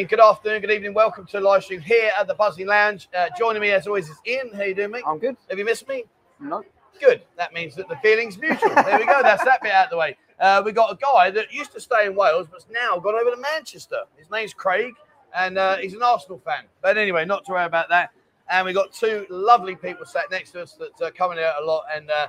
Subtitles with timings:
[0.00, 0.94] Morning, good afternoon, good evening.
[0.94, 3.06] Welcome to the live stream here at the Buzzin Lounge.
[3.14, 4.50] Uh, joining me as always is Ian.
[4.54, 5.04] How you doing, mate?
[5.06, 5.36] I'm good.
[5.50, 6.04] Have you missed me?
[6.40, 6.64] No.
[6.98, 7.20] Good.
[7.36, 8.74] That means that the feeling's mutual.
[8.74, 9.20] there we go.
[9.22, 10.16] That's that bit out of the way.
[10.40, 13.30] Uh, we got a guy that used to stay in Wales, but's now gone over
[13.30, 14.04] to Manchester.
[14.16, 14.94] His name's Craig,
[15.36, 16.64] and uh, he's an Arsenal fan.
[16.80, 18.08] But anyway, not to worry about that.
[18.48, 21.64] And we got two lovely people sat next to us that are coming out a
[21.66, 21.84] lot.
[21.94, 22.28] And uh,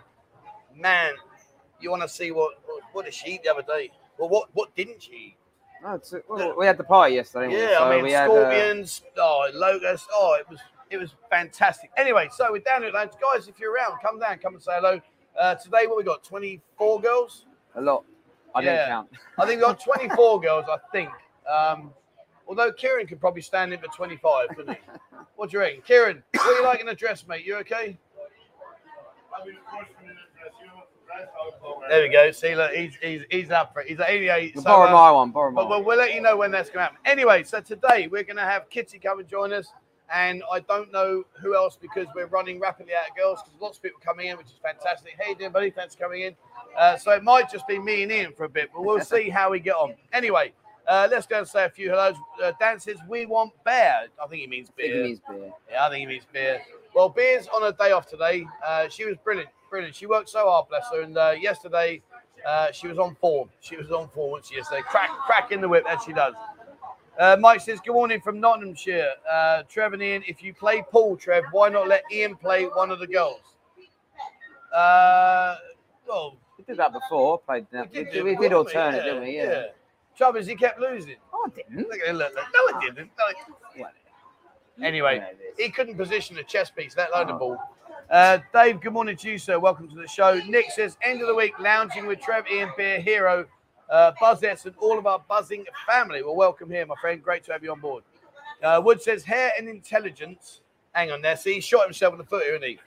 [0.75, 1.13] man,
[1.79, 2.55] you want to see what
[2.91, 3.91] what did she eat the other day?
[4.17, 5.35] Well, what what didn't she eat?
[5.83, 7.47] No, it's, well, we had the party yesterday.
[7.49, 7.71] didn't we?
[7.71, 11.15] Yeah, So I mean we had, uh, scorpions, oh locusts, oh it was it was
[11.29, 11.89] fantastic.
[11.97, 13.13] Anyway, so we're down at Lounge.
[13.21, 14.99] Guys, if you're around, come down, come and say hello.
[15.39, 16.23] Uh, today, what we got?
[16.23, 17.45] 24 girls.
[17.75, 18.03] a lot.
[18.53, 18.71] I Yeah.
[18.75, 19.09] didn't count.
[19.39, 20.65] I think we got 24 girls.
[20.69, 21.09] I think.
[21.49, 21.93] Um,
[22.47, 24.79] although Kieran could probably stand in for 25, couldn't he?
[25.37, 26.21] What do you reckon, Kieran?
[26.33, 27.43] What do you like in a dress, mate?
[27.45, 27.97] You okay?
[31.89, 32.31] There we go.
[32.31, 33.87] See, look, he's he's he's up for it.
[33.89, 34.55] He's at 88.
[34.55, 35.31] We'll so, borrow uh, my one.
[35.31, 36.97] Borrow my But we'll, we'll let you know when that's going to happen.
[37.05, 39.67] Anyway, so today we're going to have Kitty come and join us.
[40.13, 43.77] And I don't know who else because we're running rapidly out of girls because lots
[43.77, 45.13] of people are coming in, which is fantastic.
[45.17, 46.35] Hey, dear buddy, thanks for coming in.
[46.77, 49.29] Uh, so it might just be me and Ian for a bit, but we'll see
[49.29, 49.93] how we get on.
[50.13, 50.51] Anyway,
[50.87, 52.15] uh, let's go and say a few hellos.
[52.43, 54.07] Uh, Dan says, We want beer.
[54.21, 54.97] I think he means beer.
[54.97, 55.51] he means beer.
[55.71, 56.61] Yeah, I think he means beer.
[56.93, 58.45] Well, Beer's on a day off today.
[58.65, 59.95] Uh, she was brilliant, brilliant.
[59.95, 61.01] She worked so hard, bless her.
[61.01, 62.03] And uh, yesterday,
[62.47, 63.49] uh, she was on form.
[63.61, 64.81] She was on form once yesterday.
[64.83, 66.35] Crack, crack in the whip, as she does.
[67.17, 69.09] Uh, Mike says, Good morning from Nottinghamshire.
[69.31, 72.91] Uh, Trev and Ian, if you play pool, Trev, why not let Ian play one
[72.91, 73.41] of the girls?
[74.73, 75.55] Uh,
[76.07, 77.39] well, We did that before.
[77.39, 77.67] Played.
[77.71, 79.35] We we did, do we did alternate, Yeah, didn't we?
[79.37, 79.63] Yeah.
[80.15, 81.15] Trouble is, he kept losing.
[81.33, 81.87] Oh, I didn't.
[81.89, 82.45] Look at it, look, look.
[82.53, 83.11] No, it didn't.
[83.17, 83.91] No, Well,
[84.81, 87.39] Anyway, yeah, he couldn't position a chess piece, let alone the Oh.
[87.39, 87.57] ball.
[88.11, 89.57] Uh, Dave, good morning to you, sir.
[89.57, 90.33] Welcome to the show.
[90.45, 93.45] Nick says, end of the week, lounging with Trev, Ian, Beer, Hero,
[93.89, 96.21] uh, Buzzettes, and all of our buzzing family.
[96.21, 97.23] Well, welcome here, my friend.
[97.23, 98.03] Great to have you on board.
[98.61, 100.59] Uh, Wood says, hair and intelligence.
[100.91, 101.37] Hang on there.
[101.37, 102.79] See, he shot himself in the foot isn't he?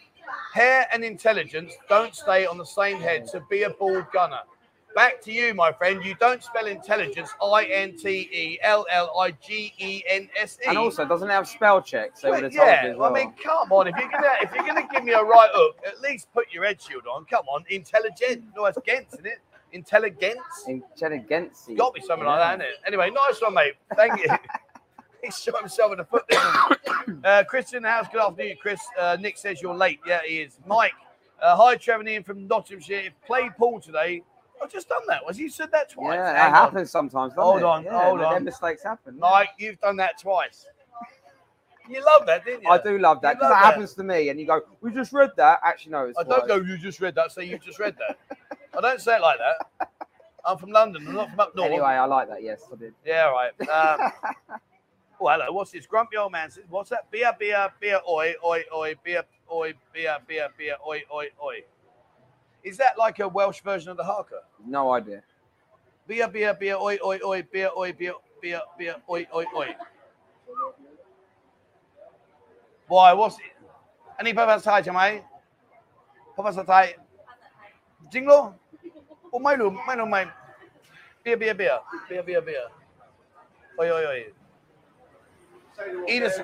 [0.52, 4.40] Hair and intelligence don't stay on the same head, so be a bald gunner.
[4.94, 6.04] Back to you, my friend.
[6.04, 10.58] You don't spell intelligence I N T E L L I G E N S
[10.62, 10.68] E.
[10.68, 12.16] And also, doesn't have spell check?
[12.16, 13.10] So Well, yeah, well.
[13.10, 13.88] I mean, come on.
[13.88, 16.64] If you're gonna if you're gonna give me a right hook, at least put your
[16.64, 17.24] head shield on.
[17.24, 18.44] Come on, intelligent.
[18.54, 19.40] No, it's Gents, isn't it?
[19.72, 20.38] Intelligence.
[20.68, 21.74] Intelligency.
[21.74, 22.80] Got me something like that, isn't it?
[22.86, 23.74] Anyway, nice one, mate.
[23.96, 24.28] Thank you.
[25.24, 26.24] he shot himself in the foot.
[26.28, 26.38] There,
[27.24, 28.06] uh, Chris in the house.
[28.12, 28.80] Good afternoon, Chris.
[28.96, 29.98] Uh, Nick says you're late.
[30.06, 30.58] Yeah, he is.
[30.66, 30.92] Mike.
[31.42, 33.10] Uh, hi, Trevor Ian from Nottinghamshire.
[33.26, 34.22] Play Paul today.
[34.64, 35.24] I've just done that.
[35.26, 36.16] Was you said that twice?
[36.16, 36.54] Yeah, Hang that on.
[36.54, 37.34] happens sometimes.
[37.34, 37.64] Hold it?
[37.64, 38.44] on, Yeah, hold on.
[38.44, 39.18] mistakes happen.
[39.18, 40.66] Mike, you've done that twice.
[41.86, 42.70] You love that, didn't you?
[42.70, 43.72] I do love that because that that.
[43.72, 46.48] happens to me, and you go, "We just read that." Actually, no, it's I don't
[46.48, 48.38] go, you just read that, say you just read that.
[48.74, 49.88] I don't say it like that.
[50.46, 51.68] I'm from London, I'm not from up north.
[51.70, 52.42] Anyway, I like that.
[52.42, 52.94] Yes, I did.
[53.04, 53.50] Yeah, right.
[53.68, 54.12] Um,
[55.20, 55.52] oh, hello.
[55.52, 55.84] What's this?
[55.86, 57.10] Grumpy old man says, What's that?
[57.10, 61.60] Beer, beer, beer, oi, oi, oi, beer, oi, beer, beer, beer, oi, oi, oi.
[62.64, 64.40] Is that like a Welsh version of the haka?
[64.66, 65.22] No idea.
[66.06, 69.76] Beer, beer, beer, oi, oi, oi, beer, oi, beer, beer, beer, oi, oi, oi.
[72.88, 73.52] Why, what's it?
[74.18, 75.22] Any papa sa chamay?
[76.36, 76.96] Papa sa tay?
[78.12, 78.54] Jinglo?
[79.32, 80.24] O oh, may lo, may lo, may.
[81.22, 81.78] Beer, beer, beer.
[82.08, 82.68] Beer, beer, beer.
[83.80, 84.20] Oi, oi, oi.
[86.08, 86.40] Inis,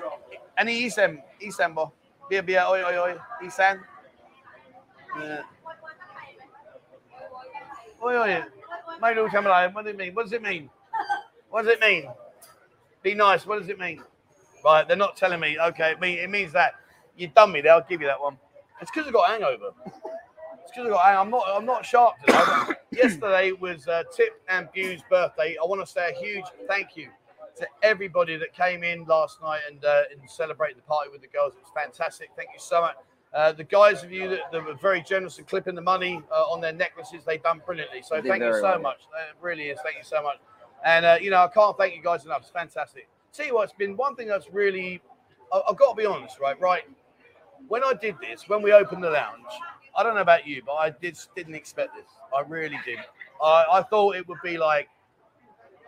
[0.57, 1.93] any isem, isem bo?
[2.29, 3.13] Beer, beer, oi, oi, oi.
[3.45, 3.81] Isan?
[5.17, 5.41] Yeah.
[8.03, 8.43] Oi, oi.
[9.01, 9.73] May lo chamay.
[9.73, 10.13] What does it mean?
[10.15, 10.69] What does it mean?
[11.49, 12.09] What does it mean?
[13.03, 13.45] Be nice.
[13.45, 14.01] What does it mean?
[14.63, 15.57] Right, they're not telling me.
[15.59, 16.73] Okay, it, mean, it means that
[17.17, 17.73] you've done me there.
[17.73, 18.37] I'll give you that one.
[18.81, 19.71] It's because I got hangover.
[19.85, 21.05] It's because I got.
[21.05, 21.43] hang- I'm not.
[21.47, 22.73] I'm not sharp today.
[22.91, 25.55] Yesterday was uh, Tip and Bew's birthday.
[25.61, 27.09] I want to say a huge thank you
[27.57, 31.27] to everybody that came in last night and uh, and celebrated the party with the
[31.27, 31.53] girls.
[31.53, 32.29] It was fantastic.
[32.35, 32.95] Thank you so much.
[33.33, 36.43] Uh, the guys of you that, that were very generous in clipping the money uh,
[36.43, 38.01] on their necklaces, they've done brilliantly.
[38.01, 38.79] So thank you so well.
[38.79, 39.01] much.
[39.29, 39.79] It really is.
[39.83, 40.37] Thank you so much.
[40.83, 42.41] And uh, you know, I can't thank you guys enough.
[42.41, 43.07] It's fantastic.
[43.39, 45.01] You what, it's been one thing that's really.
[45.53, 46.59] I, I've got to be honest, right?
[46.59, 46.83] Right.
[47.67, 49.45] When I did this, when we opened the lounge,
[49.97, 52.11] I don't know about you, but I did didn't expect this.
[52.35, 52.99] I really did.
[53.41, 54.89] I, I thought it would be like.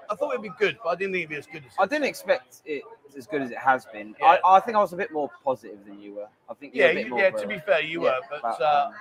[0.10, 1.74] I thought it'd be good, but I didn't think it'd be as good as.
[1.80, 2.84] I didn't expect it
[3.18, 4.16] as good as it has been.
[4.20, 4.38] Yeah.
[4.44, 6.28] I, I think I was a bit more positive than you were.
[6.50, 7.28] I think you Yeah, were a bit you, more yeah.
[7.28, 8.94] of To be fair, you yeah, were, but, but, uh, um,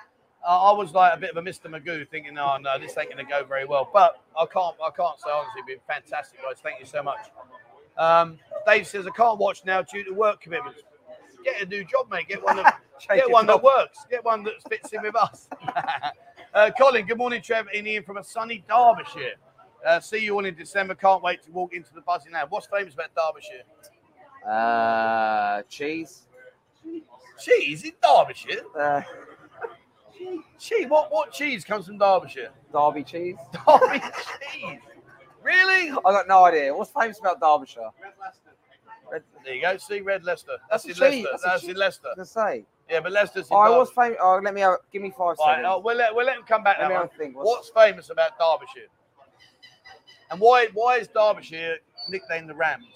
[0.47, 1.67] I was like a bit of a Mr.
[1.71, 4.91] Magoo, thinking, "Oh no, this ain't going to go very well." But I can't, I
[4.91, 6.57] can't say honestly, it's been fantastic, guys.
[6.63, 7.29] Thank you so much.
[7.97, 10.83] Um, Dave says I can't watch now due to work commitments.
[11.45, 12.29] Get a new job, mate.
[12.29, 12.81] Get one that
[13.15, 14.07] get one that works.
[14.11, 15.49] Get one that fits in with us.
[16.55, 17.67] uh, Colin, good morning, Trev.
[17.73, 19.35] In Ian from a sunny Derbyshire.
[19.87, 20.95] Uh, see you all in December.
[20.95, 22.47] Can't wait to walk into the buzzing now.
[22.49, 23.63] What's famous about Derbyshire?
[24.49, 26.23] Uh, cheese.
[27.41, 28.63] Cheese in Derbyshire.
[28.79, 29.03] Uh,
[30.59, 30.87] Cheese.
[30.89, 32.51] What what cheese comes from Derbyshire?
[32.73, 33.37] Derby cheese.
[33.67, 34.01] Derby
[34.53, 34.79] cheese.
[35.43, 35.91] Really?
[35.91, 36.73] I got no idea.
[36.75, 37.91] What's famous about Derbyshire?
[38.01, 38.51] Red, Leicester.
[39.45, 39.77] There you go.
[39.79, 40.59] See, Red Leicester.
[40.71, 41.17] That's, That's in a Leicester.
[41.17, 41.27] cheese.
[41.33, 42.09] That's a That's in Leicester.
[42.17, 42.65] to say.
[42.89, 43.79] Yeah, but Leicester's in Oh, I Derby.
[43.79, 44.19] was famous.
[44.23, 44.77] Oh, let me have.
[44.93, 45.67] Give me five All right, seconds.
[45.67, 46.95] uh, we'll let we'll let him come back Let now.
[46.95, 47.09] me man.
[47.19, 47.37] think.
[47.37, 48.89] What's- What's famous about Derbyshire?
[50.33, 51.77] And why why is Derbyshire
[52.09, 52.87] nicknamed the Rams?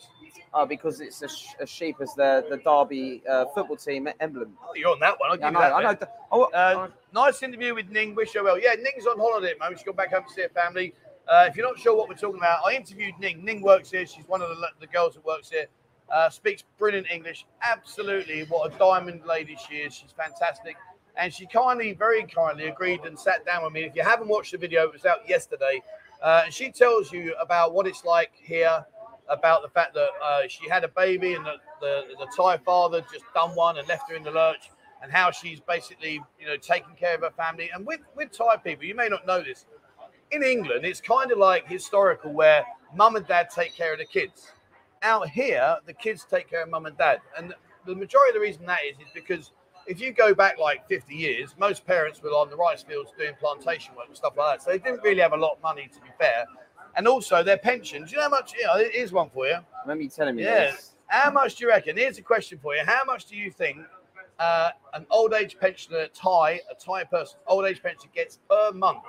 [0.55, 4.57] Oh, because it's a, sh- a sheep as the the Derby uh, football team emblem.
[4.67, 5.31] Oh, you're on that one.
[5.33, 5.91] I'll Yeah, I know.
[5.91, 6.03] you that.
[6.33, 6.45] I know.
[6.45, 8.15] Oh, Uh, nice interview with Ning.
[8.15, 8.59] Wish her well.
[8.59, 9.79] Yeah, Ning's on holiday at the moment.
[9.81, 10.95] She's gone back home to see her family.
[11.29, 13.45] Uh, if you're not sure what we're talking about, I interviewed Ning.
[13.45, 14.07] Ning works here.
[14.07, 15.67] She's one of the, the girls that works here.
[16.11, 17.45] Uh, speaks brilliant English.
[17.63, 19.93] Absolutely, what a diamond lady she is.
[19.95, 20.77] She's fantastic.
[21.19, 23.83] And she kindly, very kindly agreed and sat down with me.
[23.85, 25.83] If you haven't watched the video, it was out yesterday.
[26.23, 28.85] Uh, and she tells you about what it's like here,
[29.29, 33.01] about the fact that uh, she had a baby and the, the, the Thai father
[33.13, 34.71] just done one and left her in the lurch,
[35.03, 37.71] and how she's basically, you know, taking care of her family.
[37.75, 39.67] And with, with Thai people, you may not know this,
[40.31, 42.65] in England, it's kind of like historical where
[42.95, 44.51] mum and dad take care of the kids.
[45.03, 47.21] Out here, the kids take care of mum and dad.
[47.37, 47.55] And
[47.85, 49.53] the majority of the reason that is is because
[49.87, 53.33] if you go back like 50 years, most parents were on the rice fields doing
[53.39, 54.65] plantation work and stuff like that.
[54.65, 56.45] So they didn't really have a lot of money, to be fair.
[56.97, 58.11] And also their pensions.
[58.11, 58.55] Do you know how much?
[58.55, 59.59] You know, here's one for you.
[59.83, 60.71] remember you telling me Yeah.
[60.73, 60.93] this?
[61.09, 61.97] How much do you reckon?
[61.97, 62.83] Here's a question for you.
[62.85, 63.79] How much do you think
[64.39, 69.03] uh, an old age pensioner, Thai, a Thai person, old age pensioner gets per month?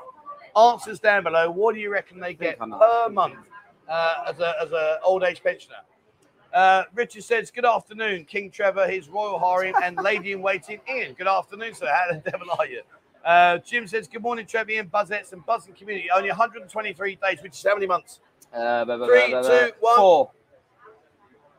[0.56, 1.50] Answers down below.
[1.50, 3.38] What do you reckon they get per month
[3.89, 5.77] uh, as a as a old age pensioner?
[6.53, 11.13] Uh, Richard says, "Good afternoon, King Trevor, his royal harem, and lady in waiting, Ian.
[11.13, 11.88] Good afternoon, sir.
[11.88, 12.81] How the devil are you?"
[13.25, 16.09] Uh, Jim says, "Good morning, Trevor, Ian, Buzzettes, and Buzzing community.
[16.09, 18.21] Only 123 days, which is how many months?
[18.53, 19.97] Uh, blah, blah, Three, blah, two, one.
[19.97, 20.31] Four.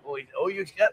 [0.07, 0.87] Oh, you- oh you yeah,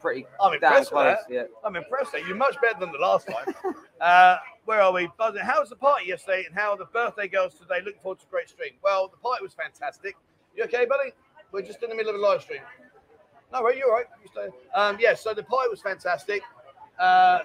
[0.00, 1.18] Pretty I'm impressed with that.
[1.28, 1.44] Yeah.
[1.64, 2.12] I'm impressed.
[2.12, 3.54] That you're much better than the last time.
[4.00, 5.08] uh, where are we?
[5.18, 5.42] Buzzing.
[5.42, 7.80] How was the party yesterday, and how are the birthday girls today?
[7.84, 8.72] Looking forward to a great stream.
[8.82, 10.16] Well, the party was fantastic.
[10.54, 11.10] You okay, buddy?
[11.50, 12.60] We're just in the middle of a live stream.
[13.52, 14.06] No, right, you're right.
[14.74, 16.42] Um, yeah, so the pie was fantastic.
[16.98, 17.40] Uh,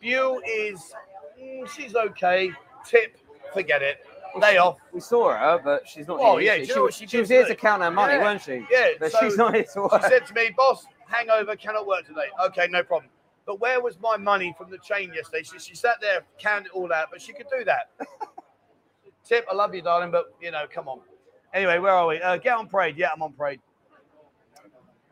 [0.00, 0.92] Buell is,
[1.40, 2.50] mm, she's okay.
[2.84, 3.16] Tip,
[3.52, 3.98] forget it.
[4.40, 4.78] Day off.
[4.92, 6.54] We saw her, but she's not Oh, here.
[6.56, 7.00] yeah, you she?
[7.04, 8.66] she she was here to count her money, Yeah, weren't she?
[8.70, 10.02] yeah, But so she's not here to She work.
[10.04, 12.26] said to me, boss, hangover, cannot work today.
[12.46, 13.10] Okay, no problem.
[13.44, 15.42] But where was my money from the chain yesterday?
[15.42, 17.90] She, she sat there, counted it all out, but she could do that.
[19.24, 21.00] Tip, I love you, darling, but you know, come on.
[21.52, 22.20] Anyway, where are we?
[22.22, 22.96] Uh, get on parade.
[22.96, 23.60] Yeah, I'm on parade.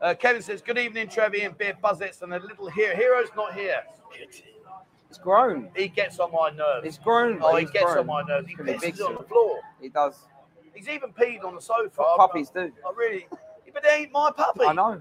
[0.01, 2.95] Uh, Kevin says, Good evening, Trevi and Beer Buzzets and a little hero.
[2.95, 3.83] Hero's not here.
[5.09, 5.69] It's grown.
[5.75, 6.87] He gets on my nerves.
[6.87, 7.39] It's grown.
[7.41, 7.99] oh, he gets grown.
[7.99, 8.47] on my nerves.
[8.47, 9.59] He pisses on the floor.
[9.79, 10.15] He does.
[10.73, 11.89] He's even peed on the sofa.
[11.97, 12.71] What puppies do.
[12.87, 13.27] I really.
[13.73, 14.65] But they ain't my puppy.
[14.65, 14.93] I know.
[14.93, 14.97] I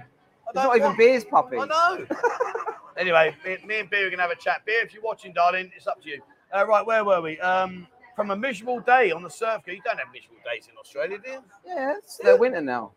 [0.51, 1.57] It's don't even Beer's puppy.
[1.59, 2.07] I know.
[2.97, 4.65] anyway, me, me and Beer are gonna have a chat.
[4.67, 6.23] Beer, if you're watching, darling, it's up to you.
[6.55, 7.39] Uh, right, where were we?
[7.41, 9.63] Um, from a miserable day on the surf.
[9.67, 11.45] You don't have miserable days in Australia, do you?
[11.67, 12.93] Yeah, it's their winter now.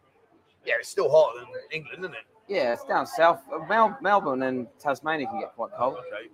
[0.66, 2.24] Yeah, it's still hotter than England, isn't it?
[2.48, 3.42] Yeah, it's down south.
[3.52, 5.96] Uh, Mel- Melbourne and Tasmania can get quite cold.
[5.98, 6.30] Okay.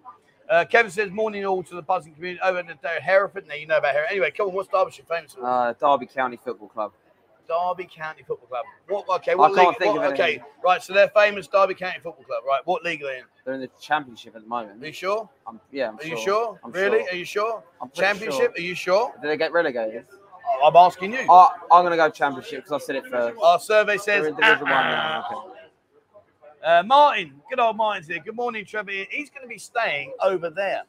[0.50, 3.48] Uh, Kevin says, morning all to the buzzing community over in the day of Hereford.
[3.48, 4.12] Now you know about Hereford.
[4.12, 5.46] Anyway, come on, what's Derbyshire famous for?
[5.46, 6.92] Uh, Derby County Football Club.
[7.48, 8.66] Derby County Football Club.
[8.88, 9.08] What?
[9.22, 9.78] Okay, what can't league?
[9.78, 10.44] think what- of okay, anything.
[10.64, 10.82] right.
[10.84, 12.62] So they're famous Derby County Football Club, right?
[12.66, 13.24] What league are they in?
[13.46, 14.84] They're in the championship at the moment.
[14.84, 15.30] Are you sure?
[15.48, 16.10] I'm, yeah, I'm Are sure.
[16.10, 16.60] you sure?
[16.64, 17.00] I'm really?
[17.00, 17.10] sure.
[17.12, 17.64] Are you sure?
[17.82, 18.54] I'm Championship?
[18.58, 19.12] Are you sure?
[19.12, 19.22] Sure.
[19.22, 20.06] Did they get relegated?
[20.64, 21.26] I'm asking you.
[21.30, 23.38] Oh, I'm going to go championship because I said it first.
[23.42, 24.28] Our survey says.
[24.28, 25.38] in Division One "Ah, now.
[25.48, 25.56] Okay.
[26.64, 28.20] Uh, Martin, good old Martin's here.
[28.20, 28.92] Good morning, Trevor.
[28.92, 30.84] He's going to be staying over there.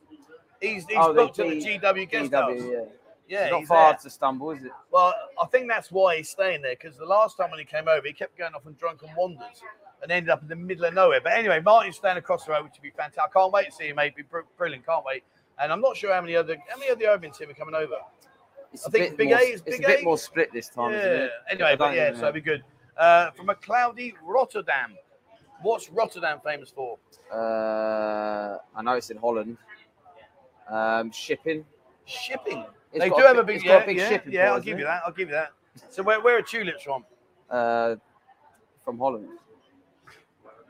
[0.60, 2.52] He's, he's Oh, the booked at the G- GW guest house.
[2.60, 2.80] Yeah.
[3.28, 3.98] Yeah, It's not far there.
[4.02, 4.72] to stumble, is it?
[4.90, 7.86] Well, I think that's why he's staying there because the last time when he came
[7.86, 9.62] over, he kept going off on drunken wanders.
[10.02, 11.20] and ended up in the middle of nowhere.
[11.22, 13.22] But anyway, Martin's staying across the road, which would be fantastic.
[13.24, 14.16] I can't wait to see him, mate.
[14.16, 14.84] Be br- brilliant.
[14.84, 15.22] Can't wait.
[15.60, 17.74] And I'm not sure how many other how many of the urban team are coming
[17.76, 17.94] over.
[18.72, 20.04] It's I a think bit Big more, A is it's Big a bit A.
[20.04, 21.24] more split this time, isn't yeah.
[21.24, 21.30] it?
[21.50, 22.62] Anyway, but yeah, so that'd be good.
[22.96, 24.94] Uh, from a cloudy Rotterdam.
[25.62, 26.98] What's Rotterdam famous for?
[27.30, 29.58] Uh, I know it's in Holland.
[30.68, 31.64] Um, shipping.
[32.06, 32.64] Shipping.
[32.92, 34.46] It's they do a have a big- it's yeah, big yeah, shipping yeah.
[34.46, 35.02] port, I'll give you that.
[35.04, 35.52] I'll give you that.
[35.90, 37.04] So where, where are tulips from?
[37.50, 37.96] Uh,
[38.84, 39.28] from Holland.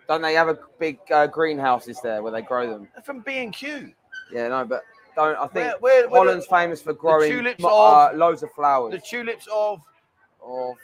[0.09, 2.89] Don't they have a big uh, greenhouses there where they grow them?
[2.95, 3.93] They're from B and Q.
[4.33, 4.83] Yeah, no, but
[5.27, 8.43] don't I think Where, where, where Holland's famous for growing tulips mo- of- uh, loads
[8.43, 8.93] of flowers.
[8.93, 9.81] the, the tulips of
[10.43, 10.75] Of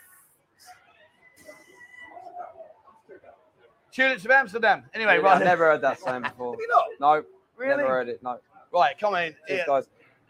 [3.93, 4.85] tulips of Amsterdam.
[4.95, 5.25] Anyway, Really?
[5.25, 5.37] right.
[5.37, 6.53] I've never heard that saying before.
[6.53, 6.85] Have you not?
[7.01, 7.25] No,
[7.57, 7.77] Really?
[7.83, 8.23] never heard it.
[8.23, 8.39] No.
[8.73, 9.35] Right, come in.
[9.49, 9.65] Cheers, Yeah.
[9.67, 9.85] guys.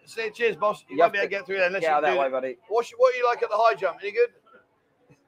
[0.04, 0.84] Say cheers, boss.
[0.88, 2.28] You You won't be able to get through there unless Get you out that way,
[2.30, 2.56] buddy.
[2.68, 3.98] What's, what are you like at the high jump?
[4.02, 4.28] Any good?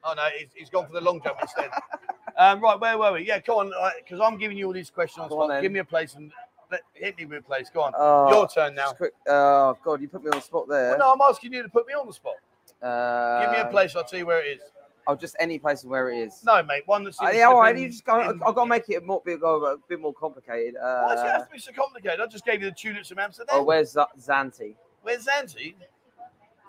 [0.05, 1.69] Oh no, he's, he's gone for the long jump instead.
[2.37, 3.27] um, right, where were we?
[3.27, 5.61] Yeah, come on, because I'm giving you all these questions on.
[5.61, 6.31] Give me a place and
[6.71, 7.69] let, hit me with a place.
[7.73, 7.93] Go on.
[7.95, 8.91] Uh, Your turn now.
[8.93, 9.13] quick.
[9.27, 10.91] Oh God, you put me on the spot there.
[10.91, 12.35] Well, no, I'm asking you to put me on the spot.
[12.81, 13.95] Uh, Give me a place.
[13.95, 14.61] I'll tell you where it is.
[15.07, 16.43] Oh, just any place where it is.
[16.45, 16.83] No, mate.
[16.85, 17.19] One that's.
[17.19, 17.75] in Uh, yeah, all right.
[17.77, 18.19] You just go.
[18.21, 20.75] in- I've got to make it a, more, bit, go a bit more complicated.
[20.79, 22.19] Why does it Uh, have to be so complicated?
[22.21, 23.55] I just gave you the tulips from Amsterdam.
[23.57, 24.75] oh, where's Z- Zante?
[25.01, 25.73] Where's Zanti?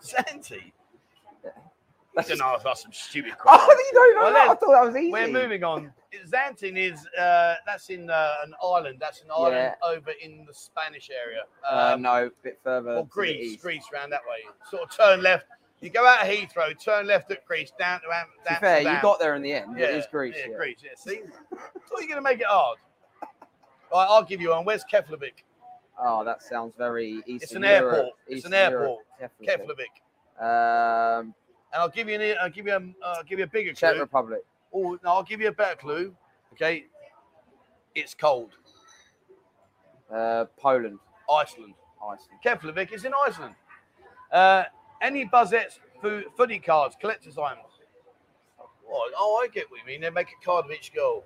[0.03, 0.73] Zanti?
[2.15, 3.67] That's don't just- know that's some stupid question.
[3.71, 4.51] Oh, you don't know Well, that?
[4.51, 5.13] I thought that was easy.
[5.13, 5.93] We're moving on.
[6.27, 8.99] Xantin is uh, that's in uh, an island.
[9.01, 11.43] That's an island over in the Spanish area.
[11.69, 12.95] Uh, Um, no, a bit further.
[12.97, 13.61] or Greece.
[13.63, 14.39] Greece round that way.
[14.69, 15.47] Sort of turn left.
[15.81, 18.81] You go out of Heathrow, turn left at Greece, down to Am- To down fair,
[18.81, 19.79] you got there in the end.
[19.79, 20.35] yeah, it is Greece.
[20.37, 20.79] Yeah, Yeah, Greece.
[20.83, 22.77] Yeah, see, thought you're gonna make it hard.
[23.93, 24.65] Right, I'll give you one.
[24.65, 25.45] Where's Keflavik?
[25.99, 27.95] Oh, that sounds very Eastern It's an Europe.
[27.95, 28.15] airport.
[28.27, 29.39] It's an Europe, airport.
[29.49, 29.87] definitely.
[30.41, 31.19] Keflavik.
[31.21, 31.35] Um,
[31.73, 32.37] And I'll give you an.
[32.41, 32.77] I'll give you a.
[32.77, 34.01] Uh, I'll give you a bigger Czech clue.
[34.01, 34.41] Republic.
[34.73, 36.15] Oh no, I'll give you a better clue.
[36.53, 36.87] Okay,
[37.95, 38.51] it's cold.
[40.13, 40.99] Uh, Poland.
[41.31, 41.75] Iceland.
[42.03, 42.41] Iceland.
[42.45, 43.55] Keflavik is in Iceland.
[44.33, 44.65] Uh,
[45.01, 47.67] any Buzzettes fo- footy cards, collector's items?
[48.85, 49.13] What?
[49.17, 50.01] Oh, I get what you mean.
[50.01, 51.25] They make a card of each goal.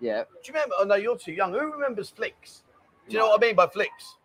[0.00, 0.24] Yeah.
[0.24, 0.74] Do you remember?
[0.78, 1.52] Oh no, you're too young.
[1.52, 2.62] Who remembers Flicks?
[3.08, 4.16] Do you know what I mean by Flicks?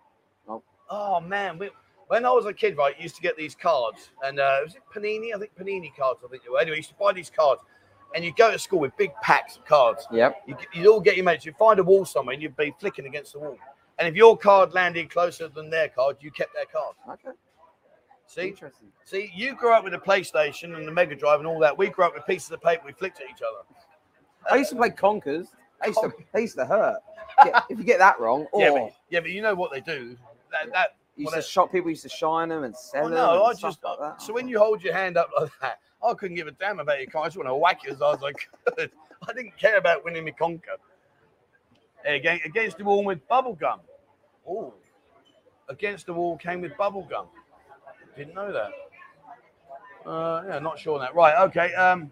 [0.47, 0.63] No.
[0.89, 1.69] Oh man, we,
[2.09, 4.81] when I was a kid, right, used to get these cards, and uh, was it
[4.93, 5.33] Panini?
[5.33, 6.21] I think Panini cards.
[6.25, 6.59] I think they were.
[6.59, 7.61] Anyway, you used to buy these cards,
[8.15, 10.07] and you go to school with big packs of cards.
[10.11, 10.41] Yep.
[10.47, 11.45] You, you'd all get your mates.
[11.45, 13.57] You'd find a wall somewhere, and you'd be flicking against the wall.
[13.99, 16.95] And if your card landed closer than their card, you kept their card.
[17.11, 17.37] Okay.
[18.25, 18.87] See, Interesting.
[19.05, 21.77] see, you grew up with the PlayStation and the Mega Drive and all that.
[21.77, 23.63] We grew up with pieces of paper we flicked at each other.
[24.49, 25.47] I used to play Conkers.
[25.83, 26.11] I used to.
[26.33, 26.99] They used to hurt.
[27.43, 29.81] Get- if you get that wrong, or Yeah, but, yeah, but you know what they
[29.81, 30.17] do.
[30.51, 31.71] That, that used well, to shop.
[31.71, 33.17] People used to shine them and sell Oh, them.
[33.17, 36.35] no, I just like so when you hold your hand up like that, I couldn't
[36.35, 37.23] give a damn about your car.
[37.23, 38.91] I just want to whack you as hard as I could.
[39.27, 40.77] I didn't care about winning my conquer.
[42.05, 43.81] Against, against the wall with bubble gum.
[44.47, 44.73] Oh,
[45.67, 47.27] against the wall came with bubble gum.
[48.15, 48.71] Didn't know that.
[50.09, 51.13] Uh, yeah, not sure on that.
[51.13, 51.73] Right, okay.
[51.73, 52.11] Um,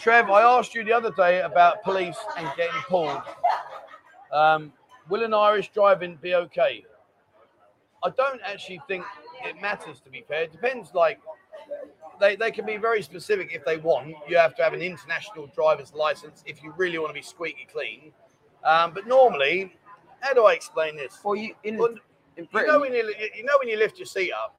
[0.00, 3.20] Trev, I asked you the other day about police and getting pulled.
[4.32, 4.72] Um,
[5.08, 6.84] will an Irish driving be okay?
[8.04, 9.04] I don't actually think
[9.44, 10.42] it matters to be fair.
[10.42, 11.20] It depends like
[12.20, 14.14] they, they can be very specific if they want.
[14.28, 17.66] You have to have an international driver's license if you really want to be squeaky
[17.72, 18.12] clean.
[18.64, 19.76] Um, but normally,
[20.20, 21.18] how do I explain this?
[21.22, 21.94] Well, you in, Well,
[22.36, 24.58] in you know when you you know when you lift your seat up.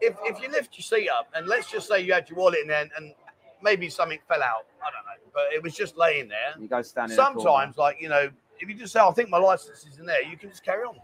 [0.00, 2.60] If if you lift your seat up and let's just say you had your wallet
[2.62, 3.14] in there and, and
[3.62, 6.54] maybe something fell out, I don't know, but it was just laying there.
[6.58, 7.22] you go stand in a.
[7.22, 8.30] Sometimes, like you know,
[8.60, 10.84] if you just say, "I think my license is in there," you can just carry
[10.84, 10.96] on.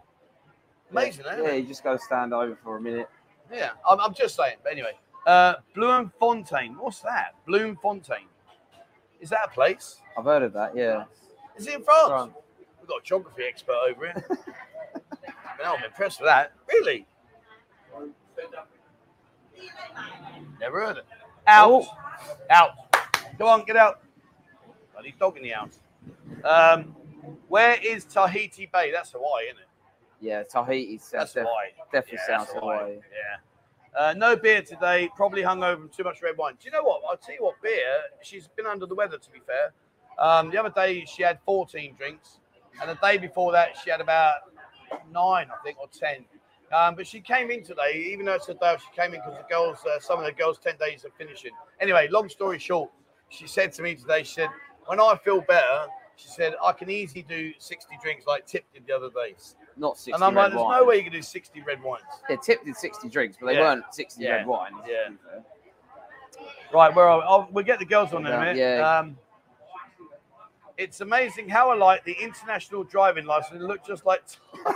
[0.91, 1.43] Amazing, yeah, eh?
[1.43, 3.09] yeah, you just go stand over for a minute.
[3.53, 4.57] Yeah, I'm, I'm just saying.
[4.63, 4.93] But anyway,
[5.27, 6.77] uh, Bloemfontein.
[6.79, 7.35] What's that?
[7.47, 8.27] Bloemfontein.
[9.21, 10.01] Is that a place?
[10.17, 10.77] I've heard of that.
[10.77, 11.05] Yeah.
[11.57, 12.09] Is it in France?
[12.09, 12.33] France.
[12.81, 14.25] We've got a geography expert over here.
[14.29, 16.53] Man, I'm impressed with that.
[16.69, 17.07] Really?
[20.61, 21.05] Never heard it.
[21.47, 21.71] Out.
[21.71, 21.89] Oh.
[22.51, 22.71] Out.
[23.39, 24.03] Go on, get out.
[24.93, 25.79] Bloody dog in the house.
[26.45, 26.95] Um,
[27.49, 28.91] where is Tahiti Bay?
[28.93, 29.69] That's Hawaii, isn't it?
[30.21, 31.71] Yeah, Tahiti That's def- Hawaii.
[31.93, 32.95] definitely Yeah, sounds that's Hawaii.
[32.95, 33.99] Yeah.
[33.99, 35.09] Uh, no beer today.
[35.17, 36.55] Probably hungover from too much red wine.
[36.61, 37.03] Do you know what?
[37.09, 37.61] I'll tell you what.
[37.63, 38.01] Beer.
[38.23, 39.19] She's been under the weather.
[39.19, 39.73] To be fair,
[40.19, 42.39] um, the other day she had 14 drinks,
[42.81, 44.35] and the day before that she had about
[45.11, 46.25] nine, I think, or 10.
[46.73, 49.35] Um, but she came in today, even though it's a day, she came in because
[49.39, 51.53] the girls, uh, some of the girls, 10 days are finishing.
[51.81, 52.91] Anyway, long story short,
[53.29, 54.49] she said to me today, she said,
[54.87, 55.87] when I feel better,
[56.17, 59.35] she said, I can easily do 60 drinks like Tip did the other day.
[59.77, 60.81] Not 60 And I'm like, there's wines.
[60.81, 62.03] no way you can do 60 red wines.
[62.29, 63.61] Yeah, Tip did 60 drinks, but they Yeah.
[63.61, 64.31] weren't 60 Yeah.
[64.37, 64.77] red wines.
[64.89, 65.05] Yeah.
[65.05, 65.45] to be fair.
[66.73, 67.25] Right, where are we?
[67.29, 68.57] Oh, we'll get the girls on in a minute.
[68.57, 68.99] yeah.
[68.99, 69.17] Um,
[70.79, 74.23] it's amazing how alike the international driving license look just like.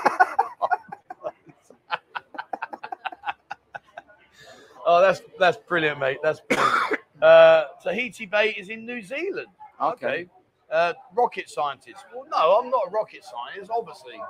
[4.87, 6.19] oh, that's that's brilliant, mate.
[6.23, 6.73] That's brilliant.
[7.23, 9.49] uh, Tahiti Bay is in New Zealand.
[9.81, 10.27] Okay.
[10.71, 12.05] Uh, rocket scientist.
[12.15, 14.21] Well, no, I'm not a rocket scientist, obviously.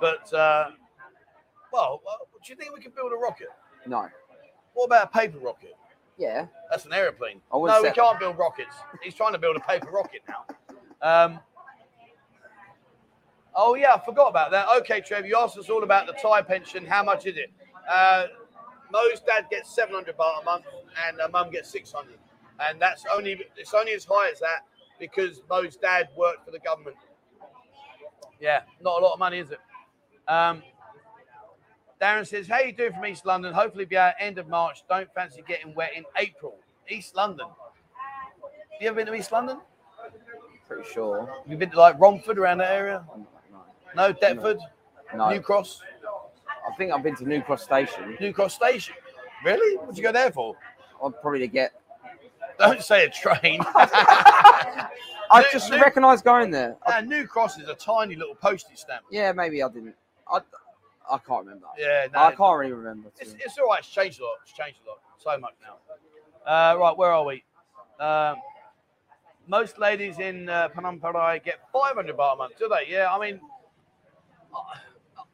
[0.00, 0.70] But, uh,
[1.72, 3.48] well, uh, do you think we can build a rocket?
[3.86, 4.08] No.
[4.74, 5.74] What about a paper rocket?
[6.18, 6.46] Yeah.
[6.70, 7.40] That's an aeroplane.
[7.52, 8.74] No, we can't build rockets.
[9.02, 10.44] He's trying to build a paper rocket now.
[11.02, 11.40] Um,
[13.54, 14.66] oh, yeah, I forgot about that.
[14.78, 16.84] Okay, Trev, you asked us all about the Thai pension.
[16.84, 17.50] How much is it?
[17.90, 18.26] Uh,
[18.92, 20.64] Mo's dad gets 700 baht a month
[21.06, 22.18] and uh, mum gets 600.
[22.60, 24.64] And that's only, it's only as high as that
[24.98, 26.96] because Mo's dad worked for the government.
[28.40, 29.60] Yeah, not a lot of money, is it?
[30.28, 30.62] Um,
[32.00, 33.54] Darren says, How you doing from East London?
[33.54, 34.82] Hopefully be out end of March.
[34.88, 36.56] Don't fancy getting wet in April.
[36.88, 37.46] East London.
[38.80, 39.58] You ever been to East London?
[40.68, 41.26] Pretty sure.
[41.26, 43.04] Have you been to like Romford around that area?
[43.94, 44.08] No.
[44.08, 44.58] No, Deptford,
[45.16, 45.30] No.
[45.30, 45.80] New Cross,
[46.68, 48.16] I think I've been to New Cross Station.
[48.20, 48.94] New Cross Station.
[49.44, 49.78] Really?
[49.78, 50.56] What'd you go there for?
[51.04, 51.72] I'd probably to get.
[52.58, 53.60] Don't say a train.
[55.28, 56.76] I New- just New- recognise going there.
[56.86, 59.04] I- New Cross is a tiny little postage stamp.
[59.10, 59.94] yeah, maybe I didn't.
[60.30, 60.40] I,
[61.10, 61.66] I can't remember.
[61.78, 63.10] Yeah, no, I can't really remember.
[63.20, 63.80] It's, it's all right.
[63.80, 64.34] It's changed a lot.
[64.42, 64.98] It's changed a lot.
[65.18, 65.76] So much now.
[66.50, 67.44] Uh, right, where are we?
[68.00, 68.36] Um,
[69.48, 72.92] most ladies in uh, Panam Parai get 500 baht a month, do they?
[72.92, 73.40] Yeah, I mean,
[74.54, 74.58] uh,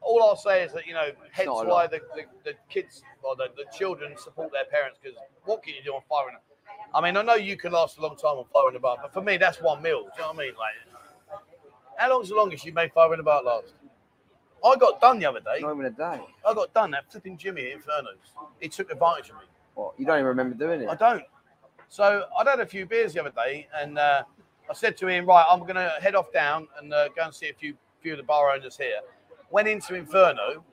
[0.01, 1.91] all I'll say is that, you know, hence not a why lot.
[1.91, 5.83] the, the, the kids or the, the children support their parents because what can you
[5.83, 6.39] do on 500?
[6.95, 9.21] I mean, I know you can last a long time on 500 baht, but for
[9.21, 10.03] me, that's one meal.
[10.03, 10.53] Do you know what I mean?
[10.53, 11.39] Like,
[11.97, 13.73] how long's the longest you made 500 baht last?
[14.63, 15.59] I got done the other day.
[15.59, 16.21] Not even a day.
[16.47, 18.15] I got done that flipping Jimmy at Infernos.
[18.59, 19.41] He took advantage of me.
[19.73, 19.93] What?
[19.97, 20.89] You don't even remember doing it?
[20.89, 21.23] I don't.
[21.89, 24.23] So I'd had a few beers the other day, and uh,
[24.69, 27.33] I said to him, "Right, I'm going to head off down and uh, go and
[27.33, 28.99] see a few few of the bar owners here."
[29.51, 30.63] Went into Inferno.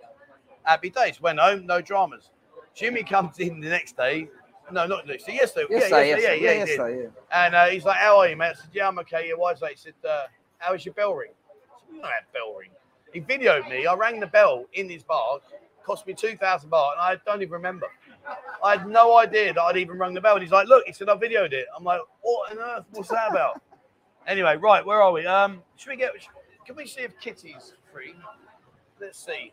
[0.63, 1.21] Happy days.
[1.21, 2.31] Went home, no dramas.
[2.75, 4.29] Jimmy comes in the next day.
[4.73, 5.35] No, not next day.
[5.35, 5.67] Yesterday.
[5.71, 7.13] Yes, yeah, yesterday, yes, yeah, yeah, yes, he did.
[7.33, 7.47] yeah.
[7.47, 9.53] And uh, he's like, "How are you, mate?" I said, "Yeah, I'm okay." Yeah, why
[9.53, 9.71] is that?
[9.71, 10.25] He said, uh,
[10.59, 12.71] "How is your bell ring?" I said, "You know that bell ring."
[13.13, 13.87] He videoed me.
[13.87, 15.39] I rang the bell in his bar.
[15.85, 17.87] Cost me two thousand baht, and I don't even remember.
[18.63, 20.35] I had no idea that I'd even rung the bell.
[20.35, 22.85] And he's like, "Look," he said, "I videoed it." I'm like, "What on earth?
[22.93, 23.61] What's that about?"
[24.27, 25.27] anyway, right, where are we?
[25.27, 26.13] Um, should we get?
[26.67, 28.15] Can we see if Kitty's free?
[29.01, 29.51] Let's see.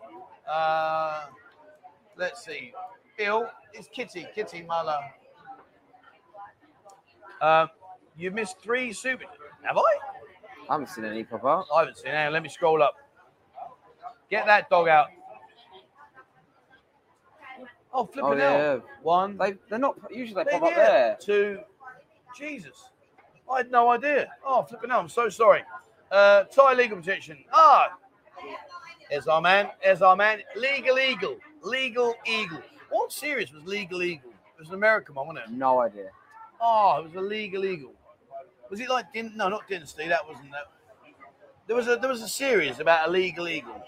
[0.47, 1.25] Uh,
[2.17, 2.73] let's see.
[3.17, 4.27] Bill, it's Kitty?
[4.33, 4.99] Kitty Mala.
[7.41, 7.69] Um,
[8.17, 9.25] you missed three super.
[9.63, 9.81] Have I?
[10.69, 11.65] I haven't seen any pop up.
[11.73, 12.07] I haven't seen.
[12.11, 12.31] any.
[12.31, 12.95] let me scroll up.
[14.29, 15.07] Get that dog out.
[17.93, 18.57] Oh, flipping Oh, hell.
[18.75, 18.79] yeah.
[19.01, 19.95] One, They, they're not.
[20.11, 21.17] Usually they There, pop up there.
[21.19, 21.59] Two.
[22.37, 22.89] Jesus.
[23.51, 24.29] I had no idea.
[24.45, 24.99] Oh, flipping hell.
[24.99, 25.63] I'm so sorry.
[26.11, 27.37] Uh, Thai legal protection.
[27.51, 27.93] Ah.
[29.09, 29.69] There's our man.
[29.83, 30.41] There's our man.
[30.55, 31.37] Legal Eagle.
[31.63, 32.61] Legal Eagle.
[32.89, 34.31] What series was Legal Eagle?
[34.31, 35.51] It was an American one, wasn't it?
[35.51, 36.09] No idea.
[36.61, 37.93] Oh, it was a Legal Eagle.
[38.69, 40.07] Was it like Din- no, not Dynasty?
[40.07, 40.67] That wasn't that.
[41.67, 43.83] There was a there was a series about a Legal Eagle.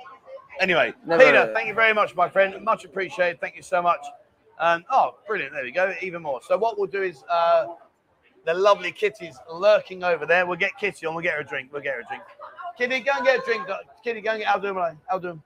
[0.60, 2.62] Anyway, Never Peter, thank you very much, my friend.
[2.64, 3.40] Much appreciated.
[3.40, 4.06] Thank you so much.
[4.60, 5.54] Um, oh, brilliant.
[5.54, 5.94] There we go.
[6.02, 6.42] Even more.
[6.46, 7.68] So what we'll do is uh,
[8.46, 10.46] the lovely Kitty's lurking over there.
[10.46, 11.16] We'll get Kitty on.
[11.16, 11.72] We'll get her a drink.
[11.72, 12.24] We'll get her a drink.
[12.78, 13.64] Kitty, go and get a drink.
[14.04, 14.50] Kitty, go and get.
[14.50, 14.98] I'll do them.
[15.10, 15.44] I'll do them.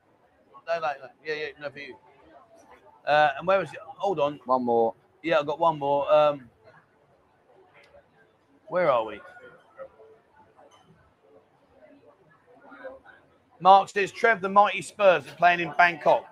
[0.67, 1.09] No, no, no.
[1.23, 1.47] Yeah, yeah.
[1.61, 1.95] No for you.
[3.05, 3.79] Uh, and where was it?
[3.81, 4.39] Hold on.
[4.45, 4.93] One more.
[5.21, 6.11] Yeah, I've got one more.
[6.11, 6.49] Um,
[8.67, 9.19] where are we?
[13.59, 16.25] Mark says Trev, the mighty Spurs are playing in Bangkok.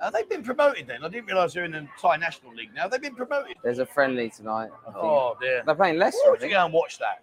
[0.00, 1.04] Have they been promoted then?
[1.04, 2.88] I didn't realise they're in the Thai National League now.
[2.88, 3.56] They've been promoted.
[3.62, 4.70] There's a friendly tonight.
[4.86, 5.04] I think.
[5.04, 5.62] Oh dear.
[5.66, 6.20] They're playing Leicester.
[6.22, 7.22] Why I would you go and watch that?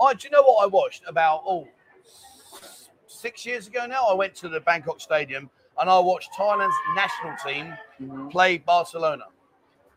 [0.00, 1.68] I, do you know what I watched about oh
[3.06, 4.06] six years ago now?
[4.06, 5.50] I went to the Bangkok Stadium
[5.80, 8.30] and I watched Thailand's national team Mhm.
[8.30, 9.24] play Barcelona.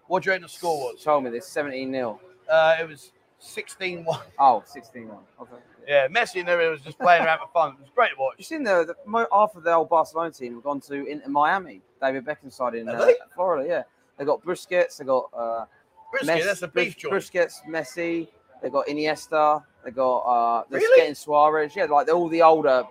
[0.08, 1.04] What do you reckon the score was?
[1.04, 2.20] Told me this 17 0.
[2.50, 4.20] Uh, it was 16 1.
[4.40, 5.18] Oh, 16 1.
[5.42, 5.56] Okay.
[5.88, 7.74] Yeah, Messi and everyone was just playing around for fun.
[7.74, 8.36] It was great to watch.
[8.38, 11.82] You've seen the, the half of the old Barcelona team have gone to Inter Miami.
[12.02, 13.10] David Beckham's side in uh?
[13.36, 13.68] Florida.
[13.68, 13.84] Yeah,
[14.18, 14.98] they got Busquets.
[14.98, 15.66] They got uh,
[16.12, 17.14] Brisket, Messi- that's a beef joint.
[17.14, 18.28] Busquets, Messi.
[18.62, 19.64] They got Iniesta.
[19.84, 21.02] They got uh, they're Really?
[21.02, 21.76] getting Suarez.
[21.76, 22.84] Yeah, like they're all the older.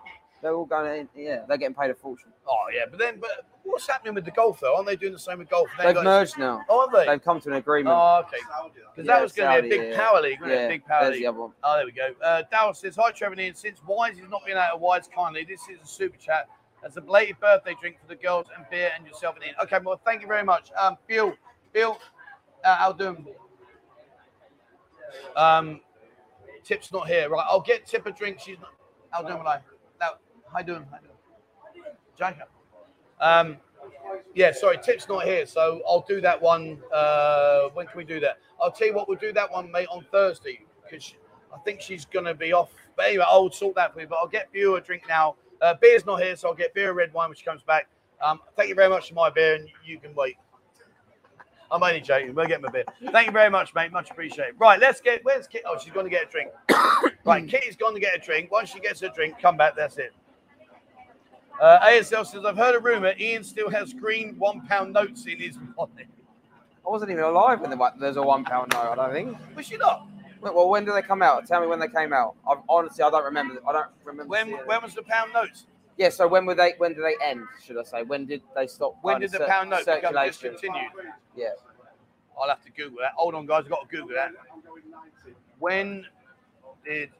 [0.42, 1.08] They're all going.
[1.14, 2.32] In, yeah, they're getting paid a fortune.
[2.48, 4.74] Oh, yeah, but then, but what's happening with the golf, though?
[4.74, 5.68] Aren't they doing the same with golf?
[5.78, 6.62] They They've got- merged now.
[6.68, 7.06] Oh, have they?
[7.10, 7.94] They've come to an agreement.
[7.96, 8.38] Oh, okay.
[8.94, 10.04] Because that was going to be a Saudi, big yeah.
[10.04, 10.62] power league, wasn't it?
[10.62, 11.22] yeah, Big power there's league.
[11.22, 11.52] the other one.
[11.62, 12.08] Oh, there we go.
[12.20, 13.54] Uh, says, Hi, Trevor and Ian.
[13.54, 16.48] Since Wise is not being out of Wise kindly, this is a super chat.
[16.82, 19.54] That's a belated birthday drink for the girls and beer and yourself and Ian.
[19.62, 20.70] Okay, well, thank you very much.
[20.76, 21.34] Um, Bill,
[21.72, 21.98] Bill,
[22.64, 23.26] Uh, I'll do 'em.
[25.36, 25.80] Um,
[26.64, 27.44] Tip's not here, right?
[27.48, 28.38] I'll get Tip a drink.
[28.40, 28.70] She's not.
[29.12, 29.56] I'll do what I.
[29.56, 29.62] Now,
[30.52, 30.86] how doing?
[30.90, 31.86] How doing?
[32.18, 32.48] Jacob.
[33.20, 33.56] Um,
[34.34, 36.80] yeah, sorry, Tip's not here, so I'll do that one.
[36.92, 38.38] Uh, when can we do that?
[38.60, 41.14] I'll tell you what, we'll do that one, mate, on Thursday because
[41.54, 42.70] I think she's going to be off.
[42.96, 44.06] But anyway, I'll sort that for you.
[44.06, 45.36] But I'll get Beer a drink now.
[45.60, 47.88] Uh, beer's not here, so I'll get beer a red wine when she comes back.
[48.20, 50.36] Um, thank you very much for my beer, and you can wait.
[51.70, 52.34] I'm only joking.
[52.34, 52.84] We'll get my beer.
[53.12, 53.92] Thank you very much, mate.
[53.92, 54.56] Much appreciated.
[54.58, 55.24] Right, let's get.
[55.24, 55.64] Where's Kitty?
[55.66, 56.50] Oh, she's going to get a drink.
[57.24, 58.50] right, Kitty's going to get a drink.
[58.50, 59.74] Once she gets her drink, come back.
[59.76, 60.12] That's it.
[61.60, 65.38] Uh, ASL says, I've heard a rumor Ian still has green one pound notes in
[65.38, 66.06] his wallet.
[66.84, 68.92] I wasn't even alive when the, there's a one pound note.
[68.92, 69.56] I don't think.
[69.56, 70.08] Was she not?
[70.40, 71.46] Well, well, when did they come out?
[71.46, 72.34] Tell me when they came out.
[72.48, 73.60] i honestly, I don't remember.
[73.66, 74.28] I don't remember.
[74.28, 74.66] When it.
[74.66, 75.66] when was the pound notes?
[75.96, 76.08] Yeah.
[76.08, 76.74] So when were they?
[76.78, 77.44] When did they end?
[77.64, 78.02] Should I say?
[78.02, 78.96] When did they stop?
[79.02, 80.52] When did the cir- pound note become circulation?
[80.52, 80.90] discontinued?
[81.36, 81.50] Yeah.
[82.40, 83.12] I'll have to Google that.
[83.14, 83.64] Hold on, guys.
[83.64, 84.32] I've got to Google that.
[85.60, 86.04] When
[86.84, 87.10] did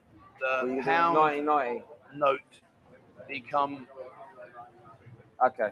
[0.41, 1.85] the you pound 1990.
[2.17, 2.41] note
[3.29, 3.87] become
[5.45, 5.71] Okay.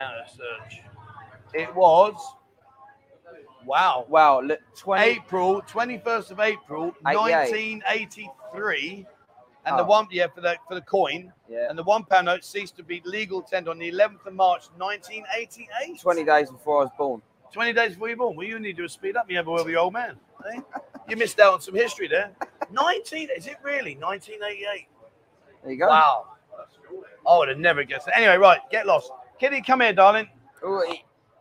[0.00, 0.80] out of search?
[1.52, 2.14] It was,
[3.64, 4.40] wow, Wow.
[4.40, 5.04] Look, 20.
[5.04, 9.06] April, 21st of April, 1983.
[9.66, 9.86] And the Oh.
[9.86, 11.68] one, yeah, for the for the coin, Yeah.
[11.70, 14.68] and the one pound note ceased to be legal tender on the 11th of March,
[14.76, 15.98] 1988.
[16.00, 17.22] 20 days before I was born.
[17.52, 18.36] 20 days before you were born.
[18.36, 19.30] Well, you need to speed up.
[19.30, 20.20] You have a old man.
[20.52, 20.60] eh?
[21.08, 22.30] You missed out on some history there.
[22.70, 23.94] 19, is it really?
[23.94, 24.88] 1988.
[25.62, 25.88] There you go.
[25.88, 26.33] Wow.
[27.26, 28.14] I would have never guessed it.
[28.16, 29.10] Anyway, right, get lost.
[29.38, 30.28] Kitty, come here, darling.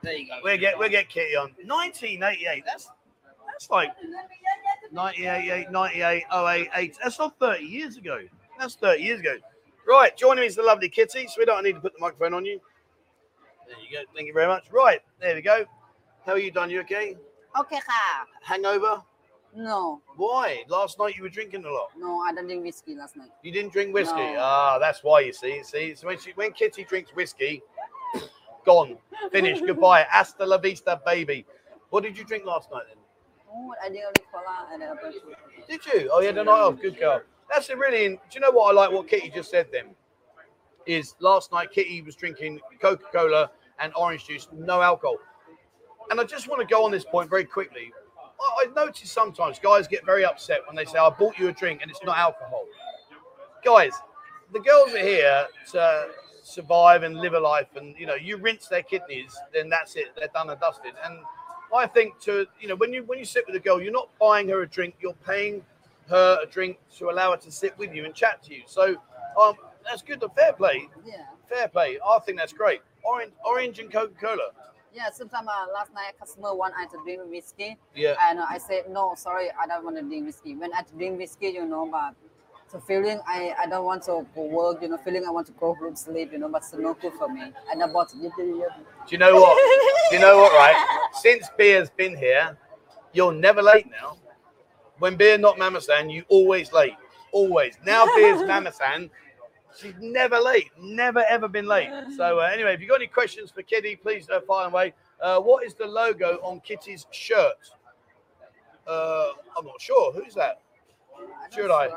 [0.02, 0.40] There you go.
[0.44, 1.54] We'll get we'll get Kitty on.
[1.66, 2.64] 1988.
[2.66, 2.90] That's
[3.48, 3.90] that's like
[4.92, 6.98] 98, 98, 08, 8.
[7.02, 8.20] That's not 30 years ago.
[8.60, 9.36] That's 30 years ago.
[9.88, 12.34] Right, joining me is the lovely Kitty, so we don't need to put the microphone
[12.34, 12.60] on you.
[13.68, 14.04] There you go.
[14.16, 14.66] Thank you very much.
[14.72, 15.66] Right, there we go.
[16.26, 16.70] How are you done?
[16.70, 17.16] You okay?
[17.60, 18.26] Okay, ha.
[18.42, 19.02] Hangover?
[19.56, 20.64] No Why?
[20.68, 21.90] Last night you were drinking a lot.
[21.98, 24.16] no I didn't drink whiskey last night You didn't drink whiskey.
[24.16, 24.38] No.
[24.40, 25.64] Ah, that's why you see.
[25.64, 27.62] See, so when she, when Kitty drinks whiskey,
[28.66, 28.98] gone,
[29.32, 30.06] finished, goodbye.
[30.10, 31.46] Hasta la vista, baby.
[31.90, 32.98] What did you drink last night then?
[33.54, 35.22] oh I drink only cola and apple juice.
[35.70, 36.10] Did you?
[36.12, 36.82] Oh, you had a night off.
[36.82, 37.22] Good girl.
[37.52, 38.08] That's a really.
[38.10, 38.92] Do you know what I like?
[38.92, 39.96] What Kitty just said then
[40.86, 45.18] is last night Kitty was drinking Coca Cola and orange juice, no alcohol.
[46.10, 47.94] And I just want to go on this point very quickly.
[48.44, 51.52] I, I notice sometimes guys get very upset when they say, "I bought you a
[51.52, 52.66] drink and it's not alcohol."
[53.64, 53.94] Guys,
[54.52, 56.10] the girls are here to
[56.44, 60.16] survive and live a life, and you know, you rinse their kidneys, then that's it.
[60.16, 60.94] They're done and dusted.
[61.06, 61.20] And
[61.74, 64.10] I think to you know, when you when you sit with a girl, you're not
[64.20, 65.64] buying her a drink, you're paying
[66.10, 68.64] her a drink to allow her to sit with you and chat to you.
[68.66, 68.96] So
[69.42, 70.24] um, that's good.
[70.36, 71.98] Fair play, yeah fair play.
[72.06, 72.82] I think that's great.
[73.04, 74.52] Orange, orange and Coca Cola.
[74.94, 78.16] Yeah sometimes uh, last night a customer want I to drink whiskey Yeah.
[78.30, 81.20] and uh, I said no sorry I don't want to drink whiskey when I drink
[81.20, 82.14] whiskey you know but
[82.72, 85.54] the feeling I, I don't want to go work you know feeling I want to
[85.54, 88.32] go home sleep you know but it's not good for me and I bought it
[88.36, 88.64] Do
[89.10, 89.58] you know what?
[90.10, 90.52] Do you know what?
[90.54, 91.10] Right.
[91.14, 92.58] Since beer's been here,
[93.14, 94.18] you're never late now.
[95.00, 96.96] When beer not Mama San, you always late.
[97.32, 97.78] Always.
[97.86, 99.10] Now beer's Mama San.
[99.79, 100.71] She's never late.
[100.81, 101.91] Never ever been late.
[102.17, 104.93] So uh, anyway, if you got any questions for Kitty, please uh, fire away.
[105.23, 107.71] Uh, what is the logo on Kitty's shirt?
[108.87, 110.13] Uh, I'm not sure.
[110.13, 110.63] Who's that?
[111.55, 111.89] Should I?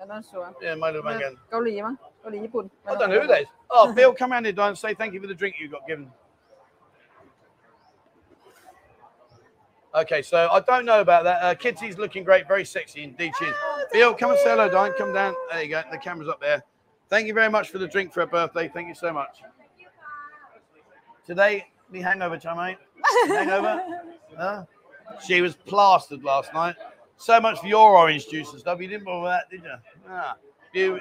[0.00, 1.16] I'm not sure Yeah, my little man.
[1.16, 1.36] again.
[1.50, 3.48] เกาหลีมั้งเกาหลีญี่ปุ่น I don't know who that is.
[3.70, 4.74] Oh, Bill, come around here, Don.
[4.82, 6.06] Say thank you for the drink you got given.
[9.94, 11.38] Okay, so I don't know about that.
[11.42, 13.32] Uh, Kitty's looking great, very sexy indeed.
[13.38, 13.56] She is.
[13.92, 14.92] Bill, come and say hello, Don.
[14.96, 15.34] Come down.
[15.50, 15.82] There you go.
[15.90, 16.62] The camera's up there.
[17.09, 18.69] Thank you very much for the drink for her birthday.
[18.73, 19.41] Thank you so much.
[21.25, 22.77] Today, me hangover time, mate.
[23.27, 23.83] Hangover?
[24.37, 24.65] Huh?
[25.25, 26.75] She was plastered last night.
[27.15, 28.81] So much for your orange juice and stuff.
[28.81, 29.75] You didn't bother with that, did you?
[30.09, 30.35] Ah,
[30.73, 30.99] you.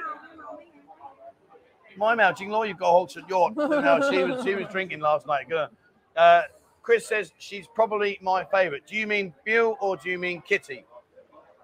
[1.97, 3.51] My mouth, Law, you've got a hold of your.
[3.57, 5.49] No, she was she was drinking last night.
[5.49, 5.69] Good.
[6.17, 6.43] Uh,
[6.83, 8.87] Chris says she's probably my favourite.
[8.87, 10.85] Do you mean Bill or do you mean Kitty?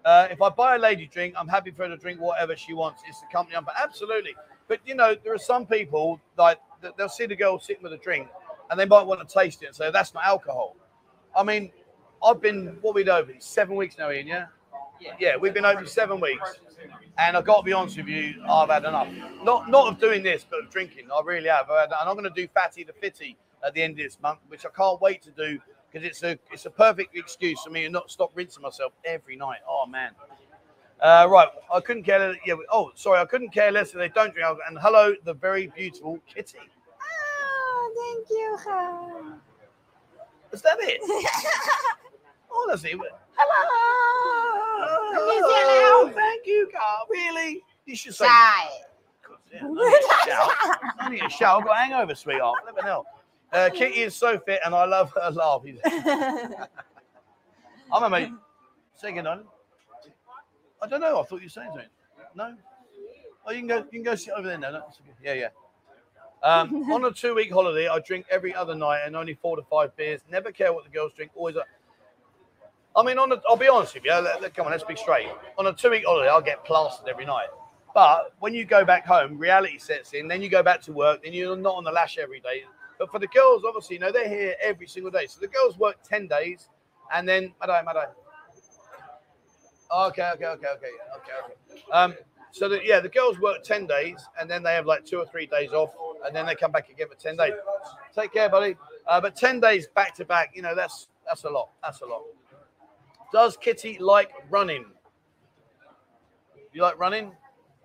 [0.04, 2.72] Uh, if I buy a lady drink, I'm happy for her to drink whatever she
[2.72, 3.02] wants.
[3.08, 3.64] It's the company I'm.
[3.64, 3.72] For.
[3.76, 4.34] Absolutely.
[4.68, 7.92] But you know, there are some people like that they'll see the girl sitting with
[7.92, 8.28] a drink,
[8.70, 10.76] and they might want to taste it and say that's not alcohol.
[11.36, 11.70] I mean,
[12.22, 14.26] I've been what we over seven weeks now, Ian.
[14.26, 14.46] Yeah.
[15.18, 16.60] Yeah, we've been open seven weeks,
[17.16, 19.08] and I've got to be honest with you, I've had enough.
[19.42, 21.08] Not not of doing this, but of drinking.
[21.10, 21.70] I really have.
[21.70, 24.66] And I'm going to do Fatty the Fitty at the end of this month, which
[24.66, 25.58] I can't wait to do
[25.90, 29.36] because it's a it's a perfect excuse for me to not stop rinsing myself every
[29.36, 29.60] night.
[29.68, 30.12] Oh man.
[31.00, 32.18] Uh, right, I couldn't care.
[32.18, 34.68] Less, yeah, oh, sorry, I couldn't care less if they don't drink alcohol.
[34.68, 36.58] And hello, the very beautiful Kitty.
[37.02, 38.56] Oh, thank you.
[38.60, 39.36] Huh?
[40.52, 41.00] Is that it?
[42.54, 43.04] Honestly, hello.
[45.14, 46.12] hello.
[46.12, 47.06] Thank you, Carl.
[47.08, 47.62] Really?
[47.86, 48.26] You should say.
[48.26, 48.68] Shout.
[49.52, 50.46] Yeah,
[51.02, 51.60] only a shout.
[51.60, 52.58] I've got a hangover, sweetheart.
[52.66, 53.04] Let me know.
[53.52, 55.62] Uh, Kitty is so fit, and I love her laugh.
[57.92, 58.30] I'm a mate.
[58.94, 59.46] Say again, darling.
[60.82, 61.20] I don't know.
[61.20, 61.88] I thought you were saying something.
[62.34, 62.54] No.
[63.46, 63.76] Oh, you can go.
[63.78, 64.70] You can go sit over there now.
[64.72, 65.10] That's okay.
[65.22, 65.48] Yeah, yeah.
[66.42, 69.96] Um, on a two-week holiday, I drink every other night and only four to five
[69.96, 70.20] beers.
[70.30, 71.32] Never care what the girls drink.
[71.34, 71.56] Always.
[71.56, 71.64] A...
[72.96, 74.12] I mean, on a, I'll be honest with you.
[74.12, 75.28] Let, let- come on, let's be straight.
[75.58, 77.48] On a two-week holiday, I'll get plastered every night.
[77.94, 80.28] But when you go back home, reality sets in.
[80.28, 81.24] Then you go back to work.
[81.24, 82.64] Then you're not on the lash every day.
[83.00, 85.24] But for the girls, obviously, you know, they're here every single day.
[85.26, 86.68] So the girls work 10 days
[87.14, 88.04] and then, Madai, Madai.
[89.90, 91.32] Okay, okay, okay, okay, okay,
[91.72, 91.82] okay.
[91.90, 92.14] Um,
[92.52, 95.24] so that yeah, the girls work 10 days and then they have like two or
[95.24, 95.90] three days off
[96.26, 97.54] and then they come back again for 10 days.
[98.14, 98.76] Take care, buddy.
[99.08, 101.70] Uh, but 10 days back to back, you know, that's that's a lot.
[101.82, 102.22] That's a lot.
[103.32, 104.84] Does Kitty like running?
[106.74, 107.32] You like running?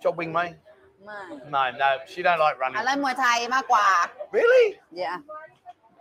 [0.03, 0.55] Job wing, mate?
[1.04, 1.20] ไม่
[1.54, 2.78] No, no, she don't like running.
[2.78, 3.86] อะไรมวยไทยมากกว่า
[4.38, 4.66] Really?
[5.02, 5.16] yeah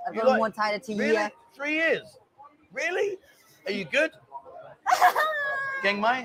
[0.05, 1.13] I You do like- Muay Thai the Really?
[1.17, 2.07] year Three years?
[2.79, 3.09] Really?
[3.67, 4.11] Are you good?
[5.83, 6.19] Gang Mai?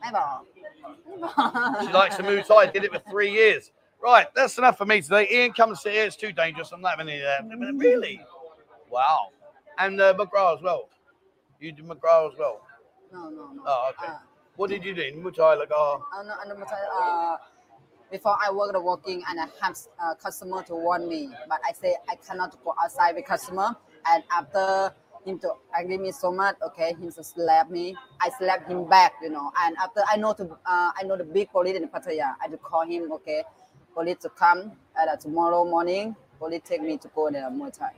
[0.00, 0.38] ไม่บอก
[1.04, 2.62] ไม่บอก She likes to Muay Thai.
[2.74, 3.64] Did it for three years.
[4.10, 5.24] Right, that's enough for me today.
[5.36, 6.04] Ian, come and sit here.
[6.10, 6.68] It's too dangerous.
[6.74, 7.40] I'm not having any of that.
[7.86, 8.16] Really?
[8.96, 9.20] Wow.
[9.82, 10.82] And uh, McGraw as well.
[11.62, 12.56] You do McGraw as well.
[13.12, 14.12] no no no Oh, okay.
[14.12, 14.18] Uh,
[14.58, 15.02] What did you do?
[15.22, 17.36] Muay Thai, like, oh, uh, no, no, Muay Thai, uh,
[18.13, 21.73] before I work the working and I have uh, customer to want me, but I
[21.73, 23.75] say I cannot go outside with customer.
[24.05, 24.93] And after
[25.25, 27.95] him to angry me so much, okay, him to slap me.
[28.21, 29.51] I slap him back, you know.
[29.59, 32.35] And after I know to, uh, I know the big police in Pattaya.
[32.39, 33.43] I just call him, okay,
[33.95, 34.73] police to come.
[34.95, 37.93] And uh, tomorrow morning, police take me to go to Muay Thai.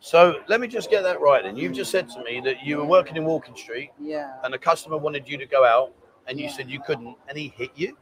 [0.00, 1.56] So let me just get that right then.
[1.56, 4.32] You've just said to me that you were working in Walking Street Yeah.
[4.42, 5.92] and a customer wanted you to go out
[6.26, 6.52] and you Yeah.
[6.52, 7.96] said you couldn't and he hit you?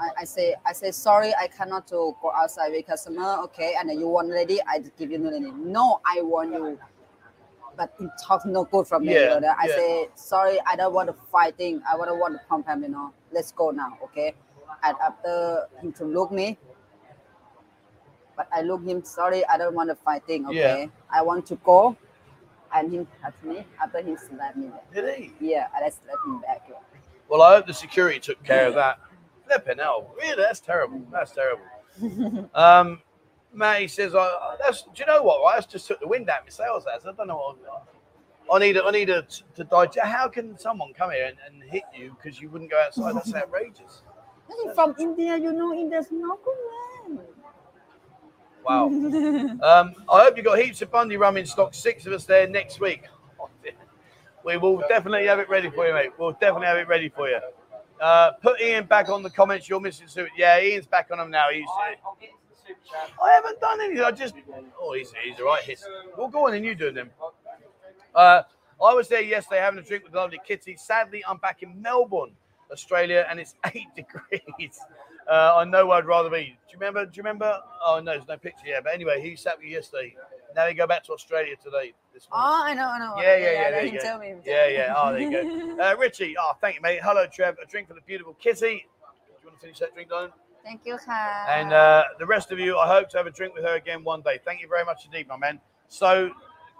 [0.00, 3.88] I, I say I say sorry I cannot to go outside with customer okay and
[3.90, 6.78] then you want lady I give you no lady no I want you
[7.76, 9.54] but it talk no good from me Yeah, you know?
[9.58, 9.74] I yeah.
[9.76, 13.12] say sorry I don't want to fighting I don't want to pump him you know
[13.30, 14.34] let's go now okay
[14.82, 16.58] and after him to look me
[18.36, 21.96] but I look him sorry I don't want to fighting okay I want to go
[22.74, 24.92] and him touch me after he slap me back.
[24.94, 25.32] Did he?
[25.40, 26.68] yeah and I slap him back
[27.28, 28.98] Well, I hope the security took care of that.
[29.50, 30.14] Flipping hell.
[30.16, 31.02] Really, that's terrible.
[31.10, 31.64] That's terrible.
[32.54, 33.00] um,
[33.52, 35.42] Matty says, I, that's, do you know what?
[35.42, 35.56] right?
[35.56, 36.84] That's just took the wind out of my sails.
[36.84, 37.56] That's, I don't know what.
[38.50, 40.06] I, I need, a, I need a, to digest.
[40.06, 43.14] How can someone come here and, and hit you because you wouldn't go outside?
[43.16, 44.02] That's outrageous.
[44.74, 47.24] from India you know India's no good man
[48.64, 48.88] Wow.
[49.62, 51.74] Um, I hope you got heaps of Bundy rum in stock.
[51.74, 53.04] Six of us there next week.
[54.44, 56.10] We will definitely have it ready for you, mate.
[56.18, 57.40] We'll definitely have it ready for you.
[58.00, 59.68] Uh, put Ian back on the comments.
[59.68, 60.30] You're missing suit.
[60.36, 61.46] Yeah, Ian's back on them now.
[61.52, 61.66] He's.
[63.22, 64.04] I haven't done anything.
[64.04, 64.34] I just.
[64.80, 65.62] Oh, he's he's all right.
[65.62, 65.86] He's,
[66.16, 67.10] well, go on and you doing them.
[68.14, 68.42] Uh,
[68.82, 70.76] I was there yesterday having a drink with lovely Kitty.
[70.76, 72.32] Sadly, I'm back in Melbourne,
[72.72, 74.80] Australia, and it's eight degrees.
[75.30, 76.44] Uh, I know where I'd rather be.
[76.68, 77.04] Do you remember?
[77.06, 77.60] Do you remember?
[77.86, 78.80] Oh no, there's no picture here.
[78.82, 80.16] But anyway, he sat with me yesterday.
[80.56, 81.92] Now they go back to Australia today.
[82.12, 82.48] This morning.
[82.48, 83.14] Oh, I know, I know.
[83.22, 83.70] Yeah, yeah, yeah.
[83.70, 84.24] There He you tell go.
[84.24, 84.28] me.
[84.30, 84.74] tell Yeah, me.
[84.74, 84.94] yeah.
[84.96, 85.82] Oh, there you go.
[85.84, 87.00] Uh, Richie, oh, thank you, mate.
[87.02, 87.54] Hello, Trev.
[87.62, 88.58] A drink for the beautiful Kitty.
[88.60, 88.66] Do
[89.42, 90.32] you want to finish that drink, darling?
[90.64, 91.22] Thank you, you, ค่ะ
[91.58, 94.02] And uh, the rest of you, I hope to have a drink with her again
[94.04, 94.36] one day.
[94.44, 95.60] Thank you very much indeed, my man.
[95.88, 96.10] So,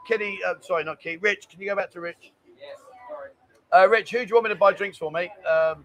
[0.09, 1.19] Kitty, uh, sorry, not Kitty.
[1.19, 2.33] Rich, can you go back to Rich?
[2.59, 2.79] Yes.
[3.73, 5.31] Uh, Rich, who do you want me to buy drinks for, mate?
[5.49, 5.85] Um,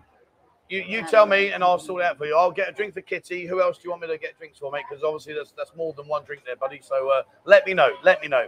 [0.67, 2.35] you, you tell me, and I'll sort out for you.
[2.35, 3.45] I'll get a drink for Kitty.
[3.45, 4.83] Who else do you want me to get drinks for, mate?
[4.89, 6.79] Because obviously that's that's more than one drink there, buddy.
[6.81, 7.89] So uh, let me know.
[8.03, 8.47] Let me know.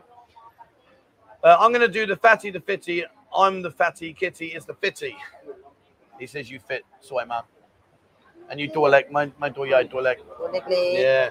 [1.43, 3.03] Uh, I'm going to do the fatty, the fitty.
[3.35, 4.13] I'm the fatty.
[4.13, 5.15] Kitty is the fitty.
[6.19, 7.43] He says you fit, soy man.
[8.49, 9.11] And you do a leg.
[9.11, 10.17] My, my do yeah, I do a leg.
[10.69, 11.29] Yeah.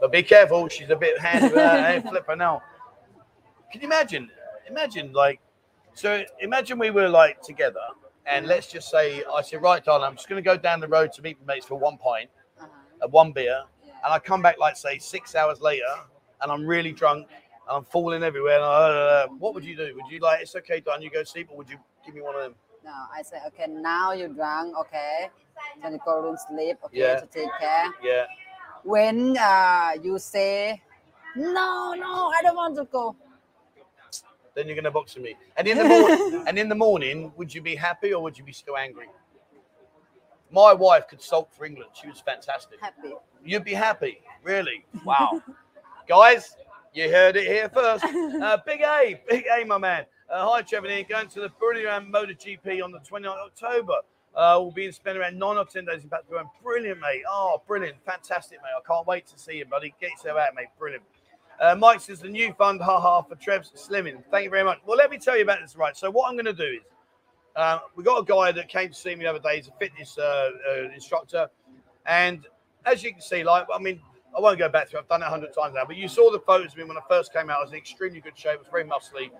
[0.00, 0.68] But be careful.
[0.68, 1.54] She's a bit handy.
[1.54, 2.62] hey, flipper now.
[3.72, 4.30] Can you imagine?
[4.68, 5.40] Imagine like,
[5.94, 7.80] so imagine we were like together
[8.28, 10.88] and let's just say I said, right, darling, I'm just going to go down the
[10.88, 12.28] road to meet my mates for one pint
[12.60, 13.08] uh-huh.
[13.08, 13.62] one beer.
[13.82, 15.84] And I come back, like, say, six hours later,
[16.42, 17.26] and I'm really drunk
[17.66, 18.56] and I'm falling everywhere.
[18.56, 19.92] And I, uh, what would you do?
[19.94, 22.34] Would you, like, it's okay, darling, you go sleep, or would you give me one
[22.36, 22.54] of them?
[22.84, 25.30] No, I say, okay, now you're drunk, okay.
[25.82, 27.20] Then you go to sleep, okay, yeah.
[27.20, 27.92] to take care.
[28.02, 28.26] Yeah.
[28.84, 30.80] When uh, you say,
[31.34, 33.16] no, no, I don't want to go
[34.58, 35.36] then you're gonna box with me.
[35.56, 38.42] And in the morning, and in the morning, would you be happy or would you
[38.42, 39.06] be still angry?
[40.50, 41.92] My wife could sulk for England.
[41.94, 42.80] She was fantastic.
[42.80, 43.12] happy
[43.44, 44.84] You'd be happy, really?
[45.04, 45.40] Wow,
[46.08, 46.56] guys,
[46.92, 48.04] You heard it here first.
[48.42, 50.06] Uh, Big A, Big A, my man.
[50.28, 50.88] Uh, hi, Trevor.
[50.88, 51.06] Ian.
[51.08, 53.94] Going to the Brilliant MotoGP on the 29th of October.
[54.34, 57.22] Uh, we'll be in spend around nine or ten days in Baton Brilliant, mate.
[57.30, 57.96] Oh, brilliant.
[58.04, 58.70] Fantastic, mate.
[58.76, 59.94] I can't wait to see you, buddy.
[60.00, 60.66] Get yourself out, mate.
[60.78, 61.04] Brilliant.
[61.60, 64.22] Uh, Mike says the new fund, haha, for Trev's slimming.
[64.30, 64.78] Thank you very much.
[64.86, 65.96] Well, let me tell you about this, right?
[65.96, 66.82] So, what I'm going to do is
[67.56, 69.56] uh, we got a guy that came to see me the other day.
[69.56, 71.48] He's a fitness uh, uh, instructor.
[72.06, 72.46] And
[72.86, 74.00] as you can see, like, I mean,
[74.36, 75.00] I won't go back to it.
[75.00, 76.96] I've done it a hundred times now, but you saw the photos of me when
[76.96, 77.58] I first came out.
[77.58, 78.54] I was in extremely good shape.
[78.54, 79.30] I was very muscly.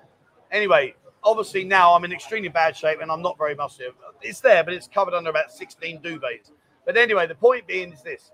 [0.51, 3.93] Anyway, obviously now I'm in extremely bad shape and I'm not very muscular.
[4.23, 6.51] It's there, but it's covered under about 16 duvets.
[6.85, 8.33] But anyway, the point being is this.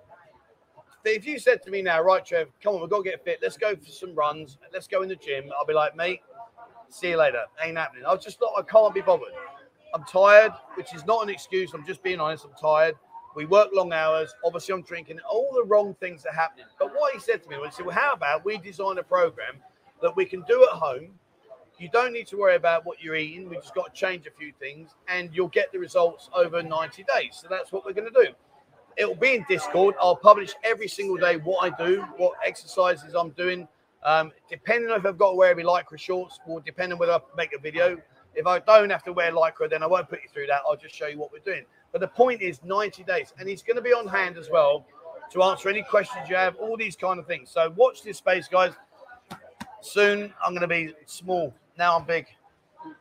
[1.04, 3.38] If you said to me now, right, Trev, come on, we've got to get fit.
[3.42, 4.58] Let's go for some runs.
[4.72, 5.50] Let's go in the gym.
[5.58, 6.20] I'll be like, mate,
[6.88, 7.44] see you later.
[7.62, 8.04] Ain't happening.
[8.06, 9.34] I just thought I can't be bothered.
[9.94, 11.72] I'm tired, which is not an excuse.
[11.74, 12.44] I'm just being honest.
[12.44, 12.96] I'm tired.
[13.36, 14.34] We work long hours.
[14.44, 15.18] Obviously, I'm drinking.
[15.30, 16.66] All the wrong things are happening.
[16.78, 19.56] But what he said to me was, well, how about we design a program
[20.02, 21.10] that we can do at home?
[21.78, 23.48] You don't need to worry about what you're eating.
[23.48, 27.04] We just got to change a few things, and you'll get the results over 90
[27.12, 27.38] days.
[27.42, 28.32] So that's what we're going to do.
[28.96, 29.94] It'll be in Discord.
[30.00, 33.66] I'll publish every single day what I do, what exercises I'm doing.
[34.04, 37.12] Um, depending on if I've got to wear any lycra shorts, will depend on whether
[37.12, 37.98] I make a video.
[38.35, 40.62] If I don't have to wear lycra, then I won't put you through that.
[40.68, 41.64] I'll just show you what we're doing.
[41.92, 44.85] But the point is 90 days, and he's going to be on hand as well
[45.33, 47.50] to answer any questions you have, all these kind of things.
[47.50, 48.72] So watch this space, guys.
[49.80, 51.54] Soon I'm going to be small.
[51.78, 52.26] Now I'm big.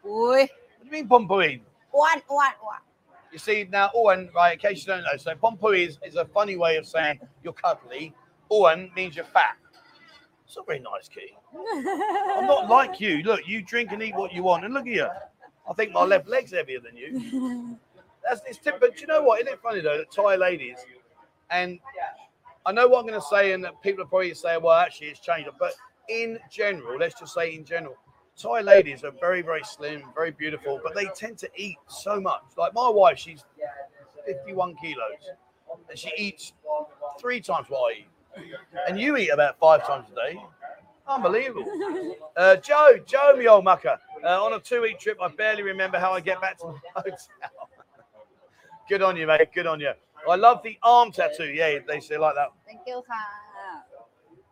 [0.06, 1.62] Ui, What do you mean pompoid?
[1.92, 2.80] one, one, one.
[3.34, 4.54] You see now, Owen, right?
[4.54, 7.54] In case you don't know, so pompoid is, is a funny way of saying you're
[7.54, 8.14] cuddly.
[8.52, 9.58] Owen means you're fat.
[10.46, 11.36] It's not very nice, Key.
[11.58, 13.24] I'm not like you.
[13.24, 15.08] Look, you drink and eat what you want, and look at you.
[15.68, 17.76] I think my left leg's heavier than you.
[18.24, 19.42] That's it's tip, but do you know what?
[19.42, 20.78] Isn't it funny though that Thai ladies,
[21.50, 21.80] and
[22.66, 25.08] I know what I'm going to say, and that people are probably say, well, actually,
[25.08, 25.50] it's changed.
[25.60, 25.74] But
[26.08, 27.96] in general, let's just say in general,
[28.42, 32.42] Thai ladies are very, very slim, very beautiful, but they tend to eat so much.
[32.58, 33.44] Like my wife, she's
[34.26, 35.30] 51 kilos,
[35.90, 36.54] and she eats
[37.20, 38.08] three times what I eat,
[38.88, 40.42] and you eat about five times a day.
[41.08, 41.66] Unbelievable.
[42.36, 43.96] Uh, Joe, Joe, me old mucker.
[44.24, 47.70] Uh, on a two-week trip, I barely remember how I get back to the hotel.
[48.90, 49.50] Good on you, mate.
[49.54, 49.92] Good on you.
[50.28, 51.46] I love the arm tattoo.
[51.46, 52.48] Yeah, they say like that.
[52.66, 53.04] Thank you.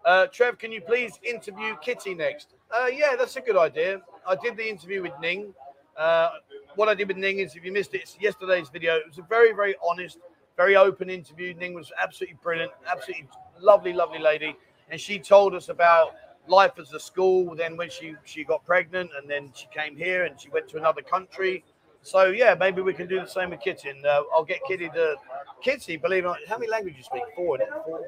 [0.06, 2.54] Uh, Trev, can you please interview Kitty next?
[2.74, 4.02] Uh, yeah, that's a good idea.
[4.28, 5.54] I did the interview with Ning.
[5.98, 6.30] Uh,
[6.76, 8.96] what I did with Ning is, if you missed it, it's yesterday's video.
[8.96, 10.20] It was a very, very honest,
[10.56, 11.54] very open interview.
[11.54, 13.28] Ning was absolutely brilliant, absolutely
[13.60, 14.56] lovely, lovely lady,
[14.90, 16.16] and she told us about
[16.48, 17.56] life as a school.
[17.56, 20.78] Then when she she got pregnant, and then she came here, and she went to
[20.78, 21.66] another country.
[22.04, 24.88] So yeah, maybe we can do the same with Kitty, and uh, I'll get Kitty
[24.90, 25.16] to
[25.62, 25.98] Kitty.
[25.98, 27.24] Believe it or not, how many languages you speak?
[27.36, 27.60] Four.
[27.86, 28.02] Four.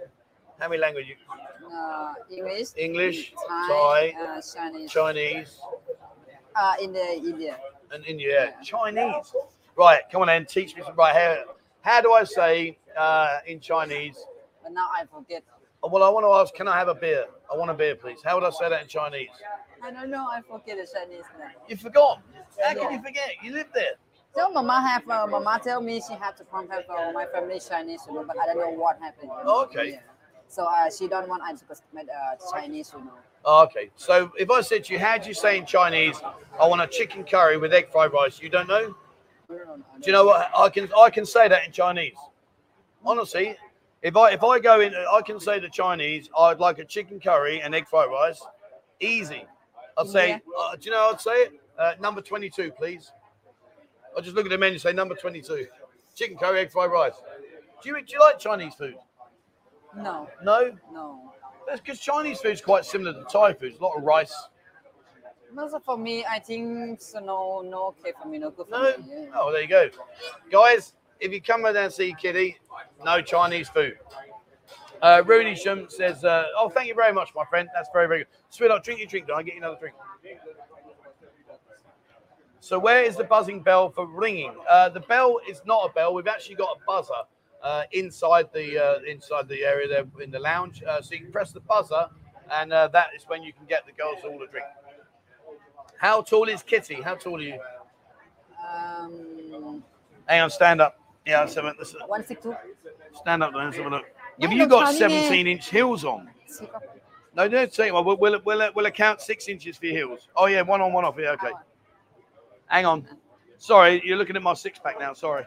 [0.60, 1.18] How many languages?
[1.72, 4.92] Uh, English, English, Thai, uh, Chinese.
[4.92, 5.60] Chinese,
[6.56, 7.58] Uh, in the India.
[7.92, 8.54] and India.
[8.64, 9.34] Chinese.
[9.76, 10.96] Right, come on then, teach me some.
[10.96, 14.18] Right, how, how do I say uh, in Chinese?
[14.62, 15.44] But now I forget.
[15.82, 17.26] Oh, Well, I want to ask, can I have a beer?
[17.52, 18.20] I want a beer, please.
[18.24, 19.30] How would I say that in Chinese?
[19.84, 20.28] I don't know.
[20.32, 21.50] I forget the Chinese name.
[21.68, 22.22] You forgot.
[22.64, 23.32] How can you forget?
[23.44, 23.94] You live there.
[24.36, 28.02] So Mama have uh, Mama tell me she have to contact uh, my family Chinese,
[28.08, 29.30] but I don't know what happened.
[29.44, 29.64] know.
[29.64, 29.90] Okay.
[29.92, 30.00] Yeah.
[30.54, 33.12] So uh, she don't want I to speak uh, Chinese, you know.
[33.44, 33.90] Oh, okay.
[33.96, 36.22] So if I said to you, how do you say in Chinese,
[36.62, 38.40] I want a chicken curry with egg fried rice?
[38.40, 38.94] You don't know?
[39.50, 40.52] No, no, no, Do you know what?
[40.56, 42.18] I can I can say that in Chinese.
[43.04, 43.58] Honestly,
[44.04, 47.20] if I if I go in, I can say to Chinese, I'd like a chicken
[47.20, 48.40] curry and egg fried rice.
[49.00, 49.46] Easy.
[49.98, 50.40] I'd say, Yeah.
[50.60, 51.62] uh, do you know how I'd say it?
[51.80, 53.12] Uh, number 22, please.
[54.16, 55.66] I'll just look at the menu and say number 22.
[56.16, 57.14] Chicken curry, egg fried rice.
[57.82, 58.96] Do you, do you like Chinese food?
[59.96, 60.72] No, No?
[60.92, 61.34] no.
[61.68, 63.72] That's because Chinese food's quite similar to Thai food.
[63.72, 64.36] It's a lot of rice.
[65.58, 68.98] Also for me, I think so no, no okay for me, no good for No?
[68.98, 69.06] me.
[69.08, 69.26] Yeah.
[69.36, 69.90] Oh, there you go.
[70.52, 72.58] Guys, if you come down and see Kitty,
[73.06, 73.94] no Chinese food.
[75.02, 77.70] Uh, Rooney Shum says, uh, oh, thank you very much, my friend.
[77.74, 78.28] That's very, very good.
[78.50, 79.28] Sweetheart, drink your drink.
[79.28, 79.96] Can I get you another drink?
[82.62, 84.56] So where is the buzzing bell for ringing?
[84.70, 86.14] Uh, the bell is not a bell.
[86.14, 87.14] We've actually got a buzzer
[87.64, 90.84] uh, inside the uh, inside the area there in the lounge.
[90.84, 92.08] Uh, so you can press the buzzer,
[92.52, 94.68] and uh, that is when you can get the girls all a drink.
[95.98, 97.02] How tall is Kitty?
[97.02, 97.60] How tall are you?
[98.62, 99.84] Um,
[100.28, 101.00] Hang on, stand up.
[101.26, 102.56] Yeah, let's have a, let's one six two.
[103.14, 103.54] stand up.
[103.54, 104.06] Let's have a look.
[104.42, 106.30] Have you got 17 inch heels on?
[107.36, 110.28] No, no, say well, we'll, we'll, we'll, we'll account six inches for your heels.
[110.36, 111.16] Oh, yeah, one on, one off.
[111.18, 111.52] Yeah, okay.
[112.68, 113.08] Hang on.
[113.58, 115.14] Sorry, you're looking at my six pack now.
[115.14, 115.46] Sorry.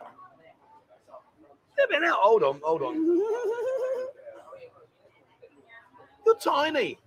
[1.79, 2.95] Yeah, but now, hold on, hold on.
[6.25, 6.99] You're tiny.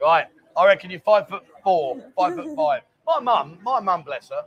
[0.00, 0.26] Right.
[0.56, 2.82] I reckon you're five foot four, five foot five.
[3.06, 4.42] My mum, my mum, bless her.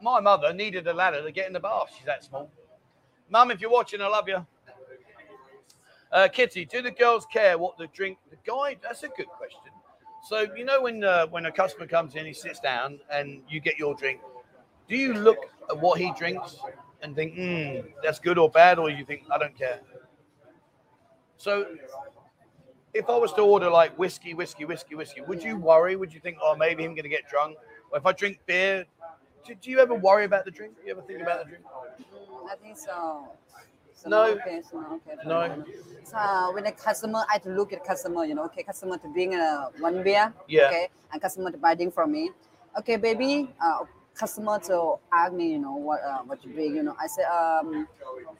[0.00, 1.92] My mother needed a ladder to get in the bath.
[1.96, 2.50] She's that small.
[3.30, 4.46] Mum, if you're watching, I love you.
[6.12, 8.18] Uh, Kitty, do the girls care what the drink?
[8.30, 8.76] The guy.
[8.82, 9.72] That's a good question.
[10.28, 13.60] So you know when uh, when a customer comes in, he sits down, and you
[13.60, 14.20] get your drink.
[14.88, 15.38] Do you look
[15.70, 16.56] at what he drinks
[17.02, 19.80] and think, hmm, that's good or bad, or you think I don't care?
[21.36, 21.66] So
[22.94, 25.96] if I was to order like whiskey, whiskey, whiskey, whiskey, would you worry?
[25.96, 27.56] Would you think, oh, maybe I'm going to get drunk?
[27.90, 28.84] Or if I drink beer,
[29.46, 30.76] do, do you ever worry about the drink?
[30.76, 31.64] Do you ever think about the drink?
[31.64, 33.28] Mm, I think so.
[33.94, 34.22] So No.
[34.24, 35.16] Okay, so okay.
[35.16, 35.64] fine, No.
[36.04, 39.34] So when a customer, I to look at customer, you know, okay, customer to bring
[39.34, 40.66] uh, one beer, Yeah.
[40.66, 42.30] okay, and customer to buy drink from me.
[42.78, 43.84] Okay, baby, uh,
[44.14, 46.96] customer to ask me, you know, what uh, what you bring, you know.
[47.00, 47.88] I said, um,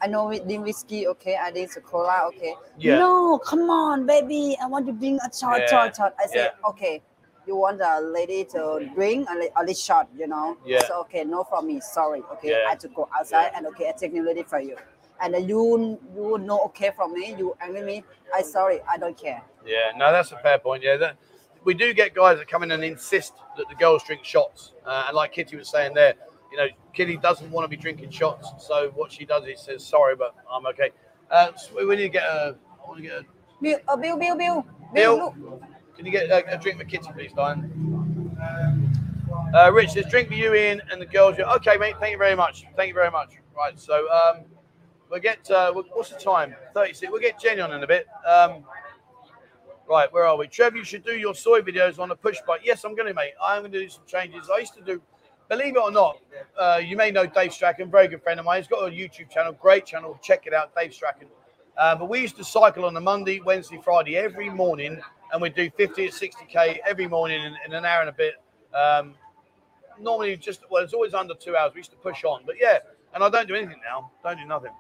[0.01, 2.55] I know we drink whiskey, okay, I drink cola, okay.
[2.79, 2.99] Yeah.
[2.99, 6.15] No, come on, baby, I want to bring a shot, Yeah, shot, shot.
[6.23, 6.69] I say, yeah.
[6.71, 7.03] okay.
[7.47, 10.57] You want a lady to drink a, little shot, you know?
[10.65, 10.87] Yeah.
[10.89, 11.79] So okay, no from me.
[11.81, 12.23] Sorry.
[12.33, 12.65] Okay, Yeah.
[12.67, 14.77] I have to go outside and okay, I take new lady for you.
[15.21, 18.05] And then you you know okay from me, you angry me.
[18.35, 19.43] I sorry, I don't care.
[19.67, 20.83] Yeah, no, that's a fair point.
[20.83, 21.17] Yeah, that,
[21.65, 25.05] we do get guys that come in and insist that the girls drink shots, uh,
[25.09, 26.15] and like Kitty was saying there,
[26.51, 29.85] you know, Kitty doesn't want to be drinking shots, so what she does is says,
[29.85, 30.91] "Sorry, but I'm okay."
[31.31, 32.57] Uh, so we need to get a.
[32.83, 33.25] I want to get a.
[33.61, 35.17] Bill, uh, Bill, Bill, Bill, Bill.
[35.17, 35.63] look.
[35.97, 37.71] Can you get a, a drink for Kitty, please, Diane?
[39.55, 41.95] Uh, Rich says, "Drink for you, Ian, and the girls." Yeah, Okay, mate.
[42.01, 42.65] Thank you very much.
[42.77, 43.35] Thank you very much.
[43.57, 44.45] Right, so um,
[45.11, 45.49] we'll get.
[45.51, 46.55] Uh, what's the time?
[46.75, 47.11] Thirty-six.
[47.11, 48.07] We'll get Jenny on in a bit.
[48.27, 48.65] Um,
[49.89, 50.49] Right, where are we?
[50.49, 52.63] Trev, you should do your soy videos on a push bike.
[52.65, 53.35] Yes, I'm going to, mate.
[53.43, 54.49] I'm going to do some changes.
[54.53, 55.01] I used to do,
[55.51, 56.19] believe it or not,
[56.59, 58.63] uh, you may know Dave Strachan, very good friend of mine.
[58.63, 60.19] He's got a YouTube channel, great channel.
[60.23, 61.29] Check it out, Dave Strachan.
[61.77, 65.01] Uh, but we used to cycle on a Monday, Wednesday, Friday every morning,
[65.33, 68.35] and we'd do 50 to 60k every morning in, in an hour and a bit.
[68.75, 69.15] Um,
[70.01, 71.73] normally, just well, it's always under two hours.
[71.75, 72.79] We used to push on, but yeah,
[73.13, 74.13] and I don't do anything now.
[74.23, 74.71] Don't do nothing.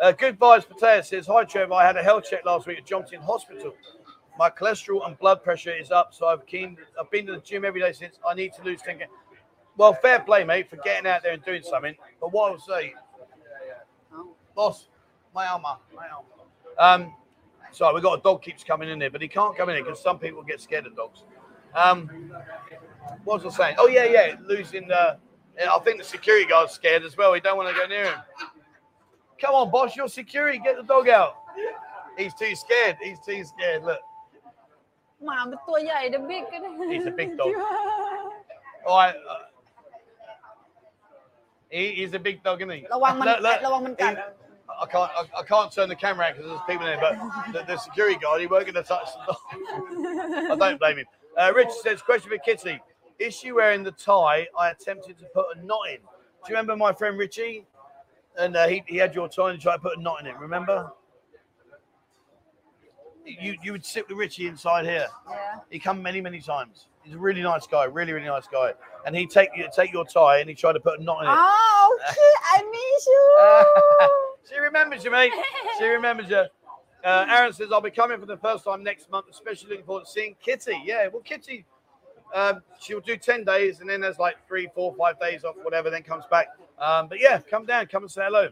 [0.00, 0.66] Uh, good vibes.
[0.66, 1.74] Patea says, "Hi, Trevor.
[1.74, 3.74] I had a health check last week at Johnson Hospital.
[4.38, 6.76] My cholesterol and blood pressure is up, so I've keen.
[7.00, 8.18] I've been to the gym every day since.
[8.26, 9.04] I need to lose 10 k.
[9.76, 11.94] Well, fair play, mate, for getting out there and doing something.
[12.20, 12.94] But what I would say,
[14.54, 14.88] boss,
[15.34, 17.04] my armor, my armor.
[17.04, 17.14] Um,
[17.72, 19.84] sorry, we got a dog keeps coming in there, but he can't come in here
[19.84, 21.22] because some people get scared of dogs.
[21.74, 22.32] Um,
[23.24, 23.76] what was I saying?
[23.78, 24.88] Oh yeah, yeah, losing.
[24.88, 25.18] the.
[25.60, 27.32] I think the security guard's scared as well.
[27.32, 28.18] He don't want to go near him.
[29.40, 30.58] Come on, boss, you're security.
[30.58, 31.36] Get the dog out.
[32.16, 32.96] He's too scared.
[33.00, 33.84] He's too scared.
[33.84, 34.00] Look.
[35.25, 36.43] หมาเป็นตัวใหญ่ the big
[36.93, 37.53] He's a big dog.
[38.87, 39.15] All right.
[39.31, 39.43] Uh,
[41.69, 42.81] he, he's a big dog, isn't he?
[42.93, 44.39] ระวังมัน Look, look, ระวังมันกัด he-
[44.81, 45.11] I can't.
[45.19, 47.01] I, I can't turn the camera out because there's people in there.
[47.07, 47.13] But
[47.53, 50.51] the, the security guard, he weren't going to touch the dog.
[50.51, 51.05] I don't blame him.
[51.37, 52.79] Uh, Richard says, question for Kitty:
[53.17, 55.97] Is she wearing the tie I attempted to put a knot in?
[55.97, 57.65] Do you remember my friend Richie?
[58.37, 60.37] And uh, he, he had your tie and tried to put a knot in it.
[60.37, 60.91] Remember?
[63.24, 65.08] You you would sit with Richie inside here.
[65.30, 66.86] yeah He come many many times.
[67.02, 68.72] He's a really nice guy, really really nice guy.
[69.06, 71.28] And he take you take your tie and he tried to put a knot in
[71.28, 71.34] it.
[71.36, 75.32] oh okay I miss you she remembers you, mate.
[75.78, 76.44] She remembers you.
[77.04, 80.06] Uh, Aaron says, I'll be coming for the first time next month, especially looking forward
[80.06, 80.80] to seeing Kitty.
[80.84, 81.66] Yeah, well, Kitty,
[82.34, 85.90] um, she'll do 10 days and then there's like three, four, five days off, whatever,
[85.90, 86.48] then comes back.
[86.78, 88.48] Um, but yeah, come down, come and say hello.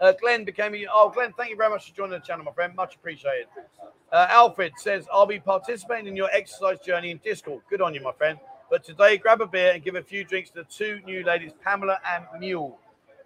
[0.00, 0.86] Uh, Glenn became a.
[0.92, 2.74] Oh, Glenn, thank you very much for joining the channel, my friend.
[2.74, 3.46] Much appreciated.
[4.12, 7.62] Uh, Alfred says, I'll be participating in your exercise journey in Discord.
[7.70, 8.38] Good on you, my friend.
[8.70, 11.52] But today, grab a beer and give a few drinks to the two new ladies,
[11.64, 12.78] Pamela and Mule.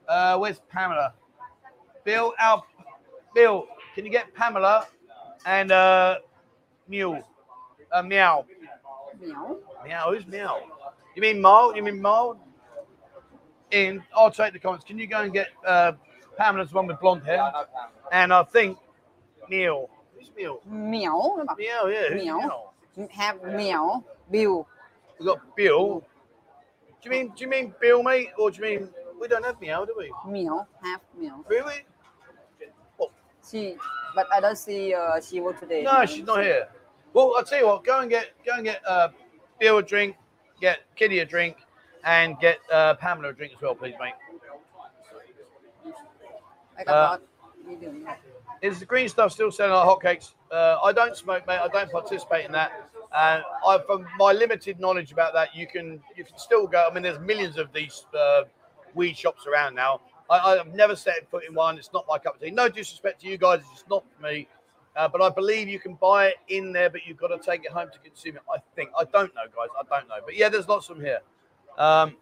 [0.08, 1.12] Uh, where's Pamela?
[2.04, 2.66] Bill, Al,
[3.34, 4.86] Bill, can you get Pamela
[5.46, 6.18] and uh,
[6.88, 7.22] Mule?
[7.92, 8.44] Uh, meow.
[9.20, 9.58] Meow.
[9.84, 10.12] Meow.
[10.12, 10.60] Who's meow?
[11.14, 11.74] You mean Mole?
[11.74, 12.38] You mean Mole?
[13.72, 14.84] And I'll take the comments.
[14.84, 15.92] Can you go and get uh,
[16.38, 17.36] Pamela's the one with blonde hair.
[17.36, 17.64] Yeah, I
[18.12, 18.78] and I think
[19.50, 19.90] Neil.
[20.16, 20.60] Who's Neil?
[20.66, 21.44] Neil.
[21.58, 21.90] Neil.
[21.90, 22.14] yeah.
[22.14, 22.72] Neil.
[23.10, 24.04] Have Neil.
[24.30, 24.66] Bill.
[25.18, 26.04] We got Bill.
[27.02, 28.88] Do you mean do you mean Bill, mate, or do you mean
[29.20, 30.12] we don't have Neil, do we?
[30.26, 30.66] Neil.
[30.82, 31.44] have Neil.
[31.48, 31.84] Really?
[32.96, 33.10] What?
[33.50, 33.74] She,
[34.14, 35.82] but I don't see uh, she will today.
[35.82, 36.68] No, she's not here.
[37.12, 37.84] Well, I'll tell you what.
[37.84, 39.08] Go and get go and get uh,
[39.58, 40.14] Bill a drink,
[40.60, 41.56] get Kitty a drink,
[42.04, 44.14] and get uh, Pamela a drink as well, please, mate.
[46.78, 47.18] I got Uh,
[48.62, 50.34] Is the green stuff still selling like hotcakes?
[50.50, 51.58] Uh, I don't smoke, mate.
[51.58, 52.72] I don't participate in that.
[53.16, 56.86] And I, from my limited knowledge about that, you can you can still go.
[56.90, 58.42] I mean, there's millions of these uh,
[58.94, 60.00] weed shops around now.
[60.30, 61.78] I, I've never set foot in one.
[61.78, 62.50] It's not my cup of tea.
[62.50, 63.60] No disrespect to you guys.
[63.60, 64.48] It's just not for me.
[64.96, 67.64] Uh, but I believe you can buy it in there, but you've got to take
[67.64, 68.42] it home to consume it.
[68.52, 68.90] I think.
[68.98, 69.68] I don't know, guys.
[69.78, 70.16] I don't know.
[70.24, 71.20] But yeah, there's lots of them here.
[71.78, 72.16] Um,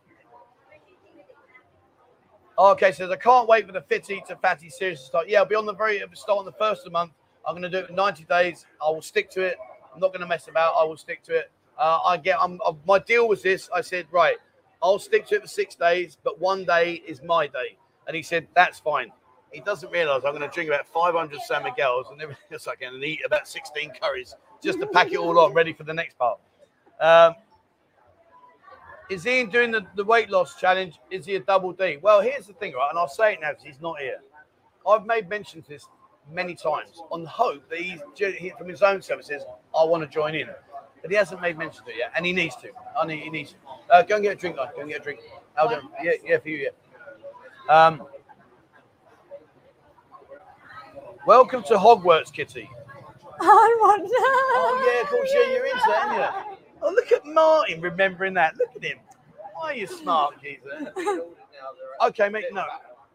[2.58, 5.28] okay, so I can't wait for the Fitty to Fatty series to start.
[5.28, 7.12] Yeah, I'll be on the very start on the first of the month.
[7.46, 8.66] I'm going to do it in 90 days.
[8.84, 9.56] I will stick to it.
[9.94, 10.74] I'm not going to mess about.
[10.76, 11.50] I will stick to it.
[11.78, 12.38] Uh, I get.
[12.40, 13.68] I'm, uh, my deal was this.
[13.74, 14.36] I said, right,
[14.82, 17.76] I'll stick to it for six days, but one day is my day.
[18.06, 19.12] And he said, that's fine.
[19.52, 22.74] He doesn't realize I'm going to drink about 500 San Miguel's and everything else I
[22.74, 25.94] can and eat about 16 curries just to pack it all on, ready for the
[25.94, 26.38] next part.
[27.00, 27.34] Um,
[29.08, 30.98] is Ian doing the, the weight loss challenge?
[31.10, 31.98] Is he a double D?
[32.00, 32.88] Well, here's the thing, right?
[32.90, 34.18] And I'll say it now because he's not here.
[34.88, 35.86] I've made mention to this
[36.32, 39.42] many times on the hope that he's he, from his own services.
[39.78, 40.48] I want to join in,
[41.02, 42.70] but he hasn't made mention to it yet, and he needs to.
[43.00, 43.56] I need, he needs to.
[43.92, 44.70] Uh, go and get a drink, guys.
[44.74, 45.20] Go and get a drink.
[45.56, 45.76] I'll do.
[46.02, 46.70] Yeah, yeah, for you,
[47.68, 47.86] yeah.
[47.86, 48.06] Um,
[51.26, 52.68] welcome to Hogwarts, Kitty.
[53.40, 54.08] I wonder.
[54.08, 56.56] Oh yeah, of course, yeah, you're into that, aren't you?
[56.82, 58.56] Oh, look at Martin remembering that.
[58.56, 58.98] Look at him.
[59.54, 60.92] Why are you smart, geezer?
[62.02, 62.44] Okay, mate.
[62.52, 62.64] No.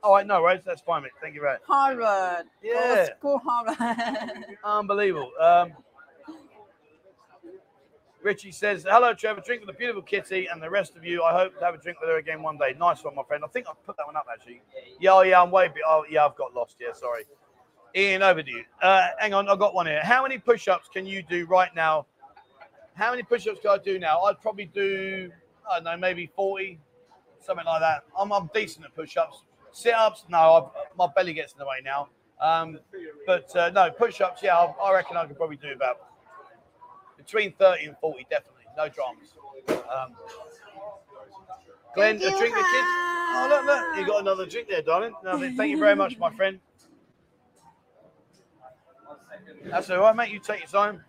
[0.03, 0.61] All right, no worries.
[0.65, 1.11] That's fine, mate.
[1.21, 1.59] Thank you, much.
[1.67, 2.47] Harvard.
[2.63, 3.07] Yeah.
[3.21, 4.45] Go school Harvard.
[4.63, 5.31] Unbelievable.
[5.39, 5.73] Um,
[8.23, 9.41] Richie says, "Hello, Trevor.
[9.41, 11.23] Drink with the beautiful Kitty and the rest of you.
[11.23, 12.75] I hope to have a drink with her again one day.
[12.77, 13.43] Nice one, my friend.
[13.43, 14.61] I think I've put that one up actually.
[14.99, 15.41] Yeah, oh, yeah.
[15.41, 15.67] I'm way.
[15.69, 16.25] be- Oh, yeah.
[16.25, 16.75] I've got lost.
[16.79, 17.23] Yeah, sorry.
[17.95, 18.63] Ian, over to you.
[18.81, 20.01] Uh, hang on, I've got one here.
[20.03, 22.05] How many push-ups can you do right now?
[22.93, 24.21] How many push-ups can I do now?
[24.21, 25.29] I'd probably do,
[25.71, 26.79] I don't know, maybe 40,
[27.39, 28.03] something like that.
[28.17, 29.43] I'm, I'm decent at push-ups.
[29.71, 32.09] Sit-ups, no, I've, my belly gets in the way now.
[32.41, 32.79] Um,
[33.25, 35.97] but uh, no, push-ups, yeah, I, I reckon I could probably do about
[37.17, 38.63] between 30 and 40, definitely.
[38.75, 39.33] No dramas.
[39.69, 40.15] Um,
[41.93, 42.87] Glenn, Thank a drink the kids.
[43.33, 45.13] Oh, look, look, you got another drink there, darling.
[45.23, 45.55] Lovely.
[45.55, 46.59] Thank you very much, my friend.
[49.65, 50.31] That's all right, mate.
[50.31, 51.03] You take your time.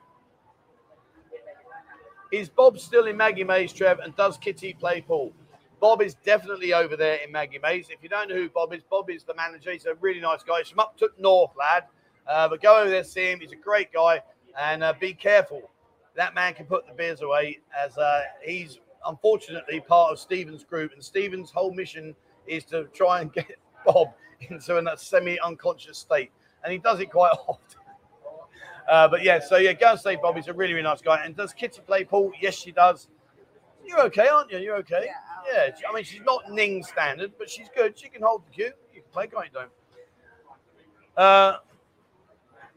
[2.33, 3.99] Is Bob still in Maggie Mays, Trev?
[3.99, 5.35] And does Kitty play pool?
[5.81, 7.89] Bob is definitely over there in Maggie Mays.
[7.91, 9.71] If you don't know who Bob is, Bob is the manager.
[9.71, 10.61] He's a really nice guy.
[10.61, 11.85] He's from up to North, lad.
[12.27, 13.41] Uh, but go over there, see him.
[13.41, 14.23] He's a great guy.
[14.59, 15.71] And uh, be careful.
[16.17, 20.95] That man can put the beers away as uh, he's unfortunately part of Stephen's group.
[20.95, 22.15] And Stephen's whole mission
[22.47, 24.09] is to try and get Bob
[24.49, 26.31] into a semi unconscious state.
[26.65, 27.82] And he does it quite often.
[28.89, 31.25] Uh, but yeah, so yeah, go and say Bobby's a really, really nice guy.
[31.25, 32.33] And does Kitty play pool?
[32.41, 33.09] Yes, she does.
[33.85, 34.59] You're okay, aren't you?
[34.59, 35.07] You're okay.
[35.07, 35.67] Yeah.
[35.67, 35.89] Yeah.
[35.89, 37.99] I mean, she's not Ning standard, but she's good.
[37.99, 38.73] She can hold the cue.
[38.95, 39.51] You can play, can't you?
[39.53, 39.71] Don't.
[41.17, 41.59] Uh,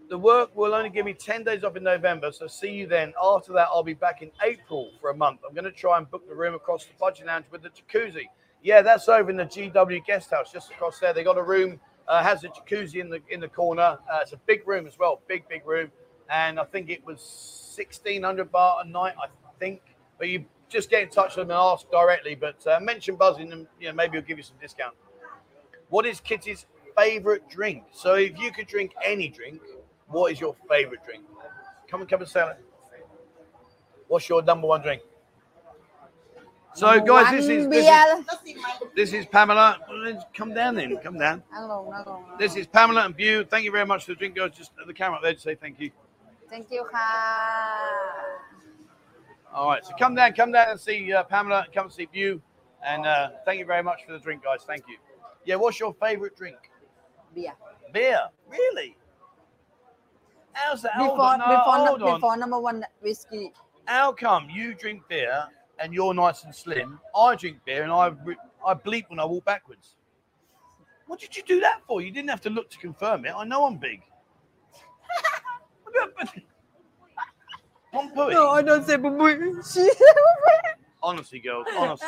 [0.10, 3.14] the work will only give me 10 days off in November, so see you then.
[3.22, 5.42] After that, I'll be back in April for a month.
[5.48, 8.26] I'm going to try and book the room across the Buzzin Lounge with the jacuzzi.
[8.62, 11.14] Yeah, that's over in the GW guest house, just across there.
[11.14, 13.98] They got a room, uh, has a jacuzzi in the in the corner.
[14.12, 15.92] Uh, it's a big room as well, big big room,
[16.30, 17.20] and I think it was
[17.76, 19.28] 1600 baht a night, I
[19.60, 19.82] think.
[20.18, 22.36] But you just get in touch with them and ask directly.
[22.36, 24.96] But uh, mention buzzing, and you know maybe he'll give you some discount.
[25.90, 26.66] What is Kitty's
[26.98, 27.84] favorite drink?
[27.92, 29.62] So if you could drink any drink,
[30.08, 31.24] what is your favorite drink?
[31.88, 32.66] Come and come and say it.
[34.08, 35.02] What's your number one drink?
[36.76, 38.26] So, guys, this is this is,
[38.96, 39.80] this is Pamela.
[40.34, 40.98] Come down then.
[40.98, 41.42] Come down.
[42.38, 43.46] This is Pamela and Bew.
[43.46, 44.52] Thank you very much for the drink, guys.
[44.52, 45.90] Just the camera up there to say thank you.
[46.50, 46.86] Thank you.
[49.54, 49.86] All right.
[49.86, 50.34] So come down.
[50.34, 51.66] Come down and see uh, Pamela.
[51.74, 52.42] Come and see Bew.
[52.86, 54.64] And uh, thank you very much for the drink, guys.
[54.68, 54.98] Thank you.
[55.46, 55.56] Yeah.
[55.56, 56.58] What's your favorite drink?
[57.34, 57.54] Beer.
[57.94, 58.20] Beer.
[58.52, 58.98] Really?
[60.52, 60.98] How's that?
[60.98, 63.54] Before, no, before, no, before number one whiskey.
[63.86, 65.46] How come you drink beer
[65.80, 67.00] and you're nice and slim?
[67.16, 68.12] I drink beer and I
[68.66, 69.96] I bleep when I walk backwards.
[71.08, 72.02] What did you do that for?
[72.02, 73.34] You didn't have to look to confirm it.
[73.36, 74.02] I know I'm big.
[78.34, 78.98] No I don't say
[81.02, 82.08] Honestly, girls, honestly.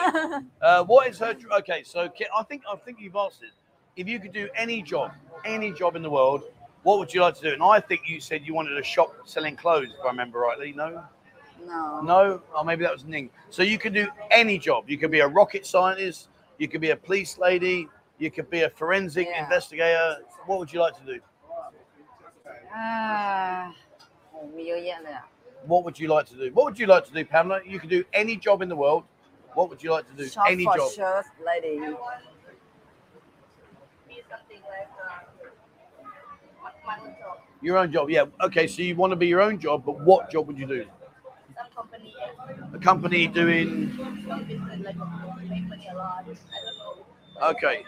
[0.61, 1.34] Uh, what is her?
[1.34, 3.51] dr- Okay, so I think I think you've asked it.
[3.95, 5.11] If you could do any job,
[5.45, 6.43] any job in the world,
[6.84, 7.53] what would you like to do?
[7.53, 10.74] And I think you said you wanted a shop selling clothes, if I remember rightly.
[10.74, 11.03] No,
[11.66, 12.01] no.
[12.01, 12.41] No?
[12.55, 13.30] Oh, maybe that was Ning.
[13.49, 14.89] So you can do any job.
[14.89, 16.30] You could be a rocket scientist.
[16.58, 17.88] You could be a police lady.
[18.20, 19.43] You could be a forensic yeah.
[19.43, 20.18] investigator.
[20.45, 21.20] What would you like to do?
[22.76, 23.72] Uh,
[25.66, 26.51] what would you like to do?
[26.53, 27.62] What would you like to do, Pamela?
[27.66, 29.03] You could do any job in the world.
[29.53, 30.30] What would you like to do?
[30.30, 30.91] Shop any job.
[30.91, 31.95] Shirt, lady.
[37.62, 38.26] Your own job, yeah.
[38.41, 40.86] Okay, so you want to be your own job, but what job would you do?
[41.76, 42.16] company.
[42.74, 43.97] A company doing.
[47.43, 47.84] Okay.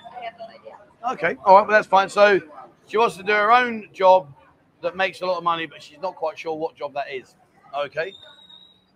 [1.12, 1.38] Okay.
[1.46, 1.68] All right.
[1.68, 2.10] Well, that's fine.
[2.10, 2.40] So
[2.88, 4.34] she wants to do her own job
[4.82, 7.36] that makes a lot of money, but she's not quite sure what job that is.
[7.78, 8.14] Okay.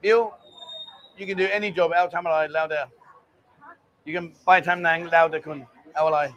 [0.02, 0.34] Bill,
[1.18, 1.92] you can do any job.
[1.94, 2.86] Al tamalai louder.
[4.06, 5.68] You can buy tam nang Can kun.
[5.96, 6.34] Awalai.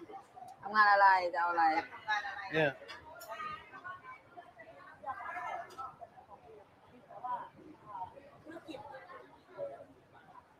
[2.53, 2.73] Yeah.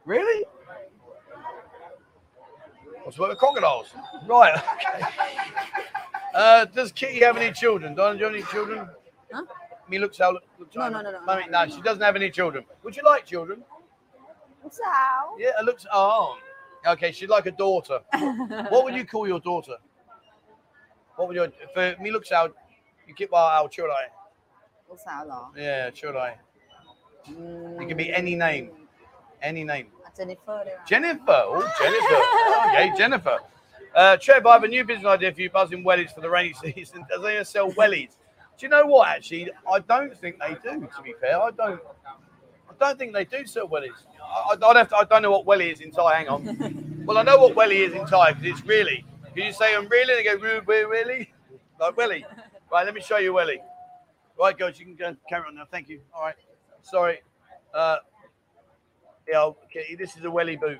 [0.07, 0.45] Really?
[3.03, 3.89] What's about the crocodiles?
[4.27, 4.57] Right.
[4.57, 5.07] Okay.
[6.35, 7.95] uh, does Kitty have any children?
[7.95, 8.89] Donna, do you have any children?
[9.33, 9.43] Huh?
[9.89, 10.43] Me looks out.
[10.59, 12.65] Looks no, no, no, no, Mummy, no, no, she doesn't have any children.
[12.83, 13.63] Would you like children?
[14.65, 15.37] Looks out.
[15.39, 15.87] Yeah, it looks.
[15.93, 16.39] Oh,
[16.87, 17.13] okay.
[17.13, 18.01] She'd like a daughter.
[18.71, 19.77] what would you call your daughter?
[21.17, 22.55] What would your for me looks out?
[23.07, 24.07] You keep our out, should I?
[24.89, 26.37] Looks out, Yeah, should I?
[27.31, 27.83] Mm.
[27.83, 28.71] It could be any name,
[29.43, 29.87] any name.
[30.17, 30.65] Jennifer.
[30.89, 31.23] Jennifer.
[31.29, 32.69] Oh, Jennifer.
[32.69, 33.39] okay, Jennifer.
[33.95, 36.55] Uh, Trev, I have a new business idea for you buzzing wellies for the rainy
[36.75, 37.05] season.
[37.09, 38.11] Does they sell wellies?
[38.59, 39.09] Do you know what?
[39.09, 40.81] Actually, I don't think they do.
[40.81, 41.81] To be fair, I don't.
[42.69, 44.05] I don't think they do sell wellies.
[44.23, 46.17] I, I don't have to, I don't know what wellie is in Thai.
[46.19, 47.05] Hang on.
[47.07, 49.05] well, I know what wellie is in Thai because it's really.
[49.35, 50.15] Can you say I'm really?
[50.15, 51.33] They go really, really,
[51.81, 52.25] like wellie.
[52.71, 53.61] Right, let me show you wellie.
[54.39, 55.65] Right, girls, you can go carry on now.
[55.71, 56.01] Thank you.
[56.15, 56.35] All right.
[56.83, 57.21] Sorry.
[57.73, 57.99] Uh,
[59.29, 59.95] yeah, okay.
[59.95, 60.79] This is a welly boot.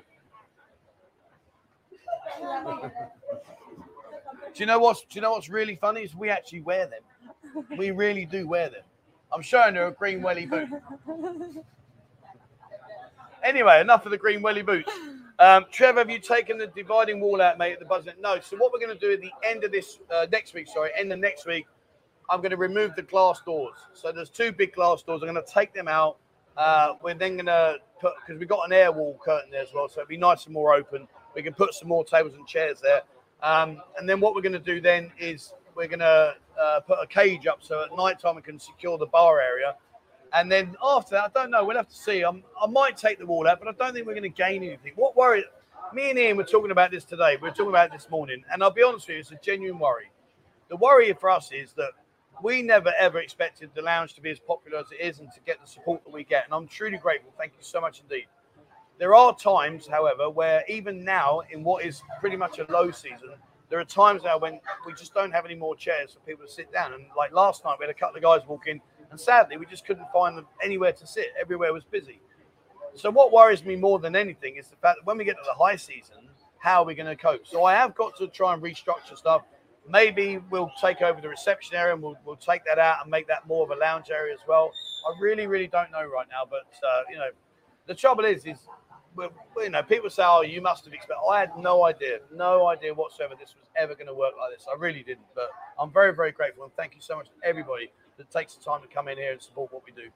[4.53, 7.67] Do you know what's do you know what's really funny is we actually wear them.
[7.77, 8.83] We really do wear them.
[9.31, 10.69] I'm showing her a green welly boot.
[13.43, 14.91] Anyway, enough of the green welly boots.
[15.39, 18.13] Um, Trevor, have you taken the dividing wall out, mate, at the buzzer?
[18.19, 18.39] No.
[18.39, 20.89] So what we're going to do at the end of this uh, next week, sorry,
[20.97, 21.67] end of next week,
[22.29, 23.77] I'm going to remove the glass doors.
[23.93, 25.21] So there's two big glass doors.
[25.21, 26.17] I'm going to take them out.
[26.57, 29.69] Uh, we're then going to put because we've got an air wall curtain there as
[29.73, 31.07] well, so it'll be nice and more open.
[31.35, 33.03] We can put some more tables and chairs there.
[33.43, 36.97] Um, and then what we're going to do then is we're going to uh, put
[36.99, 39.75] a cage up so at night time we can secure the bar area.
[40.33, 41.63] And then after that, I don't know.
[41.63, 42.21] We'll have to see.
[42.21, 44.63] I'm, I might take the wall out, but I don't think we're going to gain
[44.63, 44.93] anything.
[44.95, 45.45] What worry?
[45.93, 47.37] Me and Ian were talking about this today.
[47.41, 49.79] We were talking about this morning, and I'll be honest with you, it's a genuine
[49.79, 50.11] worry.
[50.69, 51.91] The worry for us is that
[52.43, 55.39] we never ever expected the lounge to be as popular as it is and to
[55.45, 56.45] get the support that we get.
[56.45, 57.33] And I'm truly grateful.
[57.37, 58.25] Thank you so much indeed.
[58.99, 63.29] There are times, however, where even now, in what is pretty much a low season,
[63.69, 66.51] there are times now when we just don't have any more chairs for people to
[66.51, 66.93] sit down.
[66.93, 68.81] And like last night, we had a couple of guys walk in,
[69.11, 71.27] and sadly, we just couldn't find them anywhere to sit.
[71.39, 72.19] Everywhere was busy.
[72.95, 75.43] So what worries me more than anything is the fact that when we get to
[75.45, 77.45] the high season, how are we going to cope?
[77.45, 79.43] So I have got to try and restructure stuff.
[79.89, 83.27] Maybe we'll take over the reception area and we'll, we'll take that out and make
[83.27, 84.71] that more of a lounge area as well.
[85.07, 87.29] I really, really don't know right now, but uh, you know,
[87.85, 88.67] the trouble is, is
[89.57, 92.93] you know, people say, "Oh, you must have expected." I had no idea, no idea
[92.93, 94.67] whatsoever this was ever going to work like this.
[94.71, 97.91] I really didn't, but I'm very, very grateful and thank you so much to everybody
[98.17, 100.09] that takes the time to come in here and support what we do.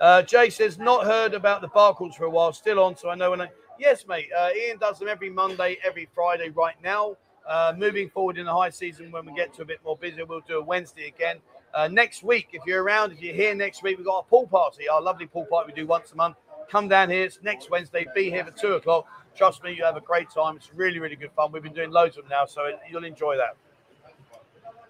[0.00, 3.10] Uh, Jay says, not heard about the bar calls for a while, still on, so
[3.10, 3.48] I know when I.
[3.78, 4.28] Yes, mate.
[4.36, 7.16] Uh, Ian does them every Monday, every Friday right now.
[7.46, 10.22] Uh, moving forward in the high season, when we get to a bit more busy,
[10.22, 11.38] we'll do a Wednesday again.
[11.72, 14.46] Uh, next week, if you're around, if you're here next week, we've got a pool
[14.46, 16.36] party, our lovely pool party we do once a month.
[16.70, 17.24] Come down here.
[17.24, 18.06] It's next Wednesday.
[18.14, 19.06] Be here for two o'clock.
[19.36, 20.56] Trust me, you have a great time.
[20.56, 21.50] It's really, really good fun.
[21.50, 23.56] We've been doing loads of them now, so you'll enjoy that.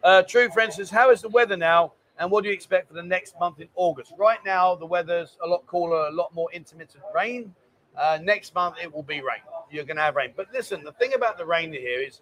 [0.02, 1.92] Uh, True Friend says, How is the weather now?
[2.18, 4.12] And what do you expect for the next month in August?
[4.18, 7.54] Right now, the weather's a lot cooler, a lot more intermittent rain.
[7.96, 9.40] Uh, next month, it will be rain.
[9.70, 10.32] You're going to have rain.
[10.36, 12.20] But listen, the thing about the rain here is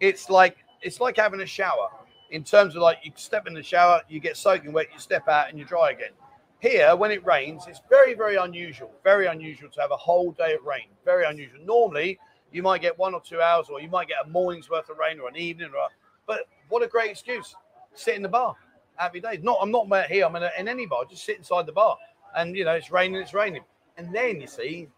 [0.00, 1.88] it's like it's like having a shower
[2.30, 5.28] in terms of like you step in the shower, you get soaking wet, you step
[5.28, 6.10] out and you dry again.
[6.58, 8.90] Here, when it rains, it's very, very unusual.
[9.04, 10.86] Very unusual to have a whole day of rain.
[11.04, 11.60] Very unusual.
[11.64, 12.18] Normally,
[12.50, 14.98] you might get one or two hours, or you might get a morning's worth of
[14.98, 15.68] rain, or an evening.
[15.68, 15.88] Or
[16.26, 17.54] but what a great excuse!
[17.94, 18.54] Sit in the bar,
[18.96, 19.40] happy days.
[19.42, 20.24] Not, I'm not here.
[20.24, 21.04] I'm in, a, in any bar.
[21.04, 21.96] Just sit inside the bar,
[22.34, 23.20] and you know it's raining.
[23.20, 23.62] It's raining,
[23.98, 24.88] and then you see,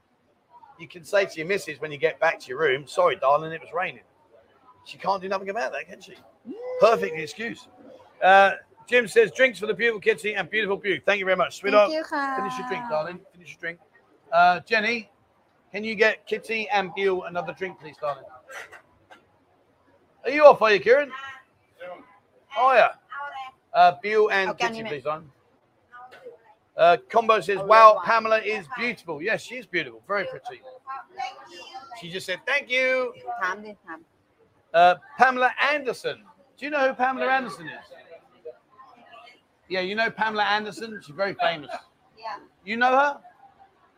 [0.78, 3.52] you can say to your missus when you get back to your room, "Sorry, darling,
[3.52, 4.04] it was raining."
[4.88, 6.14] She can't do nothing about that, can she?
[6.80, 7.68] Perfect excuse.
[8.22, 8.52] Uh,
[8.86, 11.02] Jim says, drinks for the beautiful Kitty and beautiful Beauty.
[11.04, 11.90] Thank you very much, sweetheart.
[11.90, 13.20] Thank you Finish your drink, darling.
[13.34, 13.78] Finish your drink.
[14.32, 15.10] Uh, Jenny,
[15.72, 18.24] can you get Kitty and Bew another drink, please, darling?
[20.24, 21.12] Are you off, are you, Kieran?
[22.56, 22.92] Oh, yeah.
[23.74, 25.30] Uh, Bew and Okay, Kitty, please, darling.
[26.78, 29.20] Uh, Combo says, wow, Pamela is beautiful.
[29.20, 30.02] Yes, she is beautiful.
[30.08, 30.62] Very pretty.
[32.00, 33.12] She just said, thank you.
[34.72, 36.22] Uh, Pamela Anderson.
[36.58, 37.72] Do you know who Pamela Anderson is?
[39.68, 41.00] Yeah, you know Pamela Anderson?
[41.04, 41.70] She's very famous.
[42.18, 42.36] Yeah.
[42.64, 43.20] You know her?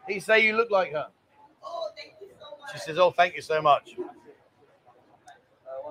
[0.09, 1.07] He say you look like her.
[1.65, 2.73] Oh, thank you so much.
[2.73, 3.95] She says, Oh, thank you so much.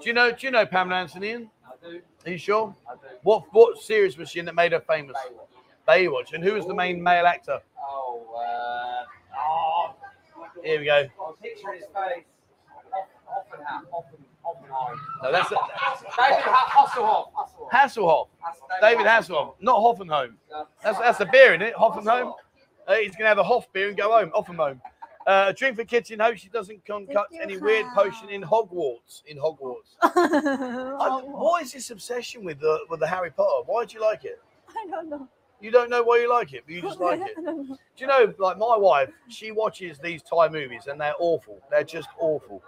[0.01, 1.49] Do you know do you know Pamela Anderson Ian?
[1.65, 2.01] I do.
[2.25, 2.75] Are you sure?
[2.89, 3.01] I do.
[3.23, 5.15] What what series was she in that made her famous?
[5.87, 6.07] Baywatch.
[6.07, 6.33] Baywatch.
[6.33, 7.03] And who was the main oh.
[7.03, 7.59] male actor?
[7.77, 9.03] Oh, uh,
[9.37, 9.95] oh.
[10.63, 11.07] Here we go.
[11.41, 12.25] Picture his face.
[15.23, 17.27] No, that's David Hasselhoff.
[17.71, 18.27] Hasselhoff.
[18.27, 18.27] Hasselhoff.
[18.81, 20.33] David Hasselhoff, not Hoffenheim.
[20.83, 21.75] That's that's a beer in it.
[21.75, 22.33] Hoffenheim.
[22.87, 24.31] Uh, he's gonna have a Hoff beer and go home.
[24.31, 24.81] Hoffenheim.
[25.27, 26.19] Uh, a drink for Kitchen.
[26.19, 29.21] Hope she doesn't concoct you, any weird potion in Hogwarts.
[29.27, 29.93] In Hogwarts.
[30.01, 33.63] I, what is this obsession with the with the Harry Potter?
[33.67, 34.41] Why do you like it?
[34.69, 35.27] I don't know.
[35.61, 37.35] You don't know why you like it, but you just like it.
[37.37, 37.75] I don't know.
[37.75, 41.59] Do you know, like my wife, she watches these Thai movies and they're awful.
[41.69, 42.63] They're just awful.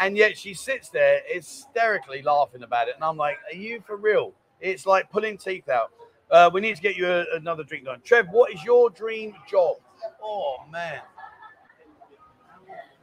[0.00, 2.94] And yet she sits there hysterically laughing about it.
[2.94, 4.32] And I'm like, are you for real?
[4.60, 5.92] It's like pulling teeth out.
[6.30, 8.00] Uh, we need to get you a, another drink done.
[8.02, 9.76] Trev, what is your dream job?
[10.22, 11.00] Oh, man.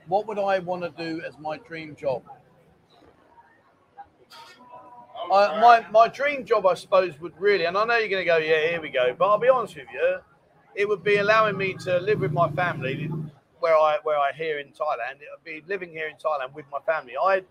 [0.07, 2.23] What would I want to do as my dream job?
[5.31, 8.25] I, my my dream job, I suppose, would really, and I know you're going to
[8.25, 9.13] go, yeah, here we go.
[9.17, 10.19] But I'll be honest with you,
[10.75, 13.11] it would be allowing me to live with my family
[13.59, 15.19] where I where I here in Thailand.
[15.19, 17.13] Would be living here in Thailand with my family.
[17.21, 17.43] I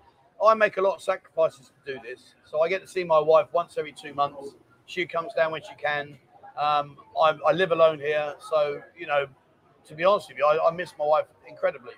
[0.45, 3.19] I make a lot of sacrifices to do this, so I get to see my
[3.19, 4.55] wife once every two months.
[4.87, 6.19] She comes down when she can.
[6.59, 9.27] Um, I, I live alone here, so you know,
[9.87, 11.95] to be honest with you, I, I miss my wife incredibly.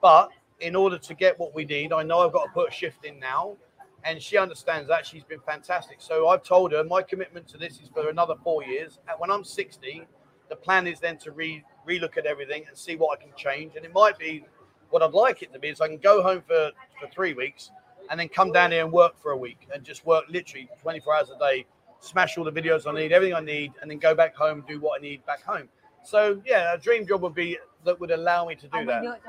[0.00, 0.30] But
[0.60, 3.04] in order to get what we need, I know I've got to put a shift
[3.04, 3.56] in now
[4.04, 5.06] and she understands that.
[5.06, 5.96] She's been fantastic.
[6.00, 8.98] So I've told her my commitment to this is for another four years.
[9.08, 10.06] And when I'm 60,
[10.50, 13.76] the plan is then to re relook at everything and see what I can change.
[13.76, 14.44] And it might be
[14.90, 17.70] what I'd like it to be is I can go home for, for three weeks
[18.10, 21.16] and then come down here and work for a week and just work literally 24
[21.16, 21.64] hours a day,
[22.00, 24.66] smash all the videos I need, everything I need, and then go back home and
[24.66, 25.68] do what I need back home.
[26.04, 29.20] So yeah, a dream job would be that would allow me to do that.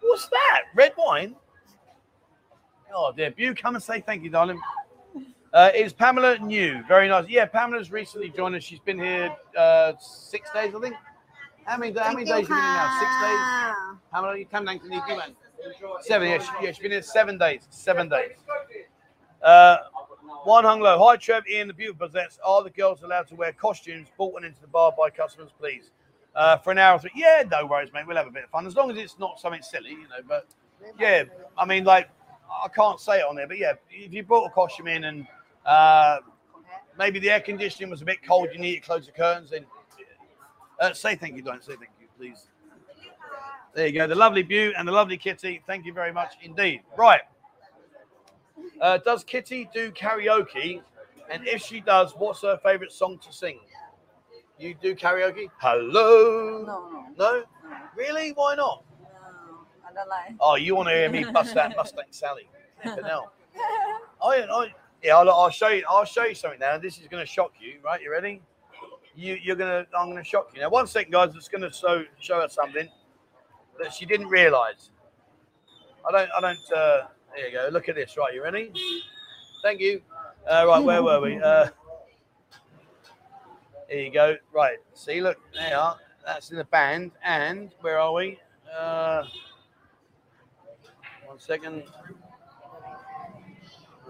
[0.00, 0.62] What's that?
[0.74, 1.34] Red wine?
[2.94, 4.60] Oh dear, you come and say thank you, darling.
[5.52, 6.82] Uh, is Pamela new?
[6.86, 7.26] Very nice.
[7.28, 8.62] Yeah, Pamela's recently joined us.
[8.62, 10.94] She's been here uh, six days, I think.
[11.64, 12.98] How many, how many days have you been here now?
[13.00, 13.98] Six days?
[14.12, 15.34] Pamela, you come down to man.
[16.02, 17.66] Seven, yeah, she, yeah, she's been here seven days.
[17.70, 18.32] Seven days.
[19.42, 19.78] Uh,
[20.44, 20.98] one hung low.
[21.04, 22.38] Hi, Trev, Ian, the beautiful possess.
[22.44, 25.90] Are the girls allowed to wear costumes brought into the bar by customers, please?
[26.34, 27.10] Uh, for an hour or three.
[27.14, 28.06] Yeah, no worries, mate.
[28.06, 30.22] We'll have a bit of fun as long as it's not something silly, you know.
[30.26, 30.46] But
[30.98, 31.24] yeah,
[31.56, 32.08] I mean, like,
[32.48, 35.26] I can't say it on there, but yeah, if you brought a costume in and
[35.66, 36.18] uh,
[36.98, 39.64] maybe the air conditioning was a bit cold, you need to close the curtains, then
[40.80, 42.48] uh, say thank you, don't say thank you, please.
[43.74, 45.62] There you go, the lovely Bew and the lovely Kitty.
[45.66, 46.82] Thank you very much indeed.
[46.96, 47.20] Right.
[48.80, 50.82] Uh, does Kitty do karaoke?
[51.30, 53.60] And if she does, what's her favorite song to sing?
[54.58, 55.48] You do karaoke?
[55.58, 56.64] Hello.
[56.66, 57.44] No, no, No?
[57.94, 58.32] Really?
[58.32, 58.82] Why not?
[59.00, 59.58] no.
[59.88, 60.34] I don't like.
[60.40, 62.48] Oh, you want to hear me bust that Mustang Sally?
[62.78, 63.32] Hell.
[64.22, 65.84] I, I, yeah, I'll, I'll show you.
[65.88, 66.78] I'll show you something now.
[66.78, 68.00] This is going to shock you, right?
[68.02, 68.42] You ready?
[69.14, 69.86] You, you're gonna.
[69.96, 70.70] I'm going to shock you now.
[70.70, 71.34] One second, guys.
[71.34, 72.88] It's going to show show her something
[73.80, 74.90] that she didn't realise.
[76.06, 76.30] I don't.
[76.36, 76.72] I don't.
[76.72, 77.68] Uh, there you go.
[77.72, 78.16] Look at this.
[78.16, 78.72] Right, you ready?
[79.62, 80.02] Thank you.
[80.48, 81.36] Uh, right, where were we?
[81.36, 81.68] Uh,
[83.88, 84.36] there you go.
[84.52, 84.78] Right.
[84.94, 85.96] See, look, there you are.
[86.24, 87.12] That's in the band.
[87.24, 88.38] And where are we?
[88.76, 89.24] Uh,
[91.26, 91.84] one second.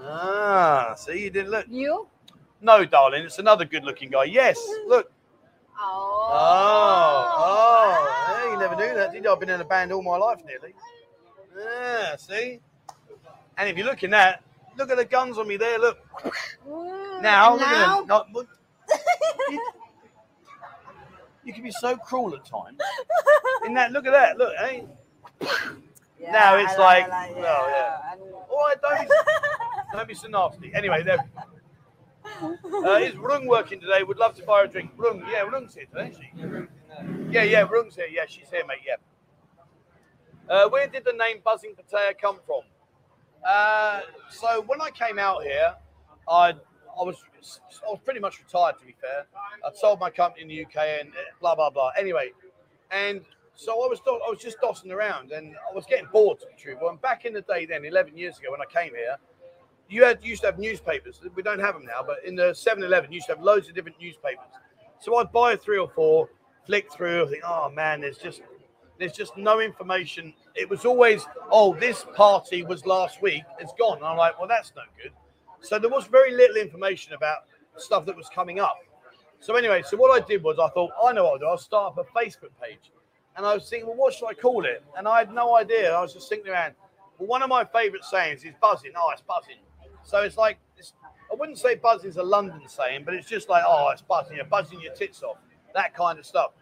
[0.00, 1.66] Ah, see, you didn't look.
[1.68, 2.06] You?
[2.60, 4.24] No, darling, it's another good-looking guy.
[4.24, 5.10] Yes, look.
[5.80, 6.28] Oh.
[6.30, 9.30] Oh, oh, hey, you never knew that, did you?
[9.32, 10.74] I've been in a band all my life, nearly.
[11.56, 12.60] Yeah, see.
[13.56, 14.42] And if you're looking at,
[14.76, 15.78] look at the guns on me there.
[15.78, 15.98] Look
[16.68, 18.32] Mm, now, look at them.
[18.32, 18.48] Look.
[19.50, 19.72] you,
[21.44, 22.78] you can be so cruel at times.
[23.64, 24.36] In that, look at that.
[24.38, 24.84] Look, hey.
[26.20, 28.14] Yeah, now it's I like- I oh, yeah.
[28.50, 29.08] All right, don't
[29.92, 30.72] don't be so nasty.
[30.74, 31.18] Anyway, there.
[32.42, 34.02] Uh, is Rung working today?
[34.02, 34.90] Would love to buy a drink.
[34.96, 37.32] Rung, yeah, Rung's here today, isn't she?
[37.32, 38.06] Yeah, yeah, Rung's here.
[38.10, 38.78] Yeah, she's here, mate.
[38.86, 38.96] Yeah.
[40.48, 42.60] Uh, where did the name Buzzin Pattaya come from?
[43.46, 45.74] Uh, so when I came out here,
[46.28, 46.54] I
[46.98, 47.16] I was
[47.86, 49.26] I was pretty much retired to be fair.
[49.64, 51.90] I sold my company in the UK and uh, blah blah blah.
[51.98, 52.32] Anyway,
[52.90, 53.20] and
[53.54, 56.54] so I was I was just dossing around and I was getting bored to be
[56.58, 56.76] true.
[56.80, 59.16] Well, back in the day then, 11 years ago when I came here,
[59.88, 61.20] you had used to have newspapers.
[61.34, 63.74] We don't have them now, but in the 7-Eleven, you used to have loads of
[63.74, 64.44] different newspapers.
[65.00, 66.28] So I'd buy three or four,
[66.66, 68.42] flick through, think, oh man, there's just
[68.98, 70.34] there's just no information.
[70.54, 73.98] It was always, oh, this party was last week, it's gone.
[73.98, 75.12] And I'm like, well, that's no good.
[75.60, 77.38] So there was very little information about
[77.76, 78.78] stuff that was coming up.
[79.40, 81.46] So anyway, so what I did was I thought, I know what I'll do.
[81.46, 82.90] I'll start up a Facebook page.
[83.36, 84.82] And I was thinking, well, what should I call it?
[84.96, 85.92] And I had no idea.
[85.94, 86.74] I was just thinking around.
[87.18, 88.92] Well, one of my favorite sayings is buzzing.
[88.96, 89.58] Oh, it's buzzing.
[90.08, 90.94] So it's like it's,
[91.30, 94.46] I wouldn't say buzzing's a London saying, but it's just like oh, it's buzzing, you're
[94.46, 95.36] buzzing your tits off,
[95.74, 96.52] that kind of stuff.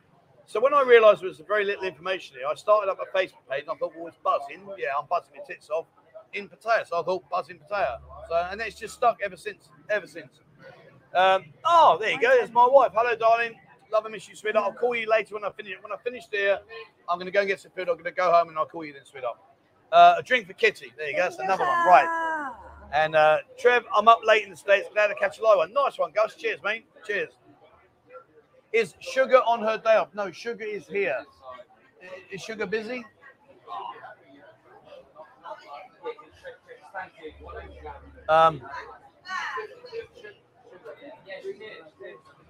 [0.47, 3.47] So when I realised there was very little information here, I started up a Facebook
[3.49, 4.67] page and I thought, well, it's buzzing.
[4.77, 5.87] Yeah, I'm buzzing my tits off
[6.33, 6.89] in Pattaya.
[6.89, 7.99] So I thought buzzing Pattaya.
[8.29, 9.69] So and it's just stuck ever since.
[9.91, 10.41] Ever since.
[11.15, 12.31] Um, oh, there you go.
[12.31, 12.91] There's my wife.
[12.97, 13.55] Hello, darling.
[13.93, 14.67] Love and miss you, sweetheart.
[14.67, 15.75] I'll call you later when I finish.
[15.81, 16.59] When I finish here,
[17.09, 17.89] I'm going to go and get some food.
[17.89, 19.39] I'm going to go home and I'll call you then, sweetheart.
[19.93, 20.93] Uh, a drink for Kitty.
[20.97, 21.23] There you go.
[21.23, 21.87] That's another one.
[21.87, 22.36] Right.
[22.93, 24.89] And uh, Trev, I'm up late in the States.
[24.93, 25.73] Glad to catch a live one.
[25.73, 26.35] Nice one, Gus.
[26.35, 26.87] Cheers, mate.
[27.07, 27.31] Cheers.
[28.73, 30.09] Is Sugar on her day off?
[30.15, 31.25] No, Sugar is here.
[32.31, 33.05] Is Sugar busy?
[38.29, 38.61] Um,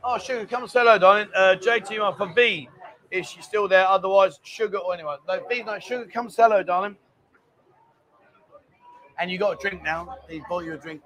[0.03, 1.29] oh, Sugar, come and say hello, darling.
[1.35, 2.69] Uh, JT for B.
[3.11, 3.87] Is she still there?
[3.87, 5.19] Otherwise, Sugar or anyone.
[5.29, 6.97] No, B, no, Sugar, come and say hello, darling.
[9.19, 10.17] And you got a drink now.
[10.29, 11.03] He bought you a drink.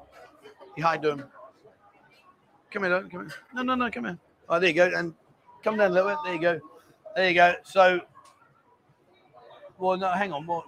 [0.77, 1.25] He hi to him.
[2.71, 3.01] Come here.
[3.03, 3.31] Come here.
[3.55, 4.19] No, no, no, come here.
[4.49, 4.91] Oh, there you go.
[4.95, 5.15] And
[5.63, 6.19] come down a little bit.
[6.25, 6.61] There you go.
[7.17, 7.55] There you go.
[7.65, 8.01] So,
[9.79, 10.47] well, no, hang on.
[10.47, 10.65] What?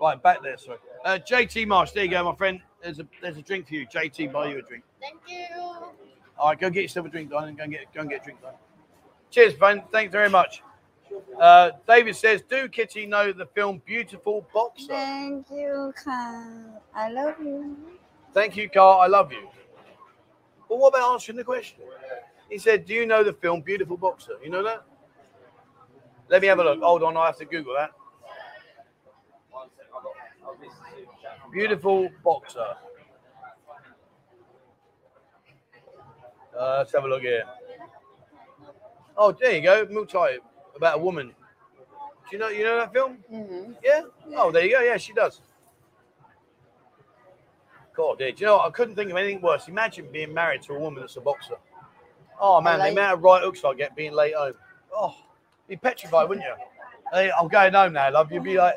[0.00, 0.56] Right, back there.
[0.58, 0.78] Sorry.
[1.04, 1.92] Uh, JT Marsh.
[1.92, 2.60] There you go, my friend.
[2.82, 3.86] There's a there's a drink for you.
[3.86, 4.84] JT, buy you a drink.
[5.00, 5.46] Thank you.
[6.38, 7.54] All right, go get yourself a drink, darling.
[7.54, 8.58] Go and get go and get a drink, darling.
[9.30, 9.82] Cheers, friend.
[9.90, 10.62] Thanks very much.
[11.38, 16.82] Uh, David says, "Do Kitty know the film Beautiful Boxer?" Thank you, Carl.
[16.94, 17.76] I love you.
[18.32, 19.00] Thank you, Carl.
[19.00, 19.48] I love you.
[20.68, 21.78] But what about answering the question?
[22.50, 24.34] He said, Do you know the film Beautiful Boxer?
[24.42, 24.84] You know that?
[26.28, 26.80] Let me have a look.
[26.80, 27.92] Hold on, I have to Google that.
[31.52, 32.74] Beautiful Boxer.
[36.58, 37.44] Uh, let's have a look here.
[39.16, 39.86] Oh, there you go.
[39.90, 40.38] Multi
[40.76, 41.28] about a woman.
[41.28, 43.18] Do you know you know that film?
[43.32, 43.72] Mm-hmm.
[43.84, 44.02] Yeah.
[44.36, 44.80] Oh, there you go.
[44.80, 45.40] Yeah, she does.
[47.94, 48.40] God, dude.
[48.40, 48.66] You know what?
[48.66, 49.68] I couldn't think of anything worse.
[49.68, 51.56] Imagine being married to a woman that's a boxer.
[52.40, 54.54] Oh man, the amount of right hooks I get being late home.
[54.92, 55.14] Oh,
[55.68, 56.54] be petrified, wouldn't you?
[57.12, 58.32] Hey, I'm going home now, love.
[58.32, 58.76] You'd be like,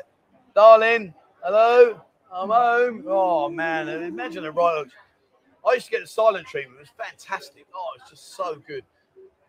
[0.54, 2.00] darling, hello,
[2.32, 3.04] I'm home.
[3.08, 4.92] Oh man, imagine the right hooks.
[5.66, 6.78] I used to get the silent treatment.
[6.78, 7.66] It was fantastic.
[7.74, 8.84] Oh, it's just so good.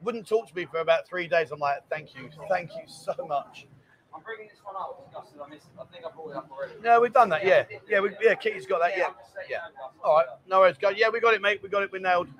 [0.01, 1.51] Wouldn't talk to me for about three days.
[1.51, 3.67] I'm like, thank you, thank you so much.
[4.15, 5.05] I'm bringing this one up.
[5.05, 5.63] Discussing on this.
[5.79, 6.73] I think I brought it up already.
[6.81, 7.45] No, we've done that.
[7.45, 8.33] Yeah, yeah, we, yeah.
[8.35, 8.97] Kitty's got that.
[8.97, 9.09] Yeah,
[9.49, 9.57] yeah.
[10.03, 10.77] All right, no worries.
[10.79, 10.89] Go.
[10.89, 11.59] Yeah, we got it, mate.
[11.61, 11.91] We got it.
[11.91, 12.27] We nailed.
[12.27, 12.35] Did